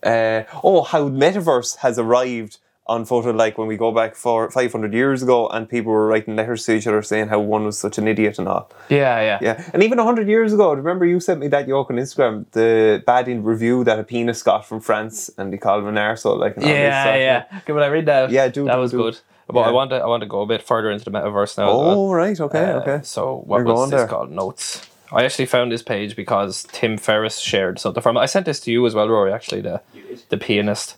Uh, 0.02 0.42
oh, 0.62 0.82
how 0.82 1.08
metaverse 1.08 1.76
has 1.78 1.98
arrived 1.98 2.58
on 2.86 3.04
photo 3.04 3.30
like 3.32 3.58
when 3.58 3.68
we 3.68 3.76
go 3.76 3.92
back 3.92 4.14
for 4.14 4.50
500 4.50 4.94
years 4.94 5.22
ago, 5.22 5.46
and 5.48 5.68
people 5.68 5.92
were 5.92 6.06
writing 6.06 6.36
letters 6.36 6.64
to 6.64 6.72
each 6.72 6.86
other 6.86 7.02
saying 7.02 7.28
how 7.28 7.38
one 7.38 7.64
was 7.64 7.78
such 7.78 7.98
an 7.98 8.08
idiot 8.08 8.38
and 8.38 8.48
all. 8.48 8.70
Yeah, 8.88 9.20
yeah, 9.20 9.38
Yeah, 9.42 9.70
and 9.74 9.82
even 9.82 9.98
100 9.98 10.26
years 10.26 10.54
ago, 10.54 10.72
remember 10.72 11.04
you 11.04 11.20
sent 11.20 11.38
me 11.40 11.48
that 11.48 11.68
yoke 11.68 11.90
on 11.90 11.96
Instagram, 11.96 12.46
the 12.52 13.02
bad 13.06 13.28
in 13.28 13.42
review 13.44 13.84
that 13.84 13.98
a 13.98 14.04
penis 14.04 14.42
got 14.42 14.64
from 14.64 14.80
France, 14.80 15.30
and 15.36 15.52
he 15.52 15.58
called 15.58 15.82
him 15.82 15.88
an 15.88 15.96
arsehole, 15.96 16.38
like 16.38 16.56
and 16.56 16.64
all 16.64 16.70
this 16.70 16.78
yeah, 16.78 17.16
yeah. 17.16 17.44
Okay, 17.58 17.72
but 17.74 17.82
I 17.82 17.88
read 17.88 18.06
that. 18.06 18.30
Yeah, 18.30 18.48
do- 18.48 18.64
that 18.64 18.76
do- 18.76 18.80
was 18.80 18.90
do. 18.92 18.96
good. 18.96 19.18
But 19.50 19.60
I 19.62 19.70
want 19.70 19.90
to 19.90 19.96
I 19.96 20.06
want 20.06 20.22
to 20.22 20.26
go 20.28 20.42
a 20.42 20.46
bit 20.46 20.62
further 20.62 20.90
into 20.90 21.04
the 21.06 21.10
metaverse 21.10 21.56
now. 21.56 21.68
Oh, 21.70 22.12
right, 22.12 22.38
okay, 22.38 22.64
Uh, 22.72 22.80
okay. 22.80 23.00
So 23.02 23.42
what 23.46 23.58
You're 23.58 23.66
was 23.66 23.90
this 23.90 23.98
there. 24.00 24.06
called? 24.06 24.30
Notes. 24.30 24.86
I 25.12 25.24
actually 25.24 25.46
found 25.46 25.72
this 25.72 25.82
page 25.82 26.14
because 26.16 26.64
Tim 26.72 26.98
Ferriss 26.98 27.38
shared 27.38 27.78
something 27.78 28.02
from. 28.02 28.16
I 28.18 28.26
sent 28.26 28.46
this 28.46 28.60
to 28.60 28.70
you 28.72 28.86
as 28.86 28.94
well, 28.94 29.08
Rory. 29.08 29.32
Actually, 29.32 29.62
the 29.62 29.80
the 30.28 30.36
pianist. 30.36 30.96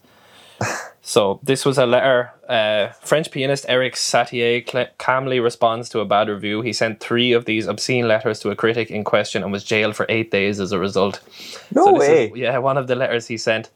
so 1.03 1.41
this 1.43 1.65
was 1.65 1.79
a 1.79 1.87
letter. 1.87 2.33
Uh, 2.49 2.89
French 3.01 3.31
pianist 3.31 3.65
Eric 3.69 3.95
Satie 3.95 4.69
cl- 4.69 4.89
calmly 4.99 5.41
responds 5.41 5.89
to 5.91 6.01
a 6.01 6.05
bad 6.05 6.29
review. 6.29 6.61
He 6.61 6.73
sent 6.73 7.01
three 7.01 7.33
of 7.33 7.45
these 7.45 7.67
obscene 7.67 8.09
letters 8.09 8.41
to 8.41 8.51
a 8.51 8.57
critic 8.57 8.91
in 8.91 9.05
question 9.05 9.43
and 9.43 9.53
was 9.53 9.65
jailed 9.65 9.97
for 9.97 10.07
eight 10.09 10.31
days 10.31 10.61
as 10.61 10.73
a 10.73 10.79
result. 10.79 11.21
No 11.75 11.85
So 11.87 11.93
way. 11.95 12.27
is- 12.27 12.37
yeah, 12.37 12.59
one 12.59 12.77
of 12.77 12.89
the 12.89 12.95
letters 12.97 13.29
he 13.29 13.37
sent. 13.39 13.71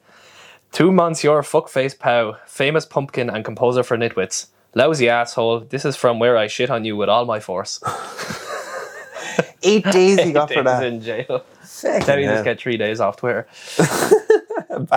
To 0.72 0.90
Monsieur 0.90 1.40
Fuckface 1.42 1.96
Poueigh, 1.96 2.36
famous 2.46 2.84
pumpkin 2.84 3.30
and 3.30 3.44
composer 3.44 3.82
for 3.84 3.96
nitwits. 3.96 4.48
Lousy 4.74 5.08
asshole, 5.08 5.60
this 5.60 5.84
is 5.84 5.94
from 5.96 6.18
where 6.18 6.36
I 6.36 6.48
shit 6.48 6.68
on 6.68 6.84
you 6.84 6.96
with 6.96 7.08
all 7.08 7.24
my 7.24 7.38
force. 7.38 7.80
Eight 9.62 9.84
days 9.86 10.20
he 10.20 10.32
got 10.32 10.48
for 10.48 10.62
Days 10.62 10.64
that. 10.64 10.84
in 10.84 11.00
jail. 11.00 11.44
Now 12.06 12.14
you 12.16 12.26
hell. 12.26 12.34
just 12.34 12.44
get 12.44 12.60
three 12.60 12.76
days 12.76 13.00
off 13.00 13.16
Twitter. 13.16 13.46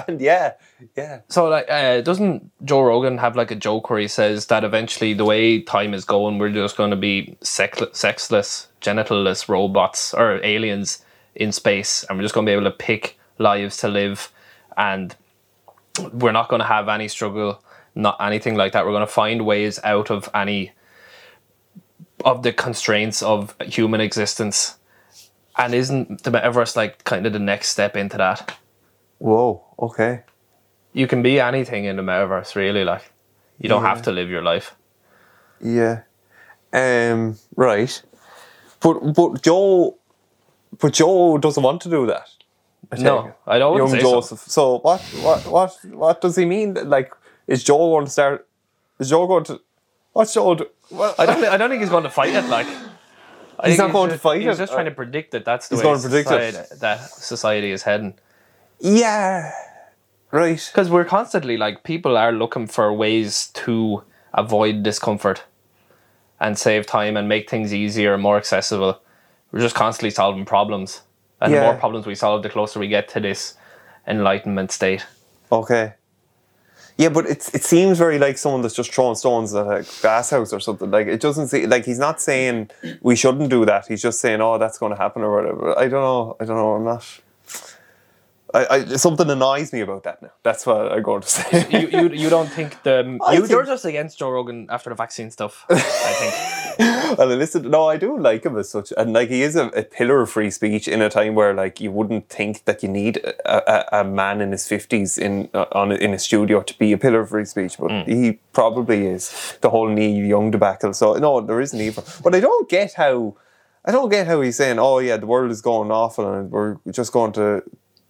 And 0.07 0.19
yeah, 0.21 0.53
yeah. 0.95 1.21
So, 1.29 1.47
like, 1.47 1.69
uh, 1.69 2.01
doesn't 2.01 2.51
Joe 2.65 2.81
Rogan 2.81 3.17
have 3.19 3.35
like 3.35 3.51
a 3.51 3.55
joke 3.55 3.89
where 3.89 3.99
he 3.99 4.07
says 4.07 4.47
that 4.47 4.63
eventually 4.63 5.13
the 5.13 5.25
way 5.25 5.61
time 5.61 5.93
is 5.93 6.05
going, 6.05 6.37
we're 6.37 6.51
just 6.51 6.77
going 6.77 6.91
to 6.91 6.95
be 6.97 7.37
sex- 7.41 7.81
sexless, 7.93 8.67
genitalless 8.81 9.47
robots 9.49 10.13
or 10.13 10.43
aliens 10.43 11.03
in 11.35 11.51
space, 11.51 12.03
and 12.09 12.17
we're 12.17 12.23
just 12.23 12.33
going 12.33 12.45
to 12.45 12.49
be 12.49 12.53
able 12.53 12.63
to 12.63 12.71
pick 12.71 13.17
lives 13.37 13.77
to 13.77 13.87
live, 13.87 14.31
and 14.75 15.15
we're 16.13 16.31
not 16.31 16.49
going 16.49 16.59
to 16.61 16.65
have 16.67 16.89
any 16.89 17.07
struggle, 17.07 17.61
not 17.95 18.17
anything 18.19 18.55
like 18.55 18.73
that. 18.73 18.85
We're 18.85 18.91
going 18.91 19.01
to 19.05 19.11
find 19.11 19.45
ways 19.45 19.79
out 19.83 20.09
of 20.11 20.29
any 20.33 20.71
of 22.25 22.43
the 22.43 22.53
constraints 22.53 23.21
of 23.21 23.55
human 23.61 24.01
existence. 24.01 24.77
And 25.57 25.73
isn't 25.73 26.23
the 26.23 26.31
metaverse 26.31 26.75
like 26.75 27.03
kind 27.03 27.25
of 27.25 27.33
the 27.33 27.39
next 27.39 27.69
step 27.69 27.95
into 27.95 28.17
that? 28.17 28.57
Whoa, 29.19 29.63
okay. 29.79 30.23
you 30.93 31.07
can 31.07 31.21
be 31.21 31.39
anything 31.39 31.85
in 31.85 31.95
the 31.95 32.01
metaverse 32.01 32.55
really 32.55 32.83
like 32.83 33.11
you 33.59 33.69
don't 33.69 33.83
have 33.83 34.01
to 34.03 34.11
live 34.11 34.29
your 34.29 34.41
life 34.41 34.75
Yeah. 35.61 36.01
Um, 36.73 37.37
right. 37.55 38.03
But 38.79 39.13
but 39.13 39.41
Joe 39.41 39.97
but 40.79 40.93
Joe 40.93 41.37
doesn't 41.37 41.63
want 41.63 41.81
to 41.81 41.89
do 41.89 42.05
that. 42.07 42.29
I 42.91 42.97
no 42.97 43.27
it. 43.27 43.33
i 43.47 43.57
don't 43.57 43.77
Young 43.77 43.89
say 43.89 44.01
Joseph. 44.01 44.39
So. 44.39 44.79
what 44.79 45.01
what 45.23 45.45
what 45.47 45.77
what 46.03 46.21
does 46.21 46.35
he 46.35 46.45
mean? 46.45 46.73
Like 46.73 47.11
is 47.47 47.63
Joe 47.63 47.77
going 47.77 48.05
to 48.05 48.11
start 48.11 48.47
is 48.99 49.09
Joe 49.09 49.25
going 49.27 49.45
to 49.45 49.61
what's 50.17 50.33
Joe 50.33 50.55
do, 50.55 50.65
what, 50.89 51.19
i 51.19 51.25
don't 51.27 51.43
i 51.45 51.57
don't 51.57 51.69
think 51.71 51.81
he's 51.81 51.89
going 51.97 52.03
to 52.11 52.15
fight 52.19 52.33
it 52.33 52.45
like 52.57 52.67
I 53.59 53.69
He's 53.69 53.79
not 53.79 53.91
going 53.91 54.11
to 54.11 54.17
fight 54.19 54.41
he's 54.41 54.53
it? 54.55 54.63
just 54.63 54.73
trying 54.73 54.85
to 54.85 54.91
predict 55.01 55.31
that 55.31 55.43
that's 55.49 55.67
the 55.67 55.75
He's 55.75 55.83
way 55.83 55.89
going 55.89 56.01
to 56.01 56.07
predict 56.09 56.29
it. 56.31 56.53
society, 56.53 56.79
that 56.85 56.99
society 57.33 57.71
is 57.77 57.83
heading 57.83 58.13
Yeah. 58.79 59.51
Right. 60.31 60.61
because 60.71 60.89
we're 60.89 61.05
constantly 61.05 61.55
like 61.57 61.83
people 61.83 62.17
are 62.17 62.31
looking 62.31 62.67
for 62.67 62.93
ways 62.93 63.47
to 63.63 64.03
avoid 64.33 64.83
discomfort 64.83 65.43
and 66.39 66.57
save 66.57 66.85
time 66.85 67.15
and 67.17 67.27
make 67.27 67.49
things 67.49 67.73
easier 67.73 68.13
and 68.13 68.21
more 68.21 68.37
accessible 68.37 69.01
we're 69.51 69.61
just 69.67 69.75
constantly 69.75 70.11
solving 70.11 70.45
problems 70.45 71.01
and 71.41 71.53
the 71.53 71.61
more 71.61 71.75
problems 71.75 72.05
we 72.05 72.15
solve 72.15 72.43
the 72.43 72.49
closer 72.49 72.79
we 72.79 72.87
get 72.87 73.07
to 73.09 73.19
this 73.19 73.55
enlightenment 74.07 74.71
state 74.71 75.05
Okay. 75.51 75.93
Yeah, 76.97 77.09
but 77.09 77.27
it's 77.27 77.53
it 77.53 77.63
seems 77.63 77.99
very 77.99 78.17
like 78.17 78.37
someone 78.39 78.63
that's 78.63 78.73
just 78.73 78.91
throwing 78.91 79.15
stones 79.15 79.53
at 79.53 79.67
a 79.67 79.85
glass 80.01 80.31
house 80.31 80.51
or 80.51 80.59
something. 80.59 80.89
Like 80.89 81.05
it 81.07 81.21
doesn't 81.21 81.49
seem 81.49 81.69
like 81.69 81.85
he's 81.85 81.99
not 81.99 82.19
saying 82.19 82.71
we 83.01 83.15
shouldn't 83.15 83.49
do 83.51 83.65
that. 83.65 83.85
He's 83.87 84.01
just 84.01 84.19
saying, 84.19 84.41
"Oh, 84.41 84.57
that's 84.57 84.79
going 84.79 84.91
to 84.91 84.97
happen" 84.97 85.21
or 85.21 85.35
whatever. 85.35 85.77
I 85.77 85.87
don't 85.87 86.01
know. 86.01 86.35
I 86.39 86.45
don't 86.45 86.57
know. 86.57 86.73
I'm 86.73 86.85
not. 86.85 87.19
I, 88.53 88.67
I 88.67 88.85
something 88.95 89.29
annoys 89.29 89.71
me 89.73 89.81
about 89.81 90.03
that 90.03 90.23
now. 90.23 90.31
That's 90.41 90.65
what 90.65 90.91
I'm 90.91 91.03
going 91.03 91.21
to 91.21 91.27
say. 91.27 91.67
you, 91.69 91.87
you 91.89 92.09
you 92.09 92.29
don't 92.29 92.49
think 92.49 92.81
the 92.81 93.19
you, 93.31 93.45
you're 93.45 93.65
just 93.65 93.85
against 93.85 94.17
Joe 94.17 94.31
Rogan 94.31 94.67
after 94.69 94.89
the 94.89 94.95
vaccine 94.95 95.29
stuff. 95.29 95.65
I 95.69 95.75
think 95.75 96.33
well, 97.27 97.27
listen, 97.27 97.69
no, 97.69 97.87
I 97.87 97.97
do 97.97 98.17
like 98.17 98.45
him 98.45 98.57
as 98.57 98.69
such, 98.69 98.93
and 98.95 99.13
like 99.13 99.29
he 99.29 99.41
is 99.41 99.55
a, 99.55 99.67
a 99.69 99.83
pillar 99.83 100.21
of 100.21 100.29
free 100.29 100.51
speech 100.51 100.87
in 100.87 101.01
a 101.01 101.09
time 101.09 101.33
where 101.33 101.53
like 101.53 101.81
you 101.81 101.91
wouldn't 101.91 102.29
think 102.29 102.65
that 102.65 102.83
you 102.83 102.89
need 102.89 103.17
a, 103.17 103.97
a, 103.97 104.01
a 104.01 104.03
man 104.03 104.39
in 104.39 104.51
his 104.51 104.67
fifties 104.67 105.17
in 105.17 105.49
uh, 105.53 105.65
on 105.71 105.91
in 105.91 106.13
a 106.13 106.19
studio 106.19 106.61
to 106.61 106.77
be 106.77 106.91
a 106.91 106.97
pillar 106.97 107.21
of 107.21 107.29
free 107.29 107.45
speech, 107.45 107.77
but 107.79 108.07
he 108.07 108.39
probably 108.53 109.07
is. 109.07 109.57
The 109.61 109.69
whole 109.71 109.89
Neil 109.89 110.25
Young 110.25 110.51
debacle. 110.51 110.93
So 110.93 111.13
no, 111.13 111.41
there 111.41 111.59
is 111.59 111.73
an 111.73 111.81
evil, 111.81 112.03
but 112.23 112.35
I 112.35 112.39
don't 112.39 112.69
get 112.69 112.93
how. 112.93 113.35
I 113.83 113.91
don't 113.91 114.09
get 114.09 114.27
how 114.27 114.41
he's 114.41 114.57
saying, 114.57 114.79
"Oh 114.79 114.99
yeah, 114.99 115.17
the 115.17 115.25
world 115.25 115.49
is 115.49 115.61
going 115.61 115.91
awful, 115.91 116.31
and 116.31 116.51
we're 116.51 116.77
just 116.91 117.11
going 117.11 117.31
to." 117.33 117.63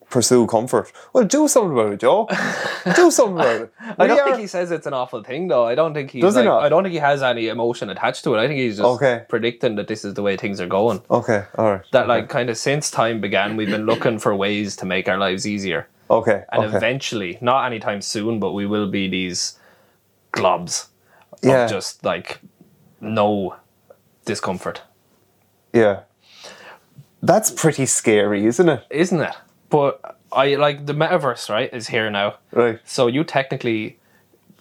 Pursue 0.10 0.48
comfort. 0.48 0.92
Well, 1.12 1.26
do 1.26 1.50
something 1.50 1.74
about 1.74 1.92
it, 1.94 2.00
Joe. 2.00 2.28
do 2.96 3.12
something 3.18 3.36
about 3.40 3.62
it. 3.64 3.74
I 3.98 4.08
don't 4.08 4.18
are- 4.20 4.26
think 4.26 4.40
he 4.40 4.48
says 4.48 4.72
it's 4.72 4.88
an 4.88 4.94
awful 4.94 5.22
thing 5.22 5.50
though. 5.50 5.66
I 5.66 5.76
don't 5.76 5.94
think 5.94 6.12
he's 6.12 6.22
Does 6.22 6.36
he 6.36 6.40
like, 6.40 6.46
not? 6.46 6.64
I 6.64 6.70
don't 6.70 6.84
think 6.84 6.94
he 6.94 7.00
has 7.00 7.22
any 7.22 7.50
emotion 7.50 7.90
attached 7.90 8.24
to 8.24 8.34
it. 8.36 8.40
I 8.40 8.48
think 8.48 8.58
he's 8.60 8.78
just 8.78 8.88
Okay. 8.88 9.26
predicting 9.28 9.76
that 9.76 9.88
this 9.90 10.06
is 10.06 10.14
the 10.14 10.22
way 10.22 10.38
things 10.38 10.62
are 10.62 10.68
going. 10.68 11.02
Okay, 11.12 11.44
all 11.58 11.72
right. 11.74 11.82
That 11.92 12.08
like 12.08 12.30
kind 12.30 12.50
of 12.50 12.58
since 12.58 12.90
time 12.90 13.20
began, 13.20 13.58
we've 13.58 13.70
been 13.70 13.86
looking 13.86 14.18
for 14.18 14.34
ways 14.34 14.78
to 14.78 14.86
make 14.86 15.10
our 15.10 15.18
lives 15.18 15.46
easier, 15.46 15.90
Okay, 16.10 16.46
and 16.54 16.64
okay. 16.64 16.78
eventually, 16.78 17.38
not 17.42 17.66
anytime 17.66 18.02
soon, 18.02 18.40
but 18.40 18.54
we 18.54 18.66
will 18.66 18.90
be 18.90 19.10
these 19.10 19.60
globs 20.32 20.88
Yeah. 21.42 21.66
of 21.66 21.70
just 21.70 22.06
like 22.06 22.40
no 23.02 23.56
discomfort, 24.24 24.84
Yeah. 25.74 26.02
That's 27.22 27.52
pretty 27.52 27.88
scary, 27.88 28.46
isn't 28.46 28.70
it? 28.70 28.86
isn't 28.90 29.20
it? 29.22 29.36
But 29.70 30.18
I 30.32 30.56
like 30.56 30.86
the 30.86 30.94
metaverse, 30.94 31.50
right? 31.50 31.74
Is 31.74 31.88
here 31.88 32.10
now. 32.10 32.36
Right. 32.52 32.80
So 32.86 33.08
you 33.08 33.24
technically, 33.24 33.98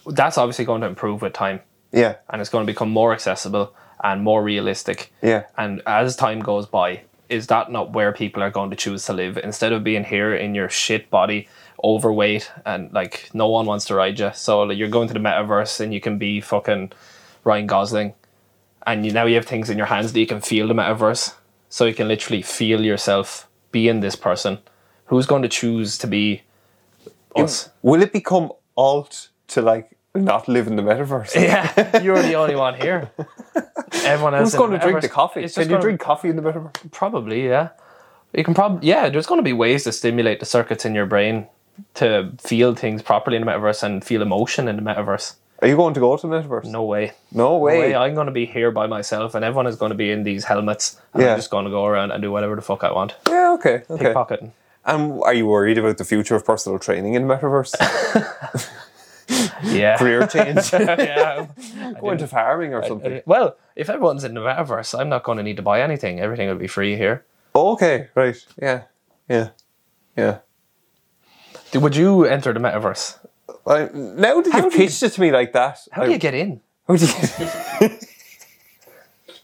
that's 0.06 0.38
obviously 0.38 0.64
going 0.64 0.80
to 0.80 0.86
improve 0.86 1.22
with 1.22 1.32
time, 1.32 1.60
Yeah. 1.92 2.16
and 2.30 2.40
it's 2.40 2.50
going 2.50 2.66
to 2.66 2.72
become 2.72 2.90
more 2.90 3.12
accessible 3.12 3.74
and 4.02 4.22
more 4.22 4.42
realistic. 4.42 5.12
Yeah. 5.22 5.44
And 5.56 5.82
as 5.86 6.16
time 6.16 6.40
goes 6.40 6.66
by, 6.66 7.02
is 7.28 7.48
that 7.48 7.72
not 7.72 7.92
where 7.92 8.12
people 8.12 8.42
are 8.42 8.50
going 8.50 8.70
to 8.70 8.76
choose 8.76 9.04
to 9.06 9.12
live 9.12 9.36
instead 9.38 9.72
of 9.72 9.82
being 9.82 10.04
here 10.04 10.34
in 10.34 10.54
your 10.54 10.68
shit 10.68 11.10
body, 11.10 11.48
overweight, 11.82 12.50
and 12.64 12.92
like 12.92 13.30
no 13.34 13.48
one 13.48 13.66
wants 13.66 13.84
to 13.86 13.94
ride 13.94 14.18
you? 14.18 14.30
So 14.34 14.62
like, 14.62 14.78
you're 14.78 14.88
going 14.88 15.08
to 15.08 15.14
the 15.14 15.20
metaverse 15.20 15.80
and 15.80 15.92
you 15.92 16.00
can 16.00 16.18
be 16.18 16.40
fucking 16.40 16.92
Ryan 17.44 17.66
Gosling, 17.66 18.14
and 18.86 19.04
you 19.04 19.12
now 19.12 19.24
you 19.26 19.34
have 19.36 19.46
things 19.46 19.70
in 19.70 19.76
your 19.78 19.86
hands 19.88 20.12
that 20.12 20.20
you 20.20 20.26
can 20.26 20.40
feel 20.40 20.68
the 20.68 20.74
metaverse, 20.74 21.34
so 21.68 21.84
you 21.84 21.94
can 21.94 22.06
literally 22.06 22.42
feel 22.42 22.84
yourself 22.84 23.48
being 23.72 24.00
this 24.00 24.14
person. 24.16 24.58
Who's 25.06 25.26
going 25.26 25.42
to 25.42 25.48
choose 25.48 25.98
to 25.98 26.06
be 26.06 26.42
us? 27.34 27.70
Will 27.82 28.02
it 28.02 28.12
become 28.12 28.52
alt 28.76 29.28
to 29.48 29.62
like 29.62 29.96
not 30.14 30.48
live 30.48 30.66
in 30.66 30.76
the 30.76 30.82
metaverse? 30.82 31.34
Yeah, 31.40 32.00
you're 32.02 32.22
the 32.22 32.34
only 32.34 32.56
one 32.56 32.74
here. 32.74 33.10
everyone 34.04 34.34
else 34.34 34.48
Who's 34.48 34.54
in 34.54 34.58
going 34.58 34.72
to 34.72 34.78
drink 34.78 35.00
the 35.02 35.08
coffee? 35.08 35.44
it's 35.44 35.54
Can 35.54 35.70
you 35.70 35.80
drink 35.80 36.00
coffee 36.00 36.28
in 36.28 36.36
the 36.36 36.42
metaverse? 36.42 36.90
Probably, 36.90 37.46
yeah. 37.46 37.68
You 38.32 38.44
can 38.44 38.54
probably, 38.54 38.86
yeah. 38.88 39.08
There's 39.08 39.26
going 39.26 39.38
to 39.38 39.44
be 39.44 39.52
ways 39.52 39.84
to 39.84 39.92
stimulate 39.92 40.40
the 40.40 40.46
circuits 40.46 40.84
in 40.84 40.94
your 40.94 41.06
brain 41.06 41.46
to 41.94 42.32
feel 42.38 42.74
things 42.74 43.02
properly 43.02 43.36
in 43.36 43.44
the 43.44 43.50
metaverse 43.50 43.82
and 43.82 44.04
feel 44.04 44.22
emotion 44.22 44.68
in 44.68 44.76
the 44.76 44.82
metaverse. 44.82 45.34
Are 45.62 45.68
you 45.68 45.76
going 45.76 45.94
to 45.94 46.00
go 46.00 46.16
to 46.16 46.26
the 46.26 46.34
metaverse? 46.34 46.64
No 46.64 46.82
way. 46.82 47.12
No 47.32 47.44
No 47.50 47.56
way. 47.58 47.78
way. 47.78 47.94
I'm 47.94 48.14
going 48.14 48.26
to 48.26 48.32
be 48.32 48.44
here 48.44 48.70
by 48.70 48.86
myself, 48.86 49.34
and 49.34 49.44
everyone 49.44 49.66
is 49.66 49.76
going 49.76 49.90
to 49.90 49.96
be 49.96 50.10
in 50.10 50.22
these 50.22 50.44
helmets. 50.44 51.00
And 51.14 51.22
Yeah. 51.22 51.32
I'm 51.32 51.38
just 51.38 51.50
going 51.50 51.64
to 51.64 51.70
go 51.70 51.86
around 51.86 52.10
and 52.10 52.22
do 52.22 52.30
whatever 52.30 52.56
the 52.56 52.62
fuck 52.62 52.84
I 52.84 52.92
want. 52.92 53.14
Yeah, 53.28 53.52
okay, 53.52 53.82
okay. 53.88 54.04
Pickpocketing. 54.06 54.50
And 54.86 55.20
are 55.24 55.34
you 55.34 55.46
worried 55.46 55.78
about 55.78 55.98
the 55.98 56.04
future 56.04 56.36
of 56.36 56.44
personal 56.44 56.78
training 56.78 57.14
in 57.14 57.26
the 57.26 57.34
metaverse? 57.34 57.74
Yeah. 59.64 59.96
Career 59.98 60.24
change? 60.28 60.72
yeah. 60.72 61.46
Go 62.00 62.10
into 62.10 62.28
farming 62.28 62.72
or 62.74 62.84
I- 62.84 62.88
something? 62.88 63.12
I- 63.14 63.22
well, 63.26 63.56
if 63.74 63.90
everyone's 63.90 64.22
in 64.22 64.34
the 64.34 64.40
metaverse, 64.40 64.96
I'm 64.96 65.08
not 65.08 65.24
going 65.24 65.38
to 65.38 65.42
need 65.42 65.56
to 65.56 65.62
buy 65.62 65.80
anything. 65.82 66.20
Everything 66.20 66.48
will 66.48 66.54
be 66.56 66.68
free 66.68 66.96
here. 66.96 67.24
Oh, 67.52 67.72
okay, 67.72 68.08
right. 68.14 68.36
Yeah, 68.62 68.82
yeah, 69.28 69.48
yeah. 70.16 70.38
Would 71.74 71.96
you 71.96 72.24
enter 72.24 72.52
the 72.52 72.60
metaverse? 72.60 73.18
Well, 73.64 73.90
now 73.92 74.40
that 74.42 74.52
How 74.52 74.58
you've 74.62 74.72
do 74.72 74.78
you- 74.78 74.86
pitched 74.86 75.02
it 75.02 75.10
to 75.14 75.20
me 75.20 75.32
like 75.32 75.52
that, 75.54 75.78
How 75.90 76.04
do 76.04 76.12
you 76.12 76.18
get 76.18 76.34
in? 76.34 76.60
How 76.86 76.94
do 76.94 77.04
you- 77.06 77.88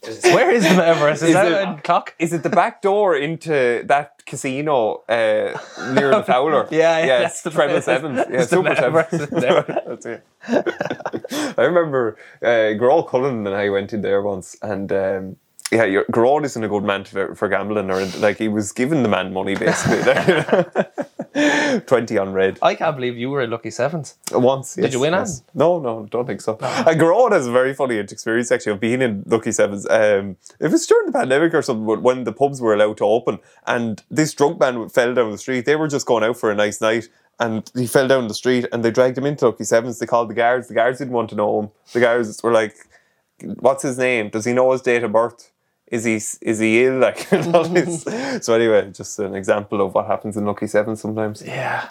Just- 0.04 0.24
Where 0.24 0.50
is 0.50 0.62
the 0.64 0.70
metaverse? 0.70 1.14
Is, 1.14 1.22
Is 1.22 1.32
that 1.34 1.46
it- 1.52 1.68
a 1.78 1.80
clock? 1.82 2.14
Is 2.18 2.32
it 2.32 2.42
the 2.42 2.50
back 2.50 2.82
door 2.82 3.14
into 3.16 3.82
that 3.86 4.22
casino 4.26 5.02
uh, 5.08 5.56
near 5.94 6.10
the 6.10 6.24
Fowler? 6.26 6.66
Yeah, 6.70 6.98
yeah, 6.98 7.06
yeah, 7.06 7.18
that's 7.20 7.34
it's 7.34 7.42
the 7.42 7.50
treble 7.50 7.74
best. 7.74 7.84
sevens. 7.86 8.20
Yeah, 8.30 8.44
super 8.46 8.74
sevens. 8.74 9.28
That's 9.86 10.06
it. 10.06 10.24
I 11.58 11.62
remember 11.62 12.16
uh, 12.42 12.74
Gerald 12.74 13.08
Cullen 13.08 13.46
and 13.46 13.54
I 13.54 13.68
went 13.70 13.92
in 13.92 14.00
there 14.02 14.22
once, 14.22 14.56
and 14.62 14.90
um, 14.92 15.36
yeah, 15.72 15.84
your, 15.84 16.04
Gerald 16.14 16.44
isn't 16.44 16.62
a 16.62 16.68
good 16.68 16.84
man 16.84 17.04
for, 17.04 17.34
for 17.34 17.48
gambling, 17.48 17.90
or 17.90 18.04
like 18.18 18.36
he 18.36 18.48
was 18.48 18.72
giving 18.72 19.02
the 19.02 19.08
man 19.08 19.32
money 19.32 19.54
basically. 19.56 20.02
Twenty 21.86 22.18
on 22.18 22.34
red 22.34 22.58
I 22.60 22.74
can't 22.74 22.94
believe 22.94 23.16
you 23.16 23.30
were 23.30 23.40
at 23.40 23.48
Lucky 23.48 23.70
Sevens. 23.70 24.16
once. 24.32 24.74
Did 24.74 24.92
you 24.92 25.00
win, 25.00 25.14
yes. 25.14 25.42
No, 25.54 25.80
no, 25.80 26.06
don't 26.10 26.26
think 26.26 26.42
so. 26.42 26.58
And 26.60 27.00
Gerard 27.00 27.32
has 27.32 27.46
a 27.46 27.52
very 27.52 27.72
funny 27.72 27.96
experience 27.96 28.52
actually 28.52 28.72
of 28.72 28.80
being 28.80 29.00
in 29.00 29.22
Lucky 29.26 29.50
Sevens. 29.50 29.88
Um, 29.88 30.36
it 30.60 30.70
was 30.70 30.86
during 30.86 31.06
the 31.06 31.12
pandemic 31.12 31.54
or 31.54 31.62
something, 31.62 31.86
but 31.86 32.02
when 32.02 32.24
the 32.24 32.32
pubs 32.32 32.60
were 32.60 32.74
allowed 32.74 32.98
to 32.98 33.04
open, 33.04 33.38
and 33.66 34.02
this 34.10 34.34
drunk 34.34 34.60
man 34.60 34.90
fell 34.90 35.14
down 35.14 35.30
the 35.30 35.38
street. 35.38 35.64
They 35.64 35.76
were 35.76 35.88
just 35.88 36.06
going 36.06 36.22
out 36.22 36.36
for 36.36 36.50
a 36.50 36.54
nice 36.54 36.80
night. 36.80 37.08
And 37.40 37.68
he 37.74 37.86
fell 37.86 38.06
down 38.06 38.28
the 38.28 38.34
street, 38.34 38.66
and 38.70 38.84
they 38.84 38.90
dragged 38.90 39.16
him 39.16 39.24
into 39.24 39.46
Lucky 39.46 39.64
Sevens. 39.64 39.98
They 39.98 40.06
called 40.06 40.28
the 40.28 40.34
guards. 40.34 40.68
The 40.68 40.74
guards 40.74 40.98
didn't 40.98 41.14
want 41.14 41.30
to 41.30 41.34
know 41.34 41.60
him. 41.62 41.70
The 41.92 42.00
guards 42.00 42.40
were 42.42 42.52
like, 42.52 42.76
"What's 43.58 43.82
his 43.82 43.96
name? 43.96 44.28
Does 44.28 44.44
he 44.44 44.52
know 44.52 44.70
his 44.70 44.82
date 44.82 45.02
of 45.02 45.12
birth? 45.12 45.50
Is 45.92 46.04
he 46.04 46.16
is 46.50 46.58
he 46.58 46.84
ill?" 46.84 46.98
Like, 47.06 47.30
and 47.32 47.54
all 47.54 47.64
this. 47.64 48.02
so 48.44 48.54
anyway, 48.54 48.90
just 48.90 49.18
an 49.20 49.34
example 49.34 49.80
of 49.84 49.94
what 49.94 50.06
happens 50.06 50.36
in 50.36 50.44
Lucky 50.44 50.66
Seven 50.66 50.96
sometimes. 50.96 51.42
Yeah. 51.42 51.90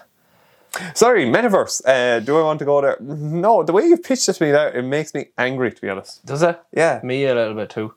Sorry, 0.94 1.24
metaverse. 1.26 1.82
Uh, 1.86 2.20
do 2.20 2.38
I 2.38 2.42
want 2.42 2.58
to 2.60 2.64
go 2.64 2.80
there? 2.80 2.96
No, 3.00 3.62
the 3.62 3.72
way 3.72 3.84
you 3.86 3.96
pitched 3.98 4.28
it 4.28 4.32
to 4.34 4.44
me 4.44 4.50
there, 4.52 4.70
it 4.78 4.82
makes 4.82 5.12
me 5.14 5.26
angry, 5.36 5.70
to 5.70 5.80
be 5.80 5.88
honest. 5.90 6.24
Does 6.24 6.42
it? 6.42 6.58
Yeah. 6.72 7.00
Me 7.02 7.26
a 7.26 7.34
little 7.34 7.54
bit 7.54 7.68
too. 7.70 7.94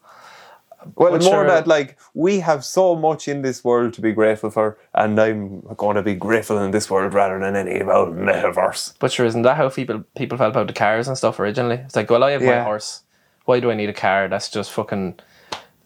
Well, 0.96 1.14
But 1.14 1.24
more 1.24 1.46
that 1.46 1.66
like 1.68 1.98
we 2.14 2.42
have 2.42 2.64
so 2.64 2.96
much 2.96 3.28
in 3.28 3.42
this 3.42 3.64
world 3.64 3.94
to 3.94 4.02
be 4.02 4.12
grateful 4.12 4.52
for, 4.52 4.78
and 4.94 5.20
I'm 5.20 5.62
going 5.78 5.96
to 5.96 6.04
be 6.04 6.14
grateful 6.16 6.60
in 6.60 6.72
this 6.72 6.92
world 6.92 7.14
rather 7.14 7.40
than 7.40 7.56
any 7.56 7.80
about 7.80 8.10
metaverse. 8.14 8.94
But 9.00 9.12
sure, 9.12 9.26
isn't 9.26 9.42
that 9.44 9.58
how 9.58 9.70
people 9.70 10.04
people 10.16 10.38
felt 10.38 10.52
about 10.54 10.68
the 10.68 10.74
cars 10.74 11.08
and 11.08 11.18
stuff 11.18 11.40
originally? 11.40 11.78
It's 11.78 11.96
like, 11.96 12.12
well, 12.12 12.24
I 12.24 12.32
have 12.32 12.44
my 12.44 12.62
horse. 12.62 13.02
Why 13.46 13.60
do 13.60 13.72
I 13.72 13.74
need 13.74 13.90
a 13.90 13.94
car? 13.94 14.28
That's 14.28 14.50
just 14.50 14.72
fucking 14.72 15.20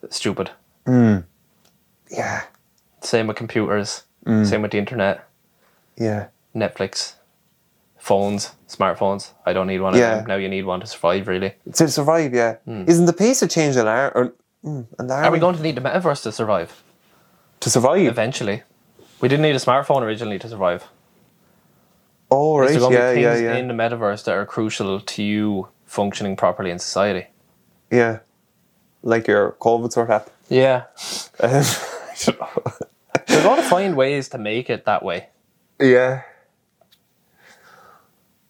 stupid. 0.10 0.52
Yeah, 0.88 2.43
Same 3.02 3.28
with 3.28 3.38
computers. 3.38 4.04
Mm. 4.26 4.45
Same 4.45 4.62
with 4.62 4.72
the 4.72 4.78
internet, 4.80 5.28
yeah, 5.95 6.28
Netflix, 6.56 7.14
phones, 7.97 8.52
smartphones. 8.68 9.32
I 9.45 9.54
don't 9.54 9.68
need 9.68 9.80
one 9.80 9.95
Yeah. 9.95 10.12
of 10.12 10.18
them. 10.20 10.26
Now 10.28 10.36
you 10.36 10.50
need 10.50 10.66
one 10.66 10.80
to 10.82 10.88
survive, 10.88 11.28
really. 11.28 11.54
to 11.74 11.88
survive. 11.88 12.34
Yeah, 12.34 12.58
isn't 12.68 13.06
the 13.06 13.14
pace 13.14 13.41
of 13.41 13.50
change 13.50 13.76
alarm 13.78 14.12
or 14.16 14.34
mm, 14.66 14.86
alarming 15.00 15.28
Are 15.28 15.32
we 15.32 15.39
going 15.39 15.56
to 15.56 15.62
need 15.62 15.76
the 15.76 15.82
metaverse 15.82 16.24
to 16.24 16.32
survive? 16.32 16.84
to 17.62 17.70
survive? 17.70 18.08
Eventually. 18.08 18.64
We 19.22 19.28
didn't 19.30 19.43
need 19.43 19.56
a 19.56 19.60
smartphone 19.60 20.02
originally 20.02 20.39
to 20.39 20.47
survive. 20.50 20.84
Oh 22.32 22.58
right, 22.58 22.70
There's 22.70 22.80
going 22.82 22.93
to 22.93 23.00
yeah, 23.00 23.14
be 23.16 23.22
yeah, 23.22 23.34
things 23.34 23.43
yeah, 23.43 23.56
in 23.58 23.68
the 23.68 23.74
metaverse 23.74 24.24
that 24.26 24.34
are 24.36 24.45
crucial 24.45 25.00
to 25.00 25.24
you 25.24 25.68
functioning 25.86 26.36
properly 26.36 26.72
in 26.72 26.80
society. 26.80 27.28
yeah. 27.91 28.20
Like 29.02 29.28
your 29.28 29.54
COVID 29.60 29.93
cert 29.93 30.10
app. 30.10 30.30
Yeah. 30.50 30.86
Um, 31.39 31.64
They're 33.28 33.43
going 33.43 33.62
to 33.62 33.70
find 33.70 33.95
ways 33.95 34.30
to 34.30 34.38
make 34.38 34.70
it 34.70 34.86
that 34.86 35.04
way. 35.04 35.30
Yeah. 35.80 36.24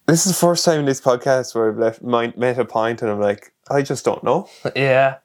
This 0.06 0.26
is 0.26 0.32
the 0.32 0.38
first 0.38 0.64
time 0.64 0.80
in 0.80 0.86
this 0.86 1.00
podcast 1.00 1.54
where 1.54 1.70
I've 1.70 1.78
left 1.78 2.02
my, 2.02 2.32
met 2.36 2.58
a 2.58 2.64
point 2.64 3.00
and 3.02 3.10
I'm 3.10 3.20
like, 3.20 3.52
I 3.70 3.82
just 3.82 4.04
don't 4.04 4.24
know. 4.24 4.48
Yeah. 4.74 5.18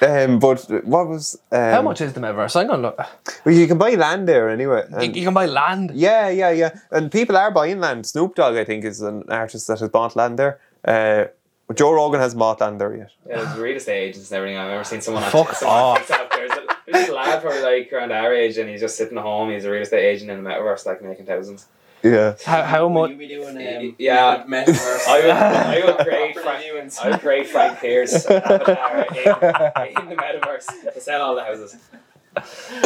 Um, 0.00 0.38
but 0.38 0.64
what 0.84 1.08
was 1.08 1.36
um, 1.50 1.58
How 1.58 1.82
much 1.82 2.00
is 2.00 2.12
the 2.12 2.20
metaverse? 2.20 2.54
I'm 2.54 2.68
to 2.68 2.76
look. 2.76 2.98
Well, 3.44 3.54
you 3.54 3.66
can 3.66 3.78
buy 3.78 3.94
land 3.94 4.28
there 4.28 4.48
anyway. 4.48 4.84
You, 5.00 5.10
you 5.10 5.24
can 5.24 5.34
buy 5.34 5.46
land. 5.46 5.90
yeah, 5.92 6.28
yeah, 6.28 6.50
yeah. 6.50 6.78
And 6.92 7.10
people 7.10 7.36
are 7.36 7.50
buying 7.50 7.80
land. 7.80 8.06
Snoop 8.06 8.36
Dogg, 8.36 8.56
I 8.56 8.64
think, 8.64 8.84
is 8.84 9.00
an 9.00 9.24
artist 9.28 9.66
that 9.66 9.80
has 9.80 9.88
bought 9.88 10.14
land 10.14 10.38
there. 10.38 10.60
Uh, 10.84 11.24
but 11.68 11.76
Joe 11.76 11.92
Rogan 11.92 12.18
hasn't 12.20 12.38
bought 12.40 12.60
land 12.60 12.80
there 12.80 12.96
yet. 12.96 13.10
Yeah, 13.28 13.44
there's 13.44 13.56
real 13.58 13.76
estate 13.76 14.08
agents 14.08 14.30
and 14.32 14.38
everything. 14.38 14.56
I've 14.58 14.70
ever 14.70 14.82
seen 14.84 15.00
someone 15.00 15.22
on, 15.22 15.30
Fuck 15.30 15.52
someone 15.54 15.76
on 15.78 15.82
off. 15.84 15.98
TikTok. 16.08 16.32
There's 16.32 16.50
a, 16.50 16.66
there's 16.90 17.08
a 17.08 17.12
lad 17.14 17.40
probably 17.42 17.62
like 17.62 17.92
around 17.92 18.10
our 18.10 18.34
age, 18.34 18.58
and 18.58 18.68
he's 18.68 18.80
just 18.80 18.96
sitting 18.96 19.16
at 19.16 19.22
home. 19.22 19.50
He's 19.50 19.64
a 19.64 19.70
real 19.70 19.82
estate 19.82 20.04
agent 20.04 20.30
in 20.30 20.42
the 20.42 20.50
metaverse, 20.50 20.84
like 20.86 21.02
making 21.02 21.26
thousands. 21.26 21.66
Yeah. 22.02 22.36
How, 22.44 22.62
how 22.62 22.82
Will 22.88 22.90
much? 23.08 23.10
you 23.10 23.16
be 23.16 23.28
doing 23.28 23.56
um, 23.56 23.94
Yeah. 23.98 24.44
metaverse? 24.46 25.06
I 25.08 25.20
would, 25.20 25.30
I 25.30 25.84
would 25.84 25.98
create 26.06 26.34
Property 26.36 26.68
Frank. 26.70 26.92
I 27.04 27.10
would 27.10 27.20
create 27.20 27.46
Frank 27.48 27.78
Pierce 27.80 28.24
avatar 28.26 28.98
in, 29.10 30.02
in 30.02 30.08
the 30.08 30.16
metaverse 30.16 30.92
to 30.94 31.00
sell 31.00 31.22
all 31.22 31.34
the 31.34 31.44
houses. 31.44 31.76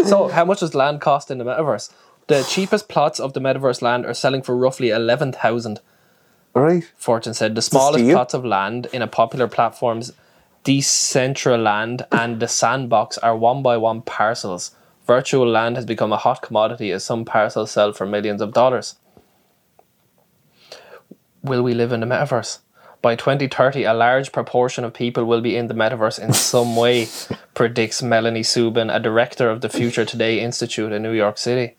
So, 0.07 0.29
how 0.29 0.45
much 0.45 0.61
does 0.61 0.75
land 0.75 1.01
cost 1.01 1.31
in 1.31 1.39
the 1.39 1.45
metaverse? 1.45 1.93
The 2.29 2.43
cheapest 2.45 2.89
plots 2.89 3.21
of 3.21 3.35
the 3.35 3.41
metaverse 3.41 3.83
land 3.83 4.07
are 4.07 4.15
selling 4.15 4.43
for 4.43 4.57
roughly 4.57 4.89
11,000. 4.91 5.79
All 5.79 5.83
right. 6.55 6.91
Fortune 6.97 7.35
said 7.35 7.55
the 7.55 7.63
smallest 7.63 8.05
plots 8.05 8.35
of 8.35 8.45
land 8.45 8.87
in 8.93 9.03
a 9.03 9.07
popular 9.07 9.49
platforms, 9.49 10.13
Decentraland 10.65 12.07
and 12.13 12.41
the 12.41 12.49
Sandbox, 12.49 13.19
are 13.19 13.37
one 13.37 13.63
by 13.63 13.77
one 13.77 14.03
parcels. 14.03 14.73
Virtual 15.07 15.49
land 15.49 15.77
has 15.77 15.85
become 15.85 16.13
a 16.13 16.17
hot 16.17 16.43
commodity 16.43 16.93
as 16.93 17.05
some 17.05 17.25
parcels 17.25 17.71
sell 17.71 17.93
for 17.93 18.07
millions 18.07 18.41
of 18.41 18.53
dollars. 18.53 18.97
Will 21.43 21.63
we 21.63 21.75
live 21.75 21.93
in 21.93 22.01
the 22.01 22.07
metaverse? 22.07 22.59
By 23.03 23.17
2030, 23.17 23.83
a 23.83 23.95
large 23.95 24.31
proportion 24.31 24.85
of 24.85 24.95
people 24.95 25.25
will 25.25 25.41
be 25.41 25.57
in 25.57 25.67
the 25.67 25.75
metaverse 25.75 26.21
in 26.21 26.33
some 26.33 26.77
way, 26.83 27.09
predicts 27.53 28.01
Melanie 28.01 28.43
Subin, 28.43 28.95
a 28.95 29.01
director 29.01 29.51
of 29.51 29.61
the 29.61 29.69
Future 29.69 30.05
Today 30.05 30.39
Institute 30.39 30.93
in 30.93 31.03
New 31.03 31.13
York 31.13 31.37
City. 31.37 31.75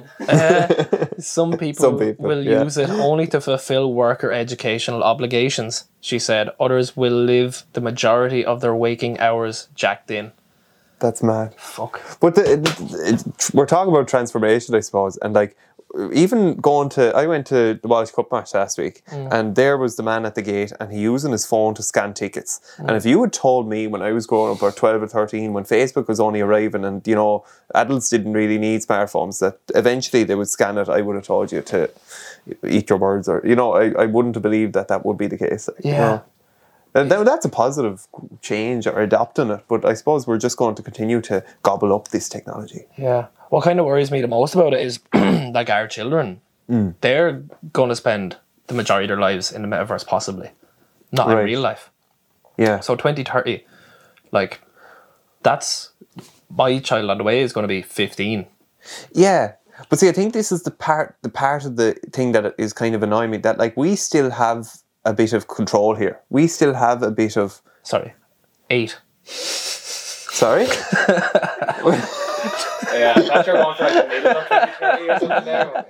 Uh, 0.28 1.06
some 1.18 1.56
people, 1.58 1.82
Some 1.82 1.98
people, 1.98 2.24
will 2.24 2.44
yeah. 2.44 2.62
use 2.62 2.76
it 2.78 2.90
only 2.90 3.26
to 3.28 3.40
fulfill 3.40 3.92
work 3.92 4.24
or 4.24 4.32
educational 4.32 5.02
obligations, 5.02 5.84
she 6.00 6.18
said. 6.18 6.50
Others 6.58 6.96
will 6.96 7.12
live 7.12 7.64
the 7.72 7.80
majority 7.80 8.44
of 8.44 8.60
their 8.60 8.74
waking 8.74 9.18
hours 9.18 9.68
jacked 9.74 10.10
in. 10.10 10.32
That's 11.00 11.22
mad. 11.22 11.54
Fuck. 11.56 12.00
But 12.20 12.36
the, 12.36 12.52
it, 12.52 13.24
it, 13.38 13.50
we're 13.52 13.66
talking 13.66 13.92
about 13.92 14.06
transformation, 14.06 14.74
I 14.74 14.80
suppose, 14.80 15.16
and 15.18 15.34
like 15.34 15.56
even 16.12 16.56
going 16.56 16.88
to, 16.90 17.14
I 17.14 17.26
went 17.26 17.46
to 17.48 17.78
the 17.82 17.88
Walsh 17.88 18.10
Cup 18.10 18.30
match 18.32 18.54
last 18.54 18.78
week, 18.78 19.02
mm. 19.10 19.32
and 19.32 19.54
there 19.54 19.76
was 19.76 19.96
the 19.96 20.02
man 20.02 20.24
at 20.24 20.34
the 20.34 20.42
gate, 20.42 20.72
and 20.80 20.92
he 20.92 21.00
using 21.00 21.32
his 21.32 21.44
phone 21.46 21.74
to 21.74 21.82
scan 21.82 22.14
tickets. 22.14 22.60
Mm. 22.78 22.88
And 22.88 22.96
if 22.96 23.04
you 23.04 23.20
had 23.22 23.32
told 23.32 23.68
me 23.68 23.86
when 23.86 24.02
I 24.02 24.12
was 24.12 24.26
growing 24.26 24.56
up, 24.56 24.62
or 24.62 24.72
twelve 24.72 25.02
or 25.02 25.08
thirteen, 25.08 25.52
when 25.52 25.64
Facebook 25.64 26.08
was 26.08 26.20
only 26.20 26.40
arriving, 26.40 26.84
and 26.84 27.06
you 27.06 27.14
know 27.14 27.44
adults 27.74 28.08
didn't 28.08 28.32
really 28.32 28.58
need 28.58 28.80
smartphones, 28.80 29.40
that 29.40 29.58
eventually 29.74 30.24
they 30.24 30.34
would 30.34 30.48
scan 30.48 30.78
it, 30.78 30.88
I 30.88 31.00
would 31.02 31.16
have 31.16 31.26
told 31.26 31.52
you 31.52 31.60
to 31.62 31.90
eat 32.66 32.88
your 32.90 32.98
words, 32.98 33.28
or 33.28 33.42
you 33.44 33.54
know, 33.54 33.74
I, 33.74 33.92
I 34.02 34.06
wouldn't 34.06 34.34
have 34.34 34.42
believed 34.42 34.72
that 34.74 34.88
that 34.88 35.04
would 35.04 35.18
be 35.18 35.26
the 35.26 35.38
case. 35.38 35.68
you 35.84 35.90
Yeah. 35.90 35.98
know. 35.98 36.24
And 36.94 37.10
that's 37.10 37.46
a 37.46 37.48
positive 37.48 38.06
change 38.42 38.86
or 38.86 39.00
adopting 39.00 39.50
it, 39.50 39.64
but 39.66 39.84
I 39.84 39.94
suppose 39.94 40.26
we're 40.26 40.38
just 40.38 40.58
going 40.58 40.74
to 40.74 40.82
continue 40.82 41.22
to 41.22 41.42
gobble 41.62 41.94
up 41.94 42.08
this 42.08 42.28
technology. 42.28 42.84
Yeah. 42.98 43.28
What 43.52 43.64
kind 43.64 43.78
of 43.78 43.84
worries 43.84 44.10
me 44.10 44.22
the 44.22 44.28
most 44.28 44.54
about 44.54 44.72
it 44.72 44.80
is 44.80 44.98
like 45.12 45.68
our 45.68 45.86
children. 45.86 46.40
Mm. 46.70 46.94
They're 47.02 47.44
going 47.74 47.90
to 47.90 47.96
spend 47.96 48.38
the 48.68 48.72
majority 48.72 49.04
of 49.04 49.08
their 49.08 49.20
lives 49.20 49.52
in 49.52 49.60
the 49.60 49.68
metaverse, 49.68 50.06
possibly. 50.06 50.52
Not 51.12 51.30
in 51.30 51.36
real 51.36 51.60
life. 51.60 51.90
Yeah. 52.56 52.80
So 52.80 52.96
2030, 52.96 53.62
like, 54.30 54.62
that's 55.42 55.90
my 56.48 56.78
child 56.78 57.10
on 57.10 57.18
the 57.18 57.24
way 57.24 57.42
is 57.42 57.52
going 57.52 57.64
to 57.64 57.68
be 57.68 57.82
15. 57.82 58.46
Yeah. 59.12 59.52
But 59.90 59.98
see, 59.98 60.08
I 60.08 60.12
think 60.12 60.32
this 60.32 60.50
is 60.50 60.62
the 60.62 60.70
part 60.70 61.16
the 61.20 61.28
part 61.28 61.66
of 61.66 61.76
the 61.76 61.92
thing 62.10 62.32
that 62.32 62.54
is 62.56 62.72
kind 62.72 62.94
of 62.94 63.02
annoying 63.02 63.32
me 63.32 63.36
that 63.36 63.58
like 63.58 63.76
we 63.76 63.96
still 63.96 64.30
have 64.30 64.78
a 65.04 65.12
bit 65.12 65.34
of 65.34 65.48
control 65.48 65.94
here. 65.94 66.18
We 66.30 66.46
still 66.46 66.72
have 66.72 67.02
a 67.02 67.10
bit 67.10 67.36
of 67.36 67.60
Sorry, 67.82 68.14
eight. 68.70 68.98
Sorry. 69.24 70.68
Yeah, 72.92 73.12
I 73.16 73.22
thought 73.22 73.46
you 73.46 73.52
were 73.52 73.58
going 73.58 73.76
for 73.76 73.84
like 73.84 73.94
the 73.94 74.08
middle 74.08 74.36
of 74.36 74.48
2030 74.48 75.08
or 75.08 75.18
something 75.18 75.44
there. 75.44 75.86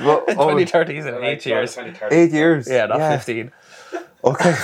Well, 0.00 0.24
oh, 0.28 0.44
Twenty 0.44 0.64
thirties 0.66 1.06
in 1.06 1.14
Like, 1.14 1.24
eight 1.24 1.46
years. 1.46 1.74
2030. 1.74 2.14
eight 2.16 2.32
years. 2.32 2.68
Yeah, 2.68 2.86
not 2.86 2.98
fifteen. 3.18 3.52
Okay. 4.24 4.50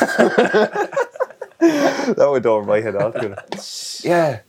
that 1.59 2.29
went 2.31 2.47
over 2.47 2.67
my 2.67 2.81
head 2.81 2.97
altogether. 2.97 3.43
Yeah. 4.03 4.41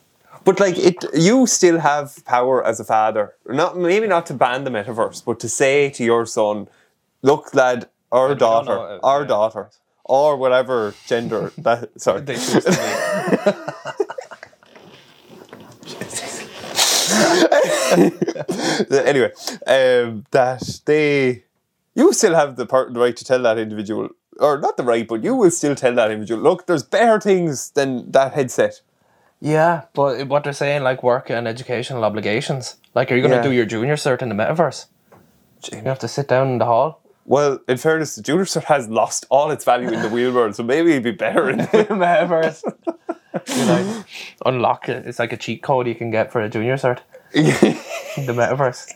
But 0.43 0.59
like 0.59 0.77
it 0.77 1.03
you 1.13 1.47
still 1.47 1.79
have 1.79 2.23
power 2.25 2.63
as 2.63 2.79
a 2.79 2.83
father. 2.83 3.33
Not 3.47 3.77
maybe 3.77 4.07
not 4.07 4.25
to 4.27 4.33
ban 4.33 4.63
the 4.63 4.69
metaverse, 4.71 5.23
but 5.25 5.39
to 5.39 5.49
say 5.49 5.89
to 5.91 6.03
your 6.03 6.25
son, 6.25 6.67
look 7.21 7.53
lad, 7.55 7.89
our 8.11 8.31
I 8.31 8.35
daughter, 8.35 8.75
know, 8.75 8.81
uh, 8.81 8.99
our 9.03 9.21
yeah. 9.21 9.27
daughter, 9.27 9.69
or 10.03 10.37
whatever 10.37 10.93
gender 11.07 11.51
that 11.57 11.89
sorry. 11.99 12.21
They 12.27 12.35
choose 12.35 12.63
to 12.65 12.71
be. 12.71 13.51
anyway, 19.05 19.31
um, 19.67 20.25
that 20.31 20.79
they 20.85 21.43
you 21.93 22.11
still 22.13 22.35
have 22.35 22.55
the, 22.57 22.65
part, 22.65 22.93
the 22.93 22.99
right 22.99 23.15
to 23.15 23.23
tell 23.23 23.41
that 23.41 23.57
individual 23.57 24.09
or 24.39 24.59
not 24.59 24.75
the 24.77 24.83
right, 24.83 25.07
but 25.07 25.23
you 25.23 25.33
will 25.35 25.51
still 25.51 25.75
tell 25.75 25.95
that 25.95 26.11
individual, 26.11 26.41
look, 26.41 26.67
there's 26.67 26.83
better 26.83 27.19
things 27.21 27.71
than 27.71 28.11
that 28.11 28.33
headset. 28.33 28.81
Yeah, 29.39 29.83
but 29.93 30.27
what 30.27 30.43
they're 30.43 30.53
saying, 30.53 30.83
like 30.83 31.03
work 31.03 31.29
and 31.29 31.47
educational 31.47 32.03
obligations. 32.03 32.75
Like, 32.93 33.11
are 33.11 33.15
you 33.15 33.21
going 33.21 33.31
to 33.31 33.37
Yeah. 33.37 33.43
do 33.43 33.51
your 33.51 33.65
junior 33.65 33.95
cert 33.95 34.21
in 34.21 34.29
the 34.29 34.35
metaverse? 34.35 34.87
You 35.71 35.81
have 35.83 35.99
to 35.99 36.07
sit 36.07 36.27
down 36.27 36.47
in 36.49 36.57
the 36.57 36.65
hall. 36.65 37.01
Well, 37.25 37.59
in 37.67 37.77
fairness, 37.77 38.15
the 38.15 38.21
junior 38.21 38.45
cert 38.45 38.65
has 38.65 38.87
lost 38.87 39.25
all 39.29 39.51
its 39.51 39.63
value 39.65 39.89
in 39.89 40.01
the 40.01 40.09
real 40.09 40.33
world, 40.33 40.55
so 40.55 40.63
maybe 40.63 40.91
it'd 40.91 41.03
be 41.03 41.11
better 41.11 41.49
in 41.49 41.57
the 41.59 41.65
metaverse. 41.89 42.61
you 43.57 43.65
like 43.65 44.05
unlock 44.45 44.89
it. 44.89 45.05
It's 45.05 45.19
like 45.19 45.33
a 45.33 45.37
cheat 45.37 45.63
code 45.63 45.87
you 45.87 45.95
can 45.95 46.11
get 46.11 46.31
for 46.31 46.41
a 46.41 46.49
junior 46.49 46.75
cert. 46.75 46.99
In 47.35 48.25
the 48.25 48.33
metaverse. 48.33 48.91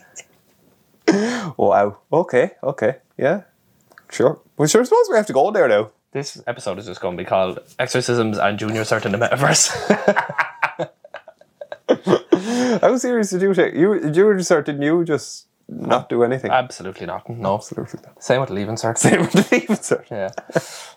Wow. 1.56 1.98
Okay, 2.12 2.52
okay, 2.62 2.96
yeah. 3.18 3.42
Sure. 4.10 4.40
We 4.56 4.68
sure 4.68 4.84
suppose 4.84 5.08
we 5.10 5.16
have 5.16 5.26
to 5.26 5.32
go 5.32 5.50
there 5.50 5.68
now. 5.68 5.90
This 6.12 6.42
episode 6.46 6.78
is 6.78 6.86
just 6.86 7.00
going 7.00 7.16
to 7.16 7.22
be 7.22 7.26
called 7.26 7.60
Exorcisms 7.78 8.38
and 8.38 8.58
Junior 8.58 8.82
Cert 8.82 9.06
in 9.06 9.12
the 9.12 9.18
Metaverse. 9.18 9.70
How 12.80 12.96
serious 12.96 13.30
did 13.30 13.42
you 13.42 13.54
take? 13.54 13.74
You, 13.74 14.00
junior 14.10 14.36
cert, 14.36 14.64
didn't 14.64 14.82
you 14.82 15.04
just 15.04 15.46
not 15.68 16.08
do 16.08 16.22
anything? 16.22 16.50
Absolutely 16.50 17.06
not. 17.06 17.28
No. 17.28 17.54
Absolutely 17.56 18.00
not. 18.04 18.22
Same 18.22 18.40
with 18.40 18.50
leaving 18.50 18.76
cert. 18.76 18.98
Same 18.98 19.20
with 19.20 19.52
leaving 19.52 19.76
cert. 19.76 20.10
Yeah. 20.10 20.30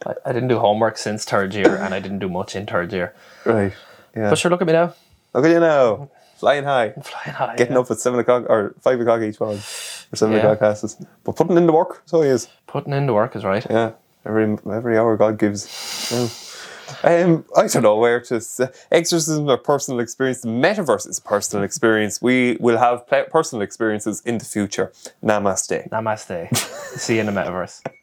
I, 0.05 0.29
I 0.29 0.33
didn't 0.33 0.49
do 0.49 0.59
homework 0.59 0.97
since 0.97 1.25
third 1.25 1.53
year 1.53 1.75
and 1.75 1.93
I 1.93 1.99
didn't 1.99 2.19
do 2.19 2.29
much 2.29 2.55
in 2.55 2.65
third 2.65 2.93
year. 2.93 3.13
Right. 3.45 3.73
Yeah. 4.15 4.29
But 4.29 4.37
sure, 4.37 4.49
look 4.51 4.61
at 4.61 4.67
me 4.67 4.73
now. 4.73 4.93
Look 5.33 5.45
at 5.45 5.51
you 5.51 5.59
now. 5.59 6.09
Flying 6.43 6.65
high. 6.65 6.89
Flying 7.01 7.35
high. 7.37 7.55
Getting 7.55 7.75
yeah. 7.75 7.79
up 7.79 7.89
at 7.89 7.99
seven 8.01 8.19
o'clock 8.19 8.43
or 8.49 8.75
five 8.81 8.99
o'clock 8.99 9.21
each 9.21 9.39
one. 9.39 9.55
Or 10.11 10.15
seven 10.15 10.33
Yeah. 10.35 10.39
o'clock 10.41 10.59
classes. 10.59 10.97
But 11.23 11.37
putting 11.37 11.55
in 11.55 11.67
the 11.67 11.71
work, 11.71 12.01
so 12.05 12.21
he 12.21 12.27
is. 12.29 12.49
Putting 12.67 12.91
in 12.91 13.05
the 13.05 13.13
work 13.13 13.33
is 13.37 13.45
right. 13.45 13.65
Yeah. 13.69 13.91
Every 14.25 14.57
every 14.69 14.97
hour 14.97 15.15
God 15.15 15.39
gives. 15.39 15.61
Yeah. 16.11 16.27
Um, 17.05 17.45
I 17.55 17.67
don't 17.67 17.83
know 17.83 17.95
where 17.95 18.19
to 18.19 18.41
say. 18.41 18.67
Exorcism 18.91 19.49
or 19.49 19.57
personal 19.57 20.01
experience. 20.01 20.41
The 20.41 20.49
metaverse 20.49 21.07
is 21.07 21.19
personal 21.21 21.63
experience. 21.63 22.21
We 22.21 22.57
will 22.59 22.77
have 22.77 23.07
personal 23.31 23.61
experiences 23.61 24.21
in 24.25 24.37
the 24.37 24.45
future. 24.45 24.91
Namaste. 25.23 25.89
Namaste. 25.89 26.53
See 26.99 27.15
you 27.15 27.21
in 27.21 27.27
the 27.27 27.31
metaverse. 27.31 27.81